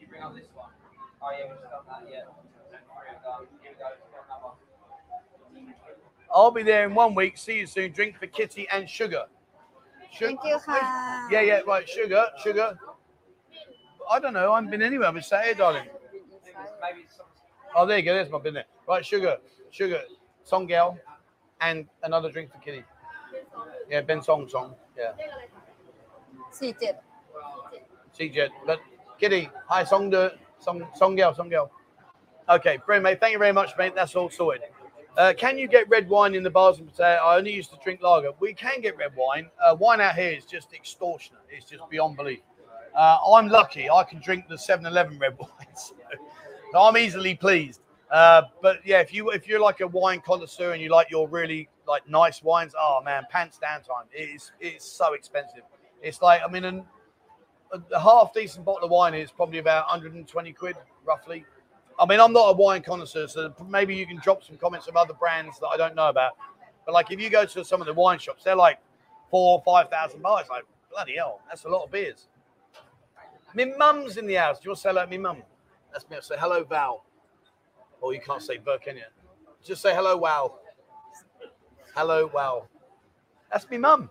[0.00, 0.68] you bring up this one?
[1.22, 2.08] Oh yeah, we've done that.
[2.10, 2.20] Yeah.
[2.70, 3.46] Three have done.
[3.62, 3.86] Here we go.
[5.54, 5.72] We've.
[6.32, 7.38] I'll be there in one week.
[7.38, 7.92] See you soon.
[7.92, 9.24] Drink for Kitty and sugar.
[10.12, 11.30] Su- Thank you, Khan.
[11.30, 11.88] Yeah, yeah, right.
[11.88, 12.78] Sugar, sugar.
[14.10, 14.52] I don't know.
[14.52, 15.06] I haven't been anywhere.
[15.06, 15.86] I've been sat here, darling.
[17.76, 18.14] Oh, there you go.
[18.14, 18.64] There's my bin there.
[18.88, 19.36] Right, sugar,
[19.70, 20.02] sugar,
[20.42, 20.98] song Songel,
[21.60, 22.82] and another drink for Kitty.
[23.88, 24.74] Yeah, Ben Song Song.
[24.98, 25.12] Yeah.
[26.50, 27.02] Sea Jet.
[28.12, 28.50] Sea Jet.
[28.66, 28.80] But
[29.20, 31.70] Kitty, hi, Song De, Song Songel, Songel.
[32.48, 33.20] Okay, friend mate.
[33.20, 33.94] Thank you very much, mate.
[33.94, 34.62] That's all sorted.
[35.16, 37.18] Uh, can you get red wine in the bars and Pattaya?
[37.18, 38.32] I only used to drink lager.
[38.40, 39.50] We can get red wine.
[39.64, 41.42] Uh, wine out here is just extortionate.
[41.48, 42.40] It's just beyond belief.
[42.94, 43.88] Uh, I'm lucky.
[43.88, 45.94] I can drink the 7-Eleven red wine, so,
[46.78, 47.80] I'm easily pleased.
[48.10, 51.28] Uh, but yeah, if you if you're like a wine connoisseur and you like your
[51.28, 54.06] really like nice wines, oh man, pants down time.
[54.12, 55.62] It is it's so expensive.
[56.02, 56.84] It's like I mean, an,
[57.72, 61.44] a, half decent bottle of wine is probably about 120 quid roughly.
[62.00, 64.96] I mean, I'm not a wine connoisseur, so maybe you can drop some comments of
[64.96, 66.32] other brands that I don't know about.
[66.86, 68.80] But like, if you go to some of the wine shops, they're like
[69.30, 70.48] four or five thousand bucks.
[70.48, 72.26] Like, bloody hell, that's a lot of beers.
[73.54, 74.58] My mum's in the house.
[74.58, 75.42] Do you want to say hello to my mum?
[75.92, 76.16] That's me.
[76.16, 77.04] I'll say hello, Val.
[78.02, 79.02] Oh, you can't say Ver, can you?
[79.62, 80.58] Just say hello, Wow.
[81.94, 82.66] Hello, Wow.
[83.52, 84.10] That's me mum.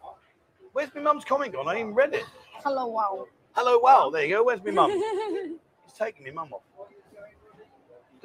[0.74, 1.68] Where's my mum's comment gone?
[1.68, 2.26] I even read it.
[2.64, 3.28] Hello, Wow.
[3.54, 4.10] Hello, Wow.
[4.10, 4.44] There you go.
[4.44, 4.92] Where's my mum?
[4.92, 6.62] He's taking me mum off.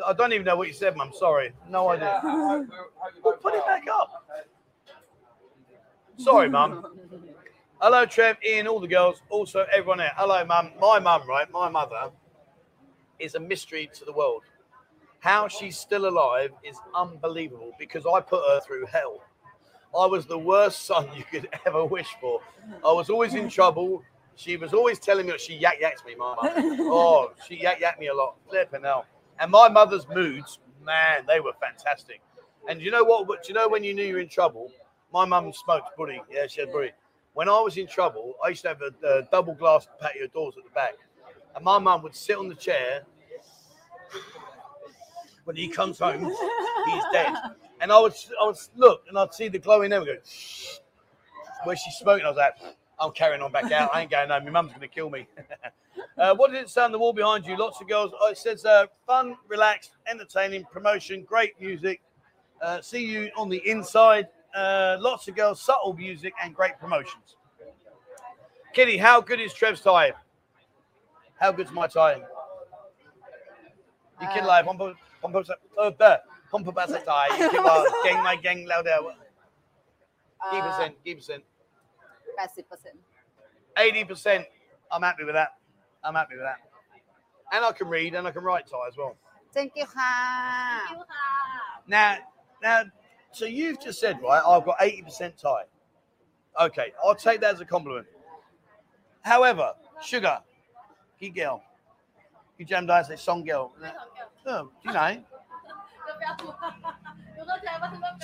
[0.04, 1.12] I don't even know what you said, mum.
[1.16, 1.52] Sorry.
[1.70, 2.20] No idea.
[2.24, 2.66] well,
[3.40, 4.26] put it back up.
[6.16, 6.84] Sorry, mum.
[7.80, 10.12] Hello, Trev, Ian, all the girls, also everyone there.
[10.16, 10.70] Hello, mum.
[10.80, 11.50] My mum, right?
[11.50, 12.10] My mother
[13.18, 14.42] is a mystery to the world.
[15.18, 19.22] How she's still alive is unbelievable because I put her through hell.
[19.98, 22.40] I was the worst son you could ever wish for.
[22.84, 24.02] I was always in trouble.
[24.36, 26.78] She was always telling me that she yak yaks me, my mum.
[26.90, 28.36] Oh, she yak yak me a lot.
[28.48, 29.04] Flipping hell.
[29.40, 32.22] And my mother's moods, man, they were fantastic.
[32.68, 33.26] And you know what?
[33.26, 34.70] Do you know when you knew you were in trouble?
[35.12, 36.22] My mum smoked buddy.
[36.30, 36.92] Yeah, she had buddy.
[37.34, 40.54] When I was in trouble, I used to have a, a double glass patio doors
[40.56, 40.94] at the back.
[41.54, 43.02] And my mum would sit on the chair
[45.44, 47.34] when he comes home, he's dead.
[47.80, 50.04] And I would, I would look and I'd see the glowing there.
[50.04, 50.16] Go,
[51.64, 52.24] where she's smoking.
[52.24, 52.54] I was like,
[52.98, 53.90] I'm carrying on back out.
[53.94, 54.44] I ain't going home.
[54.44, 55.26] My mum's going to kill me.
[56.18, 57.56] uh, what did it say on the wall behind you?
[57.56, 58.12] Lots of girls.
[58.20, 62.00] Oh, it says uh, fun, relaxed, entertaining, promotion, great music.
[62.62, 67.36] Uh, see you on the inside uh, lots of girls, subtle music, and great promotions.
[68.72, 70.12] Kitty, how good is Trev's tie?
[71.40, 72.22] How good's my tie?
[74.20, 75.46] You kid live, pump pump pump pump
[77.04, 77.28] tie.
[77.38, 77.50] You
[78.04, 78.98] gang my gang louder.
[80.52, 81.44] Give percent, percent.
[82.40, 82.96] Eighty percent.
[83.78, 84.46] Eighty percent.
[84.90, 85.54] I'm happy with that.
[86.02, 86.58] I'm happy with that.
[87.52, 89.16] And I can read and I can write Thai as well.
[89.52, 90.84] Thank you, ha.
[90.86, 91.80] Thank you, ha.
[91.86, 92.16] Now,
[92.62, 92.84] now,
[93.34, 95.66] so you've just said, right, I've got 80% tight.
[96.60, 98.06] Okay, I'll take that as a compliment.
[99.22, 100.38] However, sugar,
[101.18, 101.60] key girl,
[102.58, 103.72] you jammed eyes say song girl.
[104.46, 105.22] Oh, you know.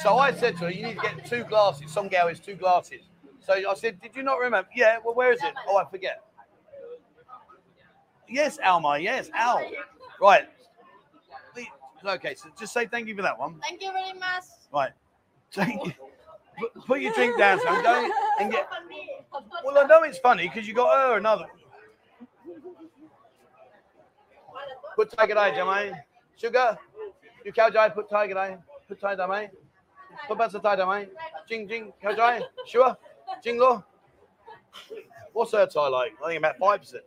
[0.03, 1.91] So I said to her, you need to get two glasses.
[1.91, 3.03] Song girl is two glasses.
[3.41, 4.69] So I said, did you not remember?
[4.75, 5.53] Yeah, well, where is it?
[5.69, 6.23] Oh, I forget.
[8.29, 9.69] Yes, Alma, yes, Al.
[10.21, 10.49] Right.
[12.05, 13.59] Okay, so just say thank you for that one.
[13.61, 14.45] Thank you very much.
[14.73, 14.93] Right.
[15.51, 15.79] Take,
[16.59, 17.83] put, put your drink down, son.
[17.83, 18.69] Don't and get.
[19.65, 21.47] Well, I know it's funny because you got her another.
[24.97, 25.95] Put tiger eye, Jamai.
[26.37, 26.79] Sugar.
[27.45, 28.59] You cow jai, put tiger eye.
[28.87, 29.51] Put tiger eye.
[30.29, 31.09] Put back the tiger eye.
[31.49, 32.43] Jing jing, cow jai.
[32.67, 32.97] Sure.
[33.43, 33.61] Jing.
[35.33, 36.13] What's her tie like?
[36.25, 37.05] I think about five percent.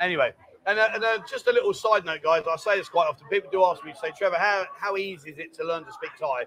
[0.00, 0.32] Anyway.
[0.66, 2.42] And, uh, and uh, just a little side note, guys.
[2.50, 3.26] I say this quite often.
[3.28, 6.10] People do ask me, say, Trevor, how, how easy is it to learn to speak
[6.20, 6.44] Thai?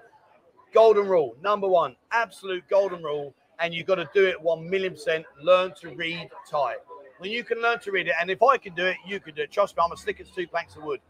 [0.73, 4.93] Golden rule, number one, absolute golden rule, and you've got to do it one million
[4.93, 5.25] percent.
[5.41, 6.75] Learn to read Thai.
[7.19, 9.35] When you can learn to read it, and if I can do it, you can
[9.35, 9.51] do it.
[9.51, 11.01] Trust me, I'm a stick as two planks of wood.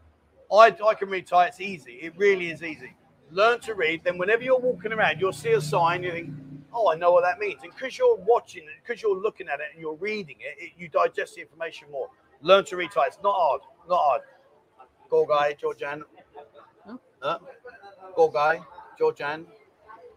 [0.52, 1.46] I, I can read Thai.
[1.46, 1.92] It's easy.
[1.92, 2.94] It really is easy.
[3.30, 4.02] Learn to read.
[4.04, 6.02] Then whenever you're walking around, you'll see a sign.
[6.02, 6.30] You think,
[6.74, 7.60] oh, I know what that means.
[7.62, 10.72] And because you're watching it, because you're looking at it and you're reading it, it,
[10.76, 12.10] you digest the information more.
[12.42, 13.04] Learn to read Thai.
[13.06, 13.60] It's not hard.
[13.88, 14.20] Not hard.
[15.08, 16.04] Go guy, Georgian.
[16.86, 17.00] Oh.
[17.22, 17.38] Huh?
[18.16, 18.60] Go guy,
[18.98, 19.46] Georgian.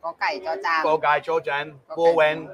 [0.05, 0.83] go cày cho chan.
[0.83, 1.73] Có guy Georgian.
[1.87, 2.47] Warwen.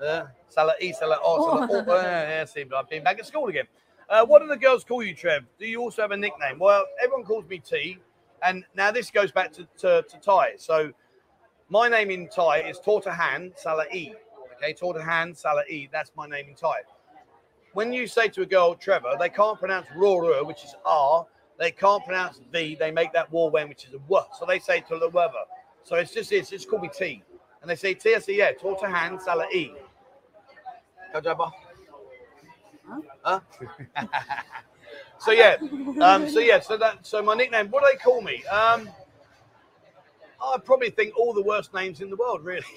[0.00, 2.02] Uh, Salah E, Salah O, Salah O.
[2.02, 3.66] Yeah, see, I've been back at school again.
[4.08, 5.44] Uh, what do the girls call you, Trev?
[5.58, 6.58] Do you also have a nickname?
[6.58, 7.98] Well, everyone calls me T.
[8.42, 10.54] And now this goes back to, to, to Thai.
[10.56, 10.92] So
[11.68, 14.14] my name in Thai is Tortahan Salah E.
[14.56, 15.88] Okay, Tortahan Salah E.
[15.92, 16.80] That's my name in Thai.
[17.72, 21.26] When you say to a girl, Trevor, they can't pronounce Roru, which is R.
[21.58, 22.76] They can't pronounce V.
[22.80, 24.22] They make that war when, which is a W.
[24.38, 25.44] So they say to the weather.
[25.84, 27.22] So it's just it's just called me T.
[27.60, 28.14] And they say T.
[28.14, 28.52] I say yeah.
[28.52, 29.72] Torta hand sala E.
[31.14, 31.50] Kajaba.
[33.22, 33.40] Huh?
[35.18, 35.56] so yeah.
[36.00, 36.60] Um, so yeah.
[36.60, 37.06] So that.
[37.06, 37.70] So my nickname.
[37.70, 38.44] What do they call me?
[38.44, 38.88] Um,
[40.42, 42.44] I probably think all the worst names in the world.
[42.44, 42.64] Really.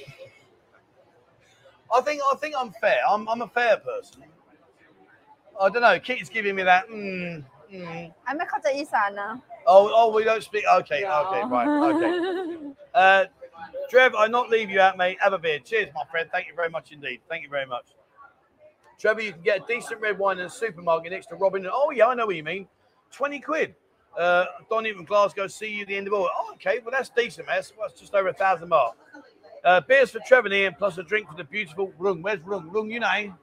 [1.93, 2.97] I think I think I'm fair.
[3.08, 4.24] I'm, I'm a fair person.
[5.62, 5.99] I don't know.
[5.99, 6.89] Keith's giving me that.
[6.89, 8.14] Mm, mm.
[8.26, 9.41] I'm a Kota now.
[9.68, 10.66] Oh, oh, we don't speak.
[10.74, 12.58] Okay, okay, right, okay.
[12.94, 13.26] Uh,
[13.89, 15.18] Trev, I not leave you out, mate.
[15.22, 15.60] Have a beer.
[15.60, 16.30] Cheers, my friend.
[16.32, 17.22] Thank you very much indeed.
[17.30, 17.86] Thank you very much.
[19.00, 21.68] Trevor, you can get a decent red wine in a supermarket next to Robin.
[21.72, 22.68] Oh, yeah, I know what you mean.
[23.12, 23.76] 20 quid.
[24.18, 26.30] Uh, Don even Glasgow, see you at the end of all.
[26.34, 27.58] Oh, okay, well, that's decent, man.
[27.58, 28.96] That's, that's just over a thousand mark.
[29.64, 32.22] Uh, beers for Trevor and Ian, plus a drink for the beautiful Rung.
[32.22, 32.70] Where's Rung?
[32.70, 33.34] Rung, you know.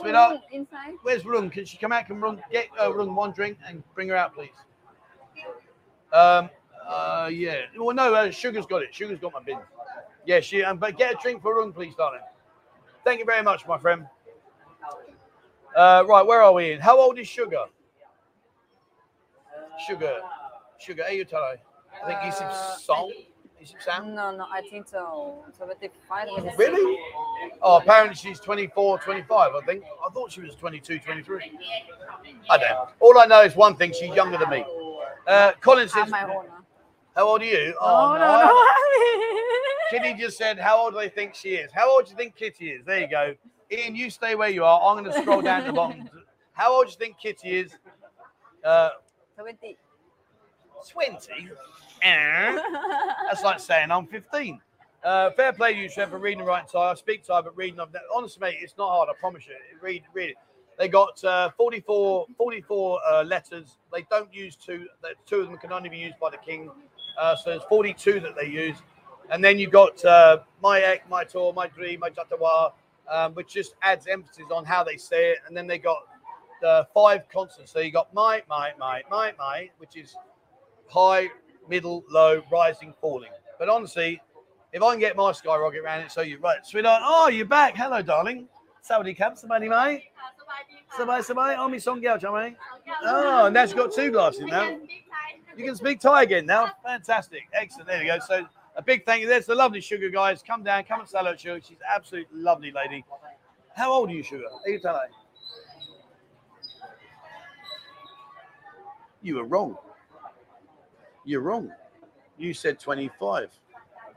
[0.00, 1.50] Sweetheart, inside where's Rung?
[1.50, 2.06] Can she come out?
[2.06, 4.50] Can Rung get uh, Rung one drink and bring her out, please?
[6.12, 6.48] Um,
[6.86, 7.62] uh, yeah.
[7.76, 8.94] Well, no, uh, Sugar's got it.
[8.94, 9.58] Sugar's got my bin.
[10.26, 10.62] Yeah, she.
[10.62, 12.20] Um, but get a drink for Rung, please, darling.
[13.04, 14.06] Thank you very much, my friend.
[15.74, 16.80] Uh, right, where are we in?
[16.80, 17.64] How old is Sugar?
[19.86, 20.20] Sugar.
[20.78, 21.56] Sugar, are you telling?
[22.02, 23.12] I think he's uh, salt.
[23.60, 24.14] Is it Sam?
[24.14, 25.44] No, no, I think so.
[25.56, 26.28] 75.
[26.58, 26.98] Really?
[27.62, 29.84] Oh, apparently she's 24, 25, I think.
[30.04, 31.52] I thought she was 22, 23.
[32.50, 32.88] I don't know.
[32.98, 34.64] All I know is one thing, she's younger than me.
[35.28, 36.10] Uh, Colin says,
[37.14, 37.74] how old are you?
[37.80, 38.48] oh Oh, no no.
[38.48, 38.68] no
[39.90, 41.70] Kitty just said, How old do they think she is?
[41.72, 42.84] How old do you think Kitty is?
[42.84, 43.34] There you go.
[43.70, 44.80] Ian, you stay where you are.
[44.82, 46.08] I'm going to scroll down to the bottom.
[46.52, 47.72] How old do you think Kitty is?
[48.64, 48.90] Uh,
[49.38, 49.76] 20
[50.90, 51.50] 20.
[52.02, 52.60] Eh?
[53.30, 54.60] That's like saying I'm 15.
[55.04, 56.90] Uh, fair play to you, Trev, for reading and writing Thai.
[56.90, 59.08] I speak Thai, but reading, I've- honestly, mate, it's not hard.
[59.08, 59.54] I promise you.
[59.80, 60.36] Read, read it.
[60.78, 63.78] They got uh, 44, 44 uh, letters.
[63.92, 64.86] They don't use two.
[65.02, 66.70] that- Two of them can only be used by the king.
[67.18, 68.76] Uh, so there's 42 that they use.
[69.30, 72.72] And then you've got uh, my ek, my tour, my dream, my jatawa,
[73.10, 75.38] um, which just adds emphasis on how they say it.
[75.46, 75.98] And then they got
[76.60, 77.72] the five consonants.
[77.72, 80.14] So you got my, my, my, my, my, which is
[80.88, 81.28] high,
[81.68, 83.30] middle, low, rising, falling.
[83.58, 84.20] But honestly,
[84.72, 87.02] if I can get my skyrocket around it, so you're right, sweetheart.
[87.04, 87.76] Oh, you're back.
[87.76, 88.48] Hello, darling.
[88.80, 90.04] Saudi cap, somebody mate.
[90.96, 91.56] Somebody, somebody.
[91.58, 92.56] Oh, me song chummy.
[93.04, 94.78] Oh, and she's got two glasses now.
[95.56, 96.72] You can speak Thai again now.
[96.82, 97.42] Fantastic.
[97.52, 97.88] Excellent.
[97.88, 98.18] There you go.
[98.26, 98.46] So
[98.76, 99.28] a big thank you.
[99.28, 100.42] There's the lovely Sugar guys.
[100.42, 101.60] Come down, come and say hello to Sugar.
[101.62, 103.04] She's an absolute lovely lady.
[103.74, 104.44] How old are you, Sugar?
[104.64, 105.08] Are you telling?
[109.22, 109.76] You were wrong.
[111.24, 111.70] You're wrong.
[112.38, 113.50] You said 25.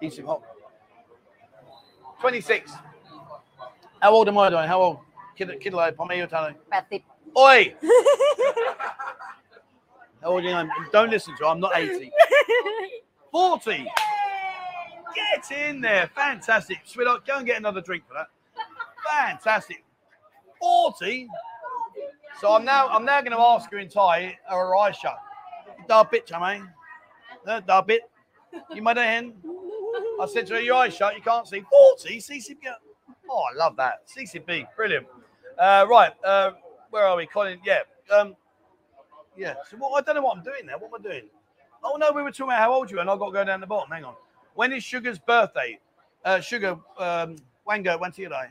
[0.01, 0.41] Easy hot.
[2.19, 2.71] 26.
[4.01, 4.67] How old am I doing?
[4.67, 4.99] How old?
[5.38, 6.55] Kid, kid like, Pommy, you're telling.
[6.73, 7.05] 80
[7.38, 7.75] Oi!
[10.26, 11.49] Am Don't listen to her.
[11.49, 12.11] I'm not 80.
[13.32, 13.88] 40.
[15.13, 16.09] Get in there.
[16.15, 16.80] Fantastic.
[16.86, 18.28] Sweetheart, go and get another drink for that.
[19.09, 19.84] Fantastic.
[20.59, 21.28] 40.
[22.41, 25.17] So I'm now I'm now going to ask her in Thai, are her eyes shut?
[25.88, 26.30] Da bit.
[26.32, 28.01] Uh, Da bit.
[28.73, 29.34] You might have hen.
[30.19, 31.61] I said to her, your eyes shut, you can't see.
[31.97, 32.57] 40 CCB.
[33.30, 34.07] Oh, I love that.
[34.07, 35.07] CCB, brilliant.
[35.57, 36.51] Uh, right, uh,
[36.89, 37.26] where are we?
[37.26, 37.80] Colin, yeah.
[38.13, 38.36] Um,
[39.38, 39.55] yeah.
[39.69, 40.77] So what, I don't know what I'm doing there.
[40.77, 41.23] What am I doing?
[41.83, 43.43] Oh no, we were talking about how old you are, and I've got to go
[43.43, 43.91] down the bottom.
[43.91, 44.15] Hang on.
[44.55, 45.79] When is Sugar's birthday?
[46.23, 48.47] Uh, Sugar, um, Wango, when's your day?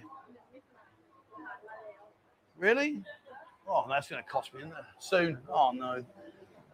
[2.57, 3.03] Really?
[3.68, 4.76] Oh, that's going to cost me isn't it?
[4.99, 5.39] soon.
[5.51, 6.05] Oh no,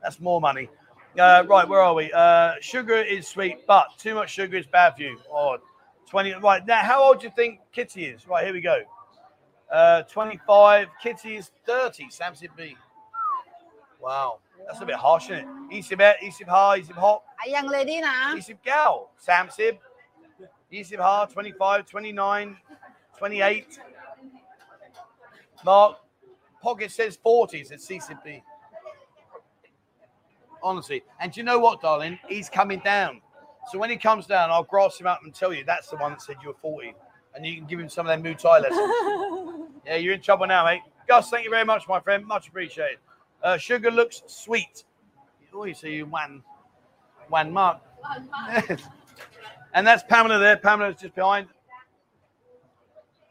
[0.03, 0.69] that's more money.
[1.19, 2.13] Uh, right, where are we?
[2.13, 5.19] Uh, sugar is sweet, but too much sugar is bad for you.
[5.33, 5.59] Oh,
[6.09, 6.35] 20.
[6.35, 8.29] Right now, how old do you think Kitty is?
[8.29, 8.83] Right, here we go.
[9.73, 10.89] Uh, 25.
[11.03, 12.11] Kitty is 30.
[12.11, 12.77] Samson B.
[14.01, 14.39] Wow.
[14.67, 15.47] That's a bit harsh, isn't it?
[15.71, 17.23] Easy bet, easy high, easy hot.
[17.47, 18.35] A young lady now.
[18.37, 19.11] Easy gal.
[19.27, 19.79] Samsib.
[20.71, 22.57] Easy high, 25, 29,
[23.19, 23.79] 28.
[25.65, 25.97] Mark.
[26.63, 28.43] Pocket says 40s at CCP.
[30.63, 31.03] Honestly.
[31.19, 32.19] And do you know what, darling?
[32.29, 33.23] He's coming down.
[33.71, 36.13] So when he comes down, I'll grass him up and tell you that's the one
[36.13, 36.95] that said you were 40.
[37.35, 39.71] And you can give him some of their Muay Thai lessons.
[39.87, 40.81] yeah, you're in trouble now, mate.
[41.09, 42.27] Gus, thank you very much, my friend.
[42.27, 42.99] Much appreciated.
[43.43, 44.85] Uh, sugar looks sweet.
[45.53, 46.43] Oh, you see one,
[47.29, 47.81] one mark.
[49.75, 50.57] and that's Pamela there.
[50.57, 51.49] Pamela's just behind.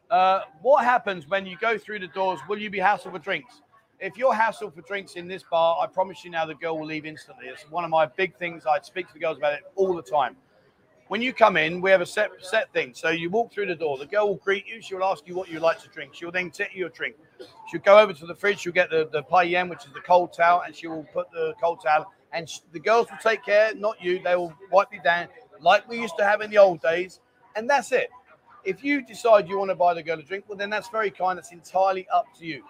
[0.10, 2.40] Uh, what happens when you go through the doors?
[2.48, 3.62] Will you be hassled for drinks?
[4.00, 6.88] If you're hassled for drinks in this bar, I promise you now the girl will
[6.88, 7.48] leave instantly.
[7.48, 8.66] It's one of my big things.
[8.66, 10.36] I speak to the girls about it all the time.
[11.10, 12.94] When you come in, we have a set set thing.
[12.94, 13.98] So you walk through the door.
[13.98, 14.80] The girl will greet you.
[14.80, 16.14] She'll ask you what you like to drink.
[16.14, 17.16] She'll then take you a drink.
[17.68, 18.60] She'll go over to the fridge.
[18.60, 21.56] She'll get the the paella, which is the cold towel, and she will put the
[21.60, 22.14] cold towel.
[22.32, 24.22] And the girls will take care, not you.
[24.24, 25.30] They will wipe you down
[25.60, 27.22] like we used to have in the old days.
[27.56, 28.12] And that's it.
[28.64, 31.10] If you decide you want to buy the girl a drink, well, then that's very
[31.10, 31.40] kind.
[31.40, 32.64] It's entirely up to you.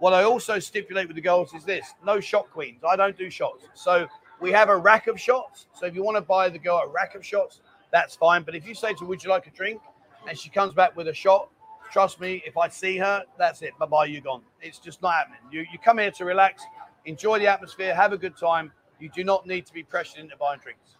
[0.00, 2.82] What I also stipulate with the girls is this no shot queens.
[2.82, 3.66] I don't do shots.
[3.74, 4.08] So
[4.40, 5.66] we have a rack of shots.
[5.74, 7.60] So if you want to buy the girl a rack of shots,
[7.94, 8.42] that's fine.
[8.42, 9.80] But if you say to her, Would you like a drink?
[10.26, 11.48] and she comes back with a shot,
[11.92, 13.72] trust me, if I see her, that's it.
[13.78, 14.42] Bye bye, you're gone.
[14.60, 15.38] It's just not happening.
[15.52, 16.62] You, you come here to relax,
[17.04, 18.72] enjoy the atmosphere, have a good time.
[18.98, 20.96] You do not need to be pressured into buying drinks.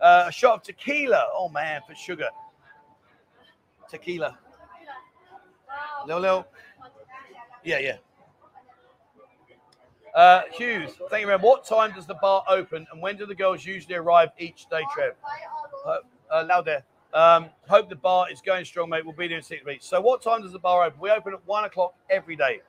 [0.00, 1.28] Uh, a shot of tequila.
[1.34, 2.28] Oh, man, for sugar.
[3.90, 4.38] Tequila.
[6.06, 6.46] Little, little.
[7.64, 7.96] Yeah, yeah.
[10.14, 11.42] Uh, Hughes, thank you much.
[11.42, 14.82] What time does the bar open and when do the girls usually arrive each day,
[14.94, 15.14] Trev?
[15.84, 15.96] Uh,
[16.34, 16.84] uh, loud there.
[17.12, 19.04] Um, hope the bar is going strong, mate.
[19.04, 19.86] We'll be there in six weeks.
[19.86, 20.98] So, what time does the bar open?
[21.00, 22.60] We open at one o'clock every day.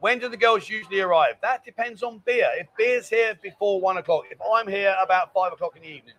[0.00, 1.34] When do the girls usually arrive?
[1.40, 2.50] That depends on beer.
[2.56, 6.14] If beer's here before one o'clock, if I'm here about five o'clock in the evening,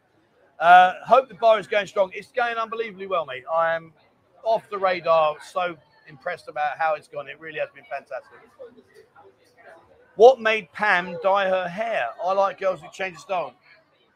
[0.59, 2.11] uh, hope the bar is going strong.
[2.13, 3.43] It's going unbelievably well, mate.
[3.53, 3.93] I am
[4.43, 5.35] off the radar.
[5.51, 5.75] So
[6.07, 7.27] impressed about how it's gone.
[7.27, 8.39] It really has been fantastic.
[10.15, 12.07] What made Pam dye her hair?
[12.23, 13.53] I like girls who change style.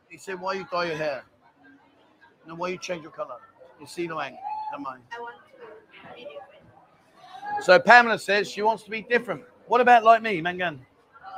[0.07, 1.25] He said, "Why you dye your hair?
[2.49, 3.37] And why you change your color?"
[3.79, 4.39] You see no angle.
[4.73, 4.99] Come on.
[5.15, 5.35] I want
[6.09, 7.63] to be different.
[7.65, 9.43] So Pamela says she wants to be different.
[9.67, 10.85] What about like me, Mangan?
[11.25, 11.29] Uh,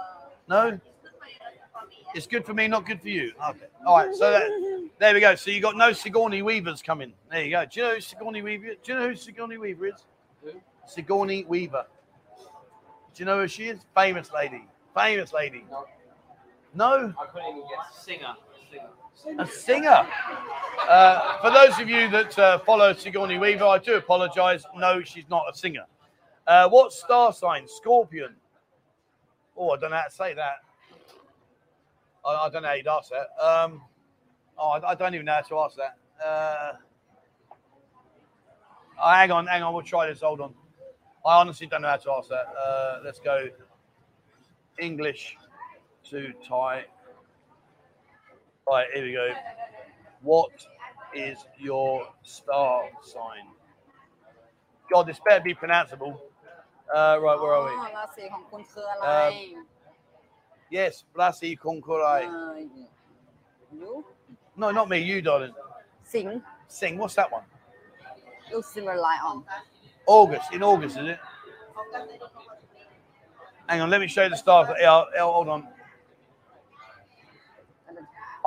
[0.48, 1.36] No, it's good for you,
[1.74, 1.96] not for me.
[2.16, 3.34] it's good for me, not good for you.
[3.50, 3.66] Okay.
[3.86, 4.14] All right.
[4.16, 5.36] So that, there we go.
[5.36, 7.14] So you got no Sigourney Weavers coming.
[7.30, 7.66] There you go.
[7.66, 8.66] Do you know who Sigourney Weaver?
[8.84, 10.06] Do you know who Sigourney Weaver is?
[10.44, 10.52] Who?
[10.88, 11.86] Sigourney Weaver.
[13.14, 13.80] Do you know who she is?
[13.96, 14.68] Famous lady.
[14.96, 15.66] Famous lady.
[15.70, 15.86] No.
[16.74, 18.04] No, I couldn't even guess.
[18.04, 18.36] Singer.
[18.72, 18.88] Singer.
[19.38, 20.08] A singer.
[20.88, 24.64] Uh, for those of you that uh, follow Sigourney Weaver, I do apologise.
[24.76, 25.86] No, she's not a singer.
[26.48, 27.68] Uh, what star sign?
[27.68, 28.36] Scorpion.
[29.56, 30.56] Oh, I don't know how to say that.
[32.26, 33.44] I, I don't know how you'd ask that.
[33.44, 33.82] Um,
[34.58, 35.98] oh, I, I don't even know how to ask that.
[36.26, 36.74] Uh,
[39.02, 39.74] oh, hang on, hang on.
[39.74, 40.22] We'll try this.
[40.22, 40.54] Hold on.
[41.26, 42.48] I honestly don't know how to ask that.
[42.58, 43.48] Uh, let's go
[44.80, 45.38] English
[46.10, 46.86] to Thai.
[48.71, 49.29] All right, here we go.
[50.23, 50.51] What
[51.15, 53.47] is your star sign?
[54.93, 56.19] God, this better be pronounceable.
[56.95, 57.95] Uh, right, where are อ๋อ we?
[57.99, 59.07] ราศีของคุณคืออะไร
[60.79, 62.23] Yes, Blasi Konkurai.
[62.31, 63.91] เอ่อยู
[64.61, 65.55] No, not me, you, darling.
[66.13, 66.41] สิงห์
[66.79, 67.47] Sing, what's that one?
[68.53, 69.37] look similar like on
[70.19, 71.21] August, in August, is it?
[73.69, 74.67] Hang on, let me show you the stars.
[74.81, 75.61] Yeah, I'll- I'll- hold on.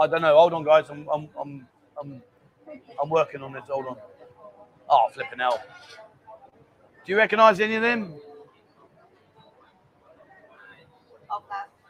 [0.01, 0.37] I don't know.
[0.37, 0.87] Hold on, guys.
[0.91, 1.69] I'm, I'm, I'm,
[2.01, 2.23] I'm,
[3.03, 3.65] I'm working on this.
[3.69, 3.97] Hold on.
[4.89, 5.63] Oh, flipping hell.
[7.05, 8.15] Do you recognise any of them?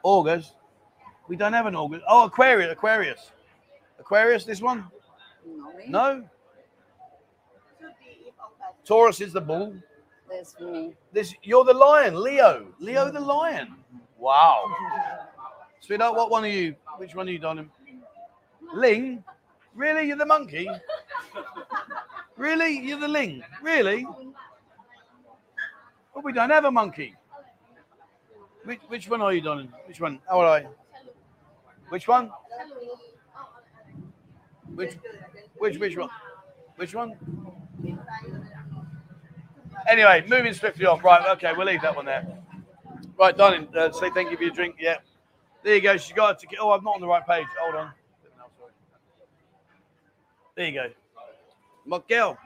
[0.03, 0.55] August.
[1.29, 2.05] We don't have an August.
[2.09, 2.71] Oh, Aquarius.
[2.71, 3.31] Aquarius.
[3.99, 4.45] Aquarius.
[4.45, 4.85] This one?
[5.89, 6.29] no No.
[8.85, 9.75] Taurus is the bull.
[10.29, 12.67] that's me This you're the lion, Leo.
[12.79, 13.77] Leo the lion.
[14.19, 14.65] Wow.
[15.81, 16.75] Sweetheart, what one are you?
[16.99, 17.71] Which one are you, Donham?
[18.73, 19.25] Ling?
[19.75, 20.07] Really?
[20.07, 20.69] You're the monkey?
[22.37, 22.79] Really?
[22.81, 23.43] You're the ling?
[23.63, 24.05] Really?
[26.15, 27.15] Well, we don't have a monkey.
[28.65, 29.69] Which, which one are you, Donham?
[29.87, 30.21] Which one?
[30.29, 30.69] How are you?
[31.89, 32.31] Which one?
[34.75, 34.95] Which
[35.59, 36.11] which which one?
[36.77, 37.15] Which one?
[39.89, 41.01] Anyway, moving swiftly on.
[41.01, 42.27] Right, okay, we'll leave that one there.
[43.19, 44.77] Right, darling, uh, say thank you for your drink.
[44.81, 44.97] Yeah.
[45.63, 45.97] There you go.
[45.97, 46.59] She got ticket.
[46.61, 47.47] Oh, I'm not on the right page.
[47.61, 47.91] Hold on.
[50.57, 50.91] There you go.
[51.89, 52.37] Mokgel.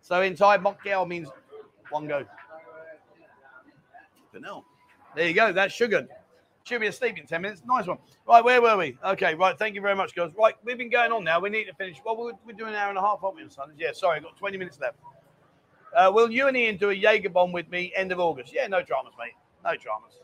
[0.00, 1.28] So in Thai, Mokgel means
[1.90, 2.24] one go.
[4.32, 4.62] Vanilla.
[5.14, 5.52] There you go.
[5.52, 6.08] That's sugar.
[6.64, 7.62] Should be asleep in 10 minutes.
[7.66, 7.98] Nice one.
[8.26, 8.96] Right, where were we?
[9.04, 9.58] Okay, right.
[9.58, 10.32] Thank you very much, girls.
[10.38, 11.40] Right, we've been going on now.
[11.40, 11.98] We need to finish.
[12.04, 13.76] Well, we're, we're doing an hour and a half, aren't we, on Sundays?
[13.78, 14.96] Yeah, sorry, I've got 20 minutes left.
[15.94, 18.52] Uh, will you and Ian do a Jaeger bomb with me end of August?
[18.54, 19.32] Yeah, no dramas, mate.
[19.64, 20.20] No dramas.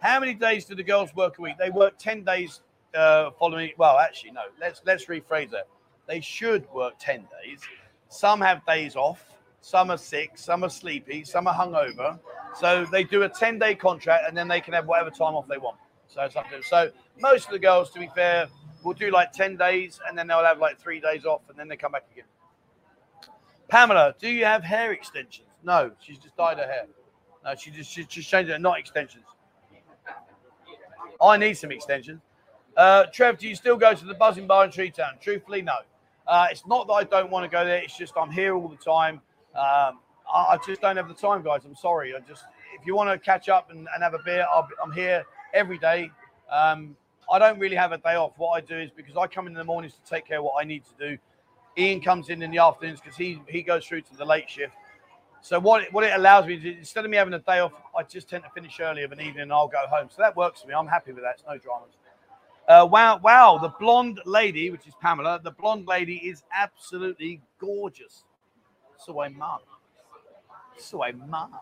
[0.00, 1.56] How many days do the girls work a week?
[1.58, 2.62] They work 10 days
[2.94, 3.72] uh, following.
[3.76, 4.42] Well, actually, no.
[4.60, 5.66] Let's let's rephrase that.
[6.06, 7.60] They should work 10 days.
[8.08, 9.24] Some have days off.
[9.60, 10.32] Some are sick.
[10.36, 11.24] Some are sleepy.
[11.24, 12.18] Some are hungover.
[12.54, 15.48] So they do a 10 day contract and then they can have whatever time off
[15.48, 15.78] they want.
[16.06, 16.62] So them.
[16.62, 16.90] So
[17.20, 18.46] most of the girls, to be fair,
[18.84, 21.68] will do like 10 days and then they'll have like three days off and then
[21.68, 22.26] they come back again.
[23.68, 25.48] Pamela, do you have hair extensions?
[25.64, 26.86] No, she's just dyed her hair.
[27.44, 29.24] No, she just she just changed it, not extensions.
[31.20, 32.20] I need some extensions.
[32.76, 35.14] Uh, Trev, do you still go to the Buzzin Bar in Tree Town?
[35.20, 35.76] Truthfully, no.
[36.26, 37.78] Uh, it's not that I don't want to go there.
[37.78, 39.20] It's just I'm here all the time.
[39.54, 40.00] Um,
[40.32, 41.64] I, I just don't have the time, guys.
[41.64, 42.14] I'm sorry.
[42.14, 42.44] I just
[42.78, 45.78] if you want to catch up and, and have a beer, I'll, I'm here every
[45.78, 46.10] day.
[46.50, 46.96] Um,
[47.30, 48.32] I don't really have a day off.
[48.36, 50.54] What I do is because I come in, the mornings to take care of what
[50.60, 51.18] I need to do.
[51.76, 54.74] Ian comes in in the afternoons because he he goes through to the late shift.
[55.40, 57.72] So what it, what it allows me is instead of me having a day off,
[57.96, 60.08] I just tend to finish early of an evening and I'll go home.
[60.08, 60.74] So that works for me.
[60.74, 61.34] I'm happy with that.
[61.34, 61.90] It's no dramas.
[62.68, 68.24] Uh, wow, wow, the blonde lady, which is Pamela, the blonde lady is absolutely gorgeous.
[68.96, 69.58] So I mum.
[70.78, 71.54] So I mum.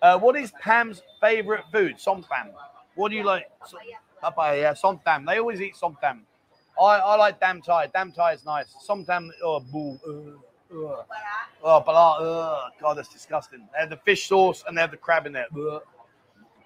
[0.00, 1.96] Uh, what is Pam's favorite food?
[1.96, 2.52] Somtam.
[2.94, 3.50] What do you like?
[3.66, 3.78] So-
[4.20, 5.26] Papaya, yeah, somtam.
[5.26, 6.20] They always eat somtam.
[6.80, 7.88] I, I like dam thai.
[7.88, 8.74] Dam thai is nice.
[8.88, 9.98] Somtam, oh, boo.
[10.72, 11.02] Uh, uh.
[11.62, 13.68] Oh, bala, uh, God, that's disgusting.
[13.72, 15.46] They have the fish sauce and they have the crab in there.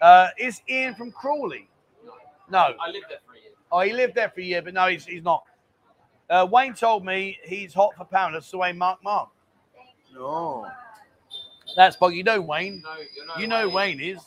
[0.01, 1.69] Uh, is Ian from Crawley?
[2.51, 2.75] No.
[2.81, 3.53] I lived there for a year.
[3.71, 5.45] Oh, he lived there for a year, but no, he's, he's not.
[6.31, 9.31] Uh, Wayne told me he's hot for Pamela, the way Mark Mark.
[10.15, 10.67] No.
[11.77, 12.83] That's but you know Wayne.
[12.83, 14.21] No, you're not You know Wayne is.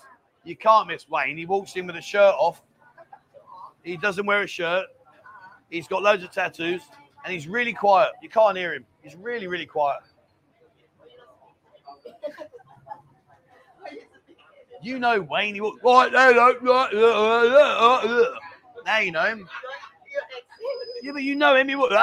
[0.44, 1.38] You can't miss Wayne.
[1.38, 2.62] He walks in with a shirt off.
[3.84, 4.88] He doesn't wear a shirt.
[5.70, 6.82] He's got loads of tattoos,
[7.24, 8.12] and he's really quiet.
[8.22, 8.86] You can't hear him.
[9.02, 10.02] He's really, really quiet.
[14.82, 15.56] You know Wayne.
[15.56, 16.36] He walks right there.
[16.36, 18.32] Right, right, uh, uh, uh, uh.
[18.86, 19.48] Now you know him.
[21.04, 21.70] Yeah, but you know him.
[21.70, 21.94] He walks,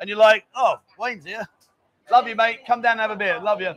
[0.00, 1.46] and you're like, oh, Wayne's here.
[2.10, 2.60] Love you, mate.
[2.66, 3.40] Come down and have a beer.
[3.40, 3.74] Love you.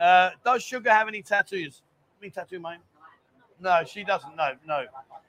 [0.00, 1.82] Uh, does Sugar have any tattoos?
[2.20, 2.78] Any tattoo, mate?
[3.60, 4.36] No, she doesn't.
[4.36, 4.84] No, no.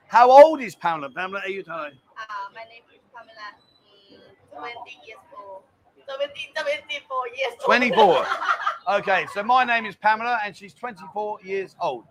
[0.07, 1.09] How old is Pamela?
[1.09, 1.93] Pamela, are you telling?
[2.17, 2.23] Uh,
[2.53, 3.55] my name is Pamela.
[4.11, 5.63] Mm, 20 years old.
[6.85, 7.27] 24
[7.65, 8.25] 24.
[8.87, 12.03] Okay, so my name is Pamela, and she's 24 years old.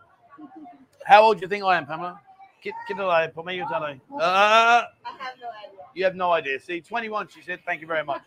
[1.07, 2.21] How old do you think I am, Pamela?
[2.61, 4.01] Kid, kid alive, put me, you tell me.
[4.13, 4.87] Uh, I
[5.19, 5.79] have no idea.
[5.95, 6.59] You have no idea.
[6.59, 7.61] See, 21, she said.
[7.65, 8.23] Thank you very much.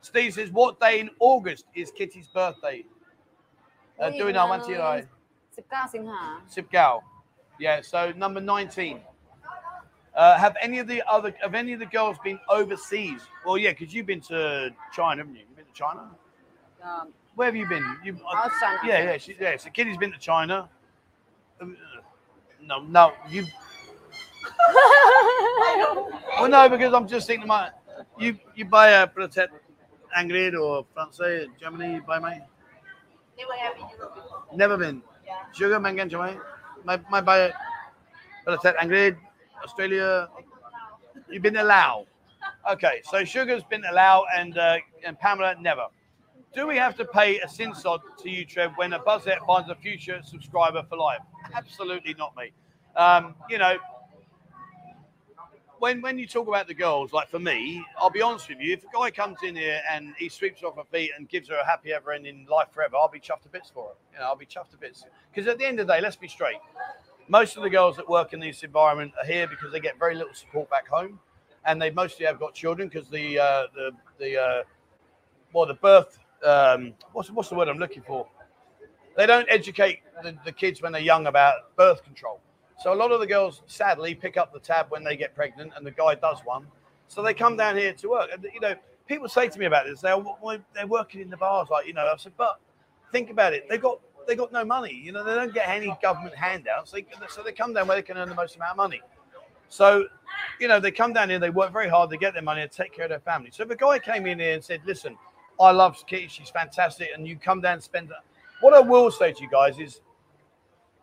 [0.00, 2.84] Steve says, what day in August is Kitty's birthday?
[4.00, 4.70] Uh, doing our one to
[5.50, 6.04] sip 19
[7.60, 9.00] Yeah, so number 19.
[10.16, 13.20] Uh, have any of the other have any of the girls been overseas?
[13.44, 15.42] Well, yeah, because you've been to China, haven't you?
[15.46, 16.08] You've been to China.
[16.82, 17.84] Um, Where have you been?
[18.02, 18.78] You, I, China.
[18.82, 19.58] Yeah, yeah, she, yeah.
[19.58, 20.70] So Kitty's been to China.
[21.60, 21.76] Um,
[22.62, 23.44] no, no, you.
[26.40, 27.70] well, no, because I'm just thinking, my
[28.18, 29.52] you you buy a protect
[30.16, 31.20] Angrid or France,
[31.60, 32.40] Germany, you buy my.
[33.36, 34.56] Never have been.
[34.56, 35.02] Never been.
[35.26, 35.32] Yeah.
[35.52, 36.08] Sugar mangan,
[36.84, 37.52] my my buy
[38.46, 39.18] protect Angrid.
[39.64, 40.28] Australia.
[41.30, 42.06] You've been allowed.
[42.70, 45.86] Okay, so Sugar's been allowed and, uh, and Pamela, never.
[46.54, 49.74] Do we have to pay a sinsod to you, Trev, when a Buzzette finds a
[49.74, 51.20] future subscriber for life?
[51.52, 52.52] Absolutely not, me.
[52.96, 53.76] Um, you know,
[55.78, 58.72] when when you talk about the girls, like for me, I'll be honest with you,
[58.72, 61.56] if a guy comes in here and he sweeps off her feet and gives her
[61.56, 63.94] a happy ever ending life forever, I'll be chuffed to bits for her.
[64.14, 65.04] You know, I'll be chuffed to bits.
[65.32, 66.56] Because at the end of the day, let's be straight.
[67.28, 70.14] Most of the girls that work in this environment are here because they get very
[70.14, 71.18] little support back home,
[71.64, 74.62] and they mostly have got children because the uh, the the uh,
[75.52, 78.26] well the birth um, what's what's the word I'm looking for?
[79.16, 82.40] They don't educate the, the kids when they're young about birth control.
[82.78, 85.72] So a lot of the girls, sadly, pick up the tab when they get pregnant,
[85.76, 86.66] and the guy does one.
[87.08, 88.28] So they come down here to work.
[88.32, 88.74] And you know,
[89.08, 90.00] people say to me about this.
[90.00, 90.22] They're
[90.74, 92.06] they're working in the bars, like you know.
[92.06, 92.60] I said, but
[93.12, 93.68] think about it.
[93.68, 94.92] They've got they got no money.
[94.92, 96.90] You know, they don't get any government handouts.
[96.90, 99.00] They, so they come down where they can earn the most amount of money.
[99.68, 100.06] So,
[100.60, 102.70] you know, they come down here, they work very hard, they get their money, and
[102.70, 103.50] take care of their family.
[103.52, 105.16] So if a guy came in here and said, "Listen,
[105.60, 108.12] I love Kitty, she's fantastic," and you come down and spend,
[108.60, 110.00] what I will say to you guys is,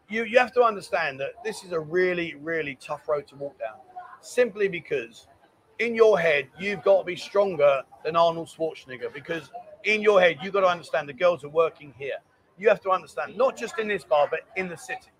[0.09, 3.57] you you have to understand that this is a really really tough road to walk
[3.59, 3.75] down,
[4.21, 5.27] simply because
[5.79, 9.49] in your head you've got to be stronger than Arnold Schwarzenegger because
[9.83, 12.17] in your head you've got to understand the girls are working here.
[12.57, 15.11] You have to understand not just in this bar but in the city.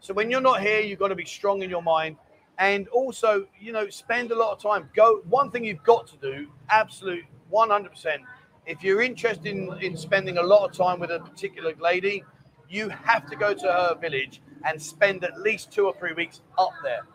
[0.00, 2.16] So when you're not here, you've got to be strong in your mind,
[2.58, 4.88] and also you know spend a lot of time.
[4.94, 5.22] Go.
[5.28, 8.22] One thing you've got to do, absolute 100 percent.
[8.66, 12.24] If you're interested in, in spending a lot of time with a particular lady,
[12.68, 16.40] you have to go to her village and spend at least two or three weeks
[16.58, 17.06] up there.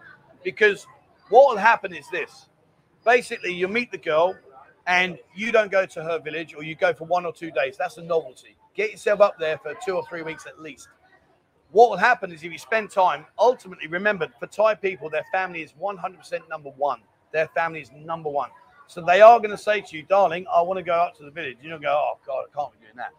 [0.43, 0.87] Because
[1.29, 2.47] what will happen is this
[3.03, 4.35] basically, you meet the girl
[4.87, 7.75] and you don't go to her village or you go for one or two days.
[7.77, 8.55] That's a novelty.
[8.75, 10.87] Get yourself up there for two or three weeks at least.
[11.71, 15.61] What will happen is if you spend time, ultimately, remember, for Thai people, their family
[15.61, 16.99] is 100% number one.
[17.31, 18.49] Their family is number one.
[18.87, 21.23] So they are going to say to you, darling, I want to go up to
[21.23, 21.57] the village.
[21.61, 23.11] You don't go, oh, God, I can't be doing that.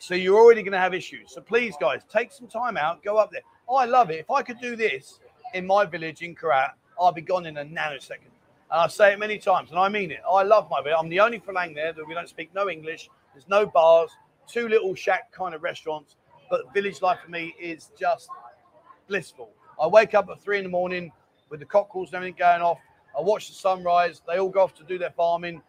[0.00, 1.32] So you're already going to have issues.
[1.32, 3.42] So please, guys, take some time out, go up there.
[3.68, 4.18] Oh, I love it.
[4.18, 5.20] If I could do this
[5.54, 8.32] in my village in Korat, I'll be gone in a nanosecond.
[8.72, 10.20] And I say it many times, and I mean it.
[10.28, 10.96] I love my village.
[10.98, 13.08] I'm the only Falang there that we don't speak no English.
[13.34, 14.10] There's no bars,
[14.50, 16.16] two little shack kind of restaurants.
[16.50, 18.28] But village life for me is just
[19.08, 19.50] blissful.
[19.80, 21.12] I wake up at three in the morning
[21.48, 22.78] with the cockles and everything going off.
[23.16, 24.22] I watch the sunrise.
[24.26, 25.62] They all go off to do their farming.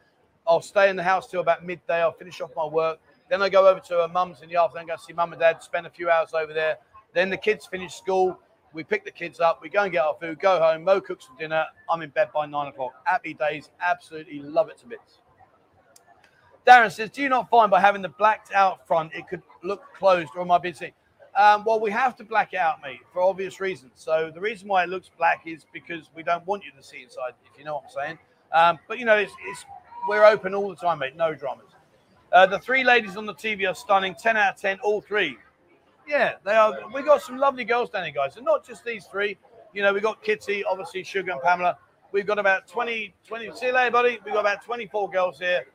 [0.48, 2.02] I'll stay in the house till about midday.
[2.02, 3.00] I'll finish off my work.
[3.30, 5.64] Then I go over to her mum's in the afternoon, go see mum and dad,
[5.64, 6.78] spend a few hours over there.
[7.14, 8.38] Then the kids finish school.
[8.74, 9.62] We pick the kids up.
[9.62, 10.84] We go and get our food, go home.
[10.84, 11.66] Mo cooks some dinner.
[11.90, 12.94] I'm in bed by nine o'clock.
[13.04, 13.70] Happy days.
[13.86, 15.20] Absolutely love it to bits.
[16.68, 19.82] Darren says, Do you not find by having the blacked out front, it could look
[19.96, 20.92] closed or am I being seen?
[21.36, 23.94] Um, well, we have to black it out, mate, for obvious reasons.
[23.96, 27.04] So the reason why it looks black is because we don't want you to see
[27.04, 28.20] inside, if you know what I'm saying.
[28.54, 29.66] Um, but you know, it's, it's
[30.08, 31.16] we're open all the time, mate.
[31.16, 31.68] No dramas.
[32.34, 34.16] Uh, the three ladies on the TV are stunning.
[34.16, 35.38] Ten out of ten, all three.
[36.08, 36.78] Yeah, they are.
[36.94, 39.38] We got some lovely girls down here, guys, and not just these three.
[39.74, 41.78] You know, we got Kitty, obviously Sugar and Pamela.
[42.12, 43.52] We've got about 20, 20.
[43.56, 44.20] See you later, buddy.
[44.26, 45.66] We've got about 24 girls here,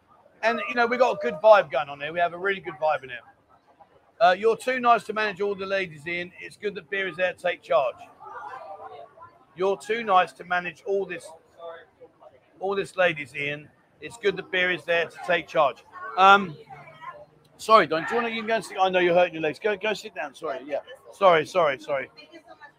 [0.42, 2.12] and you know, we got a good vibe going on here.
[2.12, 3.18] We have a really good vibe in here.
[4.20, 6.32] Uh, you're too nice to manage all the ladies in.
[6.40, 7.96] It's good that beer is there to take charge.
[9.56, 11.26] You're too nice to manage all this,
[12.60, 13.68] all this ladies in.
[14.00, 15.84] It's good that beer is there to take charge.
[16.16, 16.56] Um,
[17.56, 18.04] sorry, Don.
[18.04, 18.78] Do you want to you can go and sit?
[18.80, 19.58] I know you're hurting your legs.
[19.58, 20.34] Go, go sit down.
[20.34, 20.60] Sorry.
[20.66, 20.80] Yeah.
[21.12, 21.46] Sorry.
[21.46, 21.78] Sorry.
[21.78, 22.10] Sorry.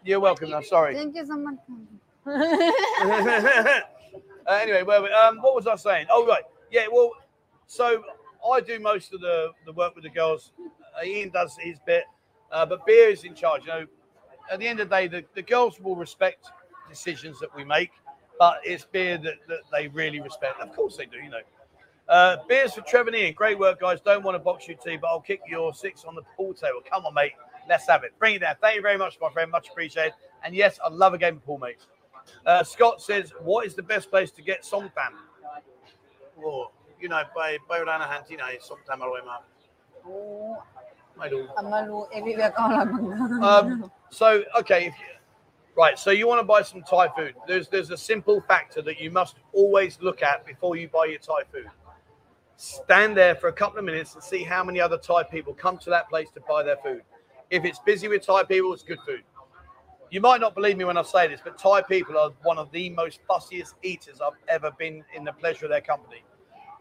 [0.04, 0.54] You're welcome.
[0.54, 0.94] I'm sorry.
[0.94, 1.56] Thank you so much.
[2.26, 3.80] uh,
[4.50, 6.06] anyway, well, um, what was I saying?
[6.10, 6.42] Oh, right.
[6.70, 6.86] Yeah.
[6.92, 7.12] Well,
[7.68, 8.02] so
[8.50, 10.50] I do most of the the work with the girls.
[10.98, 12.04] Uh, Ian does his bit,
[12.50, 13.62] uh, but Beer is in charge.
[13.62, 13.86] You know,
[14.50, 16.50] at the end of the day, the, the girls will respect
[16.88, 17.92] decisions that we make,
[18.38, 20.60] but it's Beer that, that they really respect.
[20.60, 21.18] Of course they do.
[21.18, 21.42] You know.
[22.08, 23.34] Uh, beers for Trevor and Ian.
[23.34, 24.00] Great work, guys.
[24.00, 26.80] Don't want to box you tea, but I'll kick your six on the pool table.
[26.90, 27.32] Come on, mate.
[27.68, 28.18] Let's have it.
[28.18, 28.54] Bring it down.
[28.62, 29.50] Thank you very much, my friend.
[29.50, 30.14] Much appreciated.
[30.42, 31.84] And yes, I love a game of pool, mate.
[32.46, 35.12] Uh, Scott says, "What is the best place to get somtam?"
[36.42, 36.70] Oh,
[37.00, 39.38] you know, by by Rana Hanti na isok tama roy ma.
[43.42, 44.94] Um so okay, if,
[45.76, 47.34] right, so you want to buy some Thai food.
[47.46, 51.18] There's there's a simple factor that you must always look at before you buy your
[51.18, 51.68] Thai food.
[52.56, 55.78] Stand there for a couple of minutes and see how many other Thai people come
[55.78, 57.02] to that place to buy their food.
[57.50, 59.22] If it's busy with Thai people, it's good food.
[60.10, 62.70] You might not believe me when I say this, but Thai people are one of
[62.72, 66.22] the most fussiest eaters I've ever been in the pleasure of their company.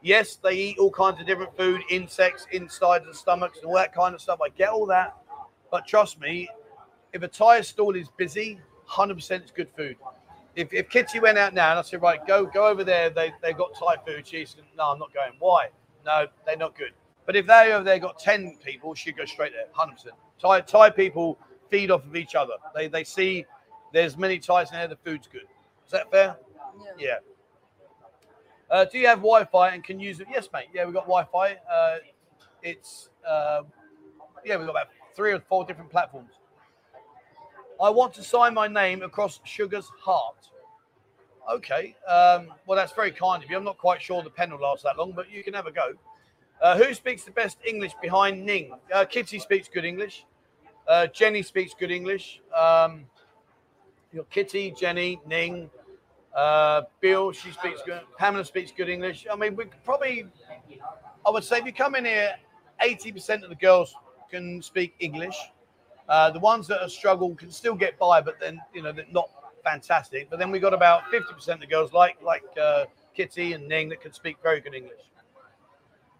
[0.07, 3.93] Yes, they eat all kinds of different food, insects, inside the stomachs, and all that
[3.93, 4.39] kind of stuff.
[4.41, 5.17] I get all that.
[5.69, 6.47] But trust me,
[7.11, 8.57] if a Thai stall is busy,
[8.89, 9.97] 100% it's good food.
[10.55, 13.33] If, if Kitty went out now and I said, right, go go over there, they,
[13.43, 15.33] they've got Thai food, she said, no, I'm not going.
[15.39, 15.71] Why?
[16.05, 16.93] No, they're not good.
[17.25, 20.07] But if they over there got 10 people, she'd go straight there, 100%.
[20.41, 21.37] Thai, Thai people
[21.69, 22.53] feed off of each other.
[22.73, 23.45] They, they see
[23.91, 25.49] there's many Thais in there, the food's good.
[25.85, 26.37] Is that fair?
[26.97, 27.07] Yeah.
[27.07, 27.17] Yeah.
[28.69, 30.27] Uh, do you have Wi-Fi and can use it?
[30.29, 30.67] Yes, mate.
[30.73, 31.57] Yeah, we've got Wi-Fi.
[31.71, 31.97] Uh,
[32.63, 33.63] it's uh,
[34.45, 36.33] yeah, we've got about three or four different platforms.
[37.81, 40.49] I want to sign my name across Sugar's heart.
[41.51, 41.95] Okay.
[42.07, 43.55] Um, well, that's very kind of you.
[43.55, 45.71] I'm not quite sure the pen will last that long, but you can have a
[45.71, 45.93] go.
[46.61, 48.71] Uh, who speaks the best English behind Ning?
[48.93, 50.25] Uh, Kitty speaks good English.
[50.87, 52.41] Uh, Jenny speaks good English.
[52.55, 53.05] Um,
[54.11, 55.69] you got Kitty, Jenny, Ning,
[56.35, 58.01] uh, Bill, she speaks good.
[58.17, 59.25] Pamela speaks good English.
[59.31, 60.27] I mean, we probably,
[61.25, 62.35] I would say, if you come in here,
[62.83, 63.95] 80% of the girls
[64.29, 65.37] can speak English.
[66.07, 69.05] Uh, the ones that have struggled can still get by, but then, you know, they're
[69.11, 69.29] not
[69.63, 70.29] fantastic.
[70.29, 73.89] But then we got about 50% of the girls, like like uh, Kitty and Ning,
[73.89, 75.01] that can speak very good English.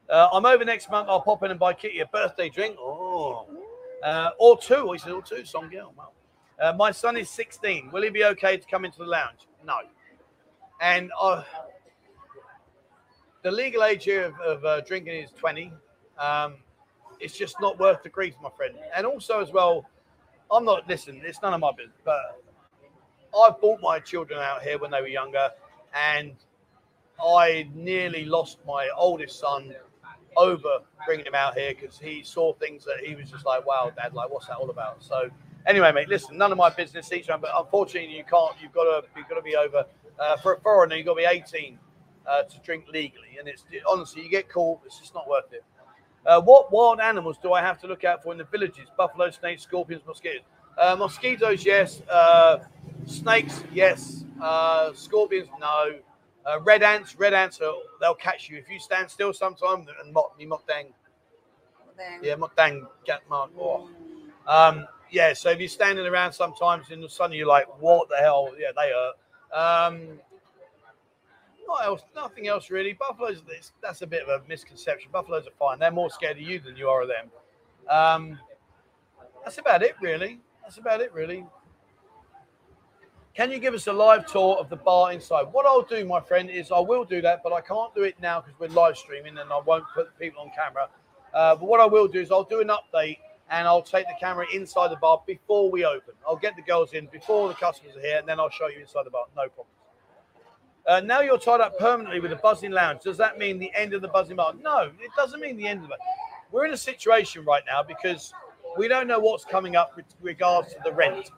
[0.10, 1.10] Uh, I'm over next month.
[1.10, 2.78] I'll pop in and buy Kitty a birthday drink.
[2.80, 3.46] Oh.
[4.04, 4.92] Uh, or two.
[4.94, 5.46] He said, or two.
[5.46, 5.94] Song girl.
[6.60, 7.92] Uh, my son is 16.
[7.92, 9.48] Will he be okay to come into the lounge?
[9.66, 9.78] No.
[10.82, 11.44] And uh,
[13.44, 15.72] the legal age of, of uh, drinking is 20.
[16.20, 16.56] Um,
[17.20, 18.76] it's just not worth the grief, my friend.
[18.96, 19.86] And also, as well,
[20.52, 22.42] I'm not, listen, it's none of my business, but
[23.38, 25.50] I brought my children out here when they were younger,
[25.94, 26.36] and
[27.24, 29.74] I nearly lost my oldest son
[30.36, 33.92] over bringing him out here because he saw things that he was just like, wow,
[33.96, 35.04] dad, like, what's that all about?
[35.04, 35.30] So,
[35.68, 38.84] anyway, mate, listen, none of my business, each one, but unfortunately, you can't, you've got
[38.84, 39.86] to, you've got to be over,
[40.20, 41.78] uh, for a foreigner, you've got to be 18
[42.26, 43.38] uh, to drink legally.
[43.40, 45.64] And it's honestly, you get caught, it's just not worth it.
[46.26, 48.88] Uh, what wild animals do I have to look out for in the villages?
[48.98, 50.42] Buffalo, snakes, scorpions, mosquitoes.
[50.78, 52.02] Uh, mosquitoes, yes.
[52.10, 52.60] Uh,
[53.06, 54.26] snakes, yes.
[54.42, 55.96] Uh, scorpions, no.
[56.46, 59.34] Uh, red ants, red ants, are, they'll catch you if you stand still.
[59.34, 60.94] Sometimes and mock me, mock dang,
[62.22, 63.50] yeah, mock dang, get mark.
[63.60, 63.90] Oh.
[64.48, 68.18] Um, yeah, so if you're standing around sometimes in the sun, you're like, what the
[68.18, 68.52] hell?
[68.58, 69.16] Yeah, they hurt.
[69.54, 70.20] Um,
[71.68, 72.94] not else, nothing else really.
[72.94, 73.42] Buffaloes,
[73.82, 75.10] that's, a bit of a misconception.
[75.12, 75.80] Buffaloes are fine.
[75.80, 77.30] They're more scared of you than you are of them.
[77.90, 78.40] Um,
[79.44, 80.40] that's about it, really.
[80.62, 81.46] That's about it, really.
[83.34, 85.44] Can you give us a live tour of the bar inside?
[85.52, 88.16] What I'll do, my friend, is I will do that, but I can't do it
[88.20, 90.90] now because we're live streaming and I won't put people on camera.
[91.34, 94.16] Uh, but what I will do is I'll do an update and I'll take the
[94.20, 96.14] camera inside the bar before we open.
[96.28, 98.80] I'll get the girls in before the customers are here and then I'll show you
[98.80, 99.26] inside the bar.
[99.36, 99.68] No problem.
[100.88, 103.02] Uh, now you're tied up permanently with the Buzzin Lounge.
[103.04, 104.54] Does that mean the end of the Buzzin Bar?
[104.62, 105.98] No, it doesn't mean the end of it.
[106.52, 108.34] We're in a situation right now because
[108.78, 111.30] we don't know what's coming up with regards to the rent.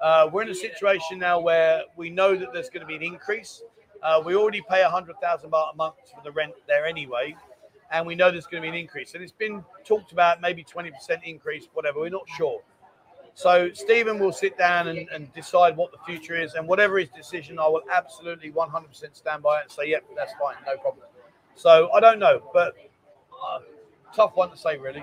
[0.00, 3.02] Uh, we're in a situation now where we know that there's going to be an
[3.02, 3.62] increase.
[4.02, 7.34] Uh, we already pay a hundred thousand baht a month for the rent there anyway,
[7.94, 9.14] and we know there's going to be an increase.
[9.14, 10.90] And it's been talked about maybe 20%
[11.24, 12.00] increase, whatever.
[12.00, 12.60] We're not sure.
[13.34, 17.08] So Stephen will sit down and, and decide what the future is, and whatever his
[17.10, 21.06] decision, I will absolutely 100% stand by it and say, "Yep, that's fine, no problem."
[21.56, 22.74] So I don't know, but
[23.32, 23.58] uh,
[24.14, 25.02] tough one to say, really.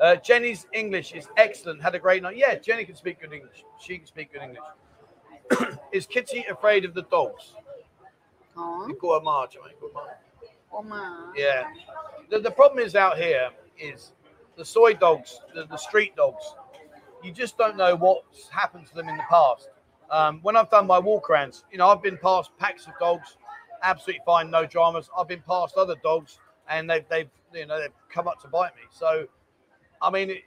[0.00, 1.80] Uh, Jenny's English is excellent.
[1.80, 2.36] Had a great night.
[2.36, 3.64] Yeah, Jenny can speak good English.
[3.80, 5.78] She can speak good English.
[5.92, 7.52] is Kitty afraid of the dogs?
[8.58, 9.78] อ๋อ You call her Marge, mate.
[9.80, 10.31] Call her Marge.
[10.72, 11.32] Oh.
[11.36, 11.64] Yeah.
[12.30, 14.12] The, the problem is out here is
[14.56, 16.54] the soi dogs, the, the street dogs.
[17.22, 19.68] You just don't know what's happened to them in the past.
[20.10, 23.36] Um, when I've done my walk arounds, you know, I've been past packs of dogs,
[23.82, 25.08] absolutely fine, no dramas.
[25.16, 26.38] I've been past other dogs,
[26.68, 28.82] and they've they've you know they've come up to bite me.
[28.90, 29.26] So,
[30.02, 30.42] I mean, it,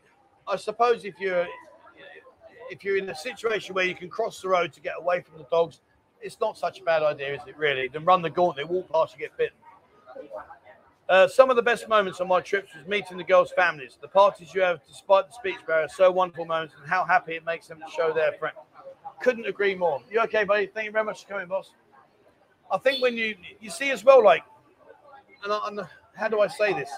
[0.48, 1.48] I suppose if you're
[2.70, 5.38] if you're in a situation where you can cross the road to get away from
[5.38, 5.82] the dogs,
[6.22, 7.58] it's not such a bad idea, is it?
[7.58, 9.58] Really, then run the gauntlet, walk past, you get bitten.
[11.08, 13.98] Uh, some of the best moments on my trips was meeting the girls' families.
[14.02, 17.46] The parties you have, despite the speech barrier, so wonderful moments, and how happy it
[17.46, 18.56] makes them to show their friend.
[19.22, 20.02] Couldn't agree more.
[20.10, 20.66] You okay, buddy?
[20.66, 21.72] Thank you very much for coming, boss.
[22.72, 24.44] I think when you you see as well, like,
[25.44, 25.82] and, I, and
[26.16, 26.90] how do I say this?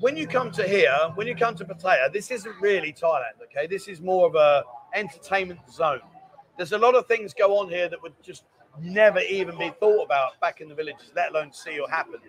[0.00, 3.42] When you come to here, when you come to Pattaya, this isn't really Thailand.
[3.44, 4.64] Okay, this is more of a
[4.94, 6.00] entertainment zone.
[6.56, 8.44] There's a lot of things go on here that would just
[8.80, 12.20] never even be thought about back in the villages, let alone see or happen.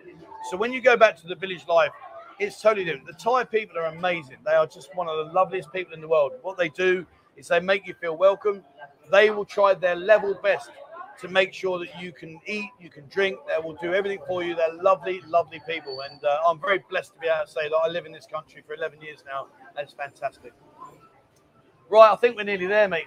[0.50, 1.90] So when you go back to the village life,
[2.38, 3.06] it's totally different.
[3.06, 4.38] The Thai people are amazing.
[4.44, 6.32] They are just one of the loveliest people in the world.
[6.42, 7.06] What they do
[7.36, 8.64] is they make you feel welcome.
[9.10, 10.70] They will try their level best
[11.20, 13.38] to make sure that you can eat, you can drink.
[13.46, 14.54] They will do everything for you.
[14.54, 17.76] They're lovely, lovely people, and uh, I'm very blessed to be able to say that
[17.76, 19.48] I live in this country for 11 years now.
[19.76, 20.54] And it's fantastic.
[21.90, 23.04] Right, I think we're nearly there, mate.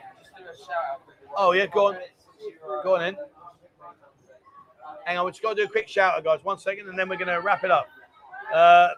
[1.36, 1.98] Oh yeah, go on,
[2.84, 3.18] go on in.
[5.06, 6.40] Hang on, we just got to do a quick shout out, guys.
[6.44, 7.88] One second, and then we're going to wrap it up.
[8.54, 8.90] Uh,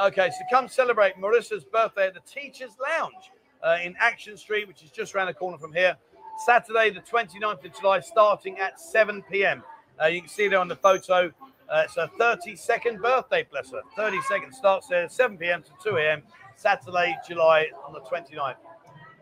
[0.00, 3.30] okay, so come celebrate Marissa's birthday at the Teachers Lounge
[3.62, 5.96] uh, in Action Street, which is just around the corner from here.
[6.44, 9.62] Saturday, the 29th of July, starting at 7 p.m.
[10.00, 11.32] Uh, you can see there on the photo.
[11.68, 13.80] Uh, it's a 30 second birthday, bless her.
[13.96, 15.62] 30 seconds starts there, 7 p.m.
[15.62, 16.22] to 2 a.m.
[16.56, 18.56] Saturday, July on the 29th.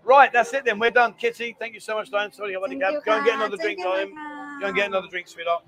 [0.04, 0.78] Right, that's it then.
[0.78, 1.14] We're done.
[1.14, 2.32] Kitty, thank you so much, Diane.
[2.32, 2.92] Sorry, I Thank cab.
[2.94, 4.12] you, Go and get another drink, Diane.
[4.60, 5.64] Go and get another drink, sweetheart.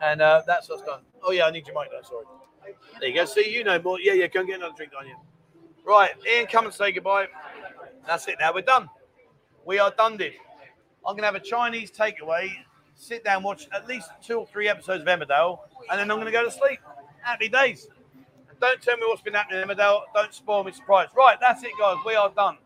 [0.00, 1.00] And uh, that's us done.
[1.22, 2.02] Oh, yeah, I need your mic though.
[2.08, 2.24] Sorry.
[3.00, 3.24] There you go.
[3.24, 4.00] See, you know more.
[4.00, 5.14] Yeah, yeah, go and get another drink, Diane.
[5.84, 7.28] Right, Ian, come and say goodbye.
[8.06, 8.52] That's it now.
[8.52, 8.88] We're done.
[9.64, 10.32] We are done, did.
[11.06, 12.50] I'm going to have a Chinese takeaway,
[12.94, 15.60] sit down, watch at least two or three episodes of Emmerdale,
[15.90, 16.80] and then I'm going to go to sleep.
[17.22, 17.88] Happy days.
[18.60, 20.02] Don't tell me what's been happening in Emmerdale.
[20.14, 21.08] Don't spoil me surprise.
[21.16, 21.96] Right, that's it, guys.
[22.04, 22.58] We are done.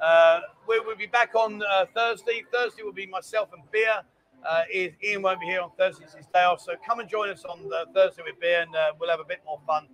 [0.00, 2.42] Uh, we will be back on uh, Thursday.
[2.52, 4.00] Thursday will be myself and Beer.
[4.48, 4.62] Uh,
[5.04, 6.04] Ian won't be here on Thursday.
[6.04, 6.60] It's his day off.
[6.60, 9.24] So come and join us on uh, Thursday with Beer, and uh, we'll have a
[9.24, 9.88] bit more fun.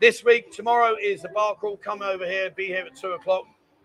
[0.00, 1.76] This week, tomorrow is the bar crawl.
[1.76, 3.44] Come over here, be here at two o'clock.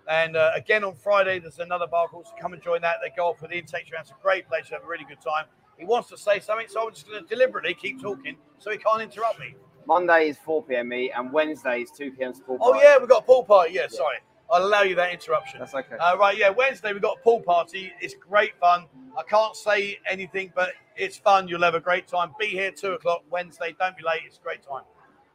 [0.10, 2.24] And uh, again on Friday, there's another bar crawl.
[2.26, 2.98] So come and join that.
[3.02, 4.04] They go off with Ian, takes you around.
[4.04, 4.70] It's a great place.
[4.70, 5.46] You have a really good time.
[5.78, 8.78] He wants to say something, so I'm just going to deliberately keep talking so he
[8.78, 9.56] can't interrupt me.
[9.88, 10.92] Monday is 4 p.m.
[10.92, 12.34] and Wednesday is 2 p.m.
[12.48, 13.74] Oh, yeah, we've got a pool party.
[13.74, 14.18] Yeah, sorry.
[14.52, 15.60] I'll allow you that interruption.
[15.60, 15.95] That's okay.
[15.98, 17.94] Uh, right, yeah, Wednesday we've got a pool party.
[18.02, 18.86] It's great fun.
[19.18, 21.48] I can't say anything, but it's fun.
[21.48, 22.34] You'll have a great time.
[22.40, 23.76] Be here two o'clock Wednesday.
[23.80, 24.22] Don't be late.
[24.26, 24.84] It's a great time.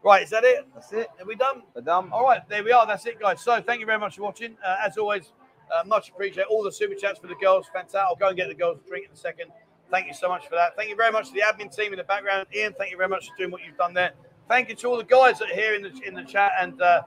[0.03, 0.67] Right, is that it?
[0.75, 1.09] That's it.
[1.19, 1.63] Are we done?
[1.75, 2.11] We're done.
[2.13, 2.87] All right, there we are.
[2.87, 3.41] That's it, guys.
[3.41, 4.57] So thank you very much for watching.
[4.65, 5.33] Uh, as always,
[5.75, 7.67] uh, much appreciate all the super chats for the girls.
[7.73, 8.01] Fantastic.
[8.01, 9.51] I'll go and get the girls a drink in a second.
[9.91, 10.77] Thank you so much for that.
[10.77, 12.47] Thank you very much to the admin team in the background.
[12.55, 14.13] Ian, thank you very much for doing what you've done there.
[14.49, 16.81] Thank you to all the guys that are here in the in the chat and
[16.81, 17.03] uh,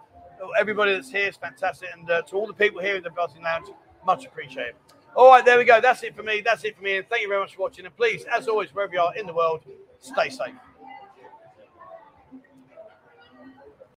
[0.60, 1.90] everybody that's here is fantastic.
[1.96, 3.68] And uh, to all the people here in the Buzzin Lounge,
[4.06, 4.76] much appreciated.
[5.16, 5.82] All right, there we go.
[5.82, 6.42] That's it for me.
[6.46, 6.98] That's it for me.
[6.98, 7.86] And thank you very much for watching.
[7.86, 9.62] And please, as always, wherever you are in the world,
[10.00, 10.54] stay safe.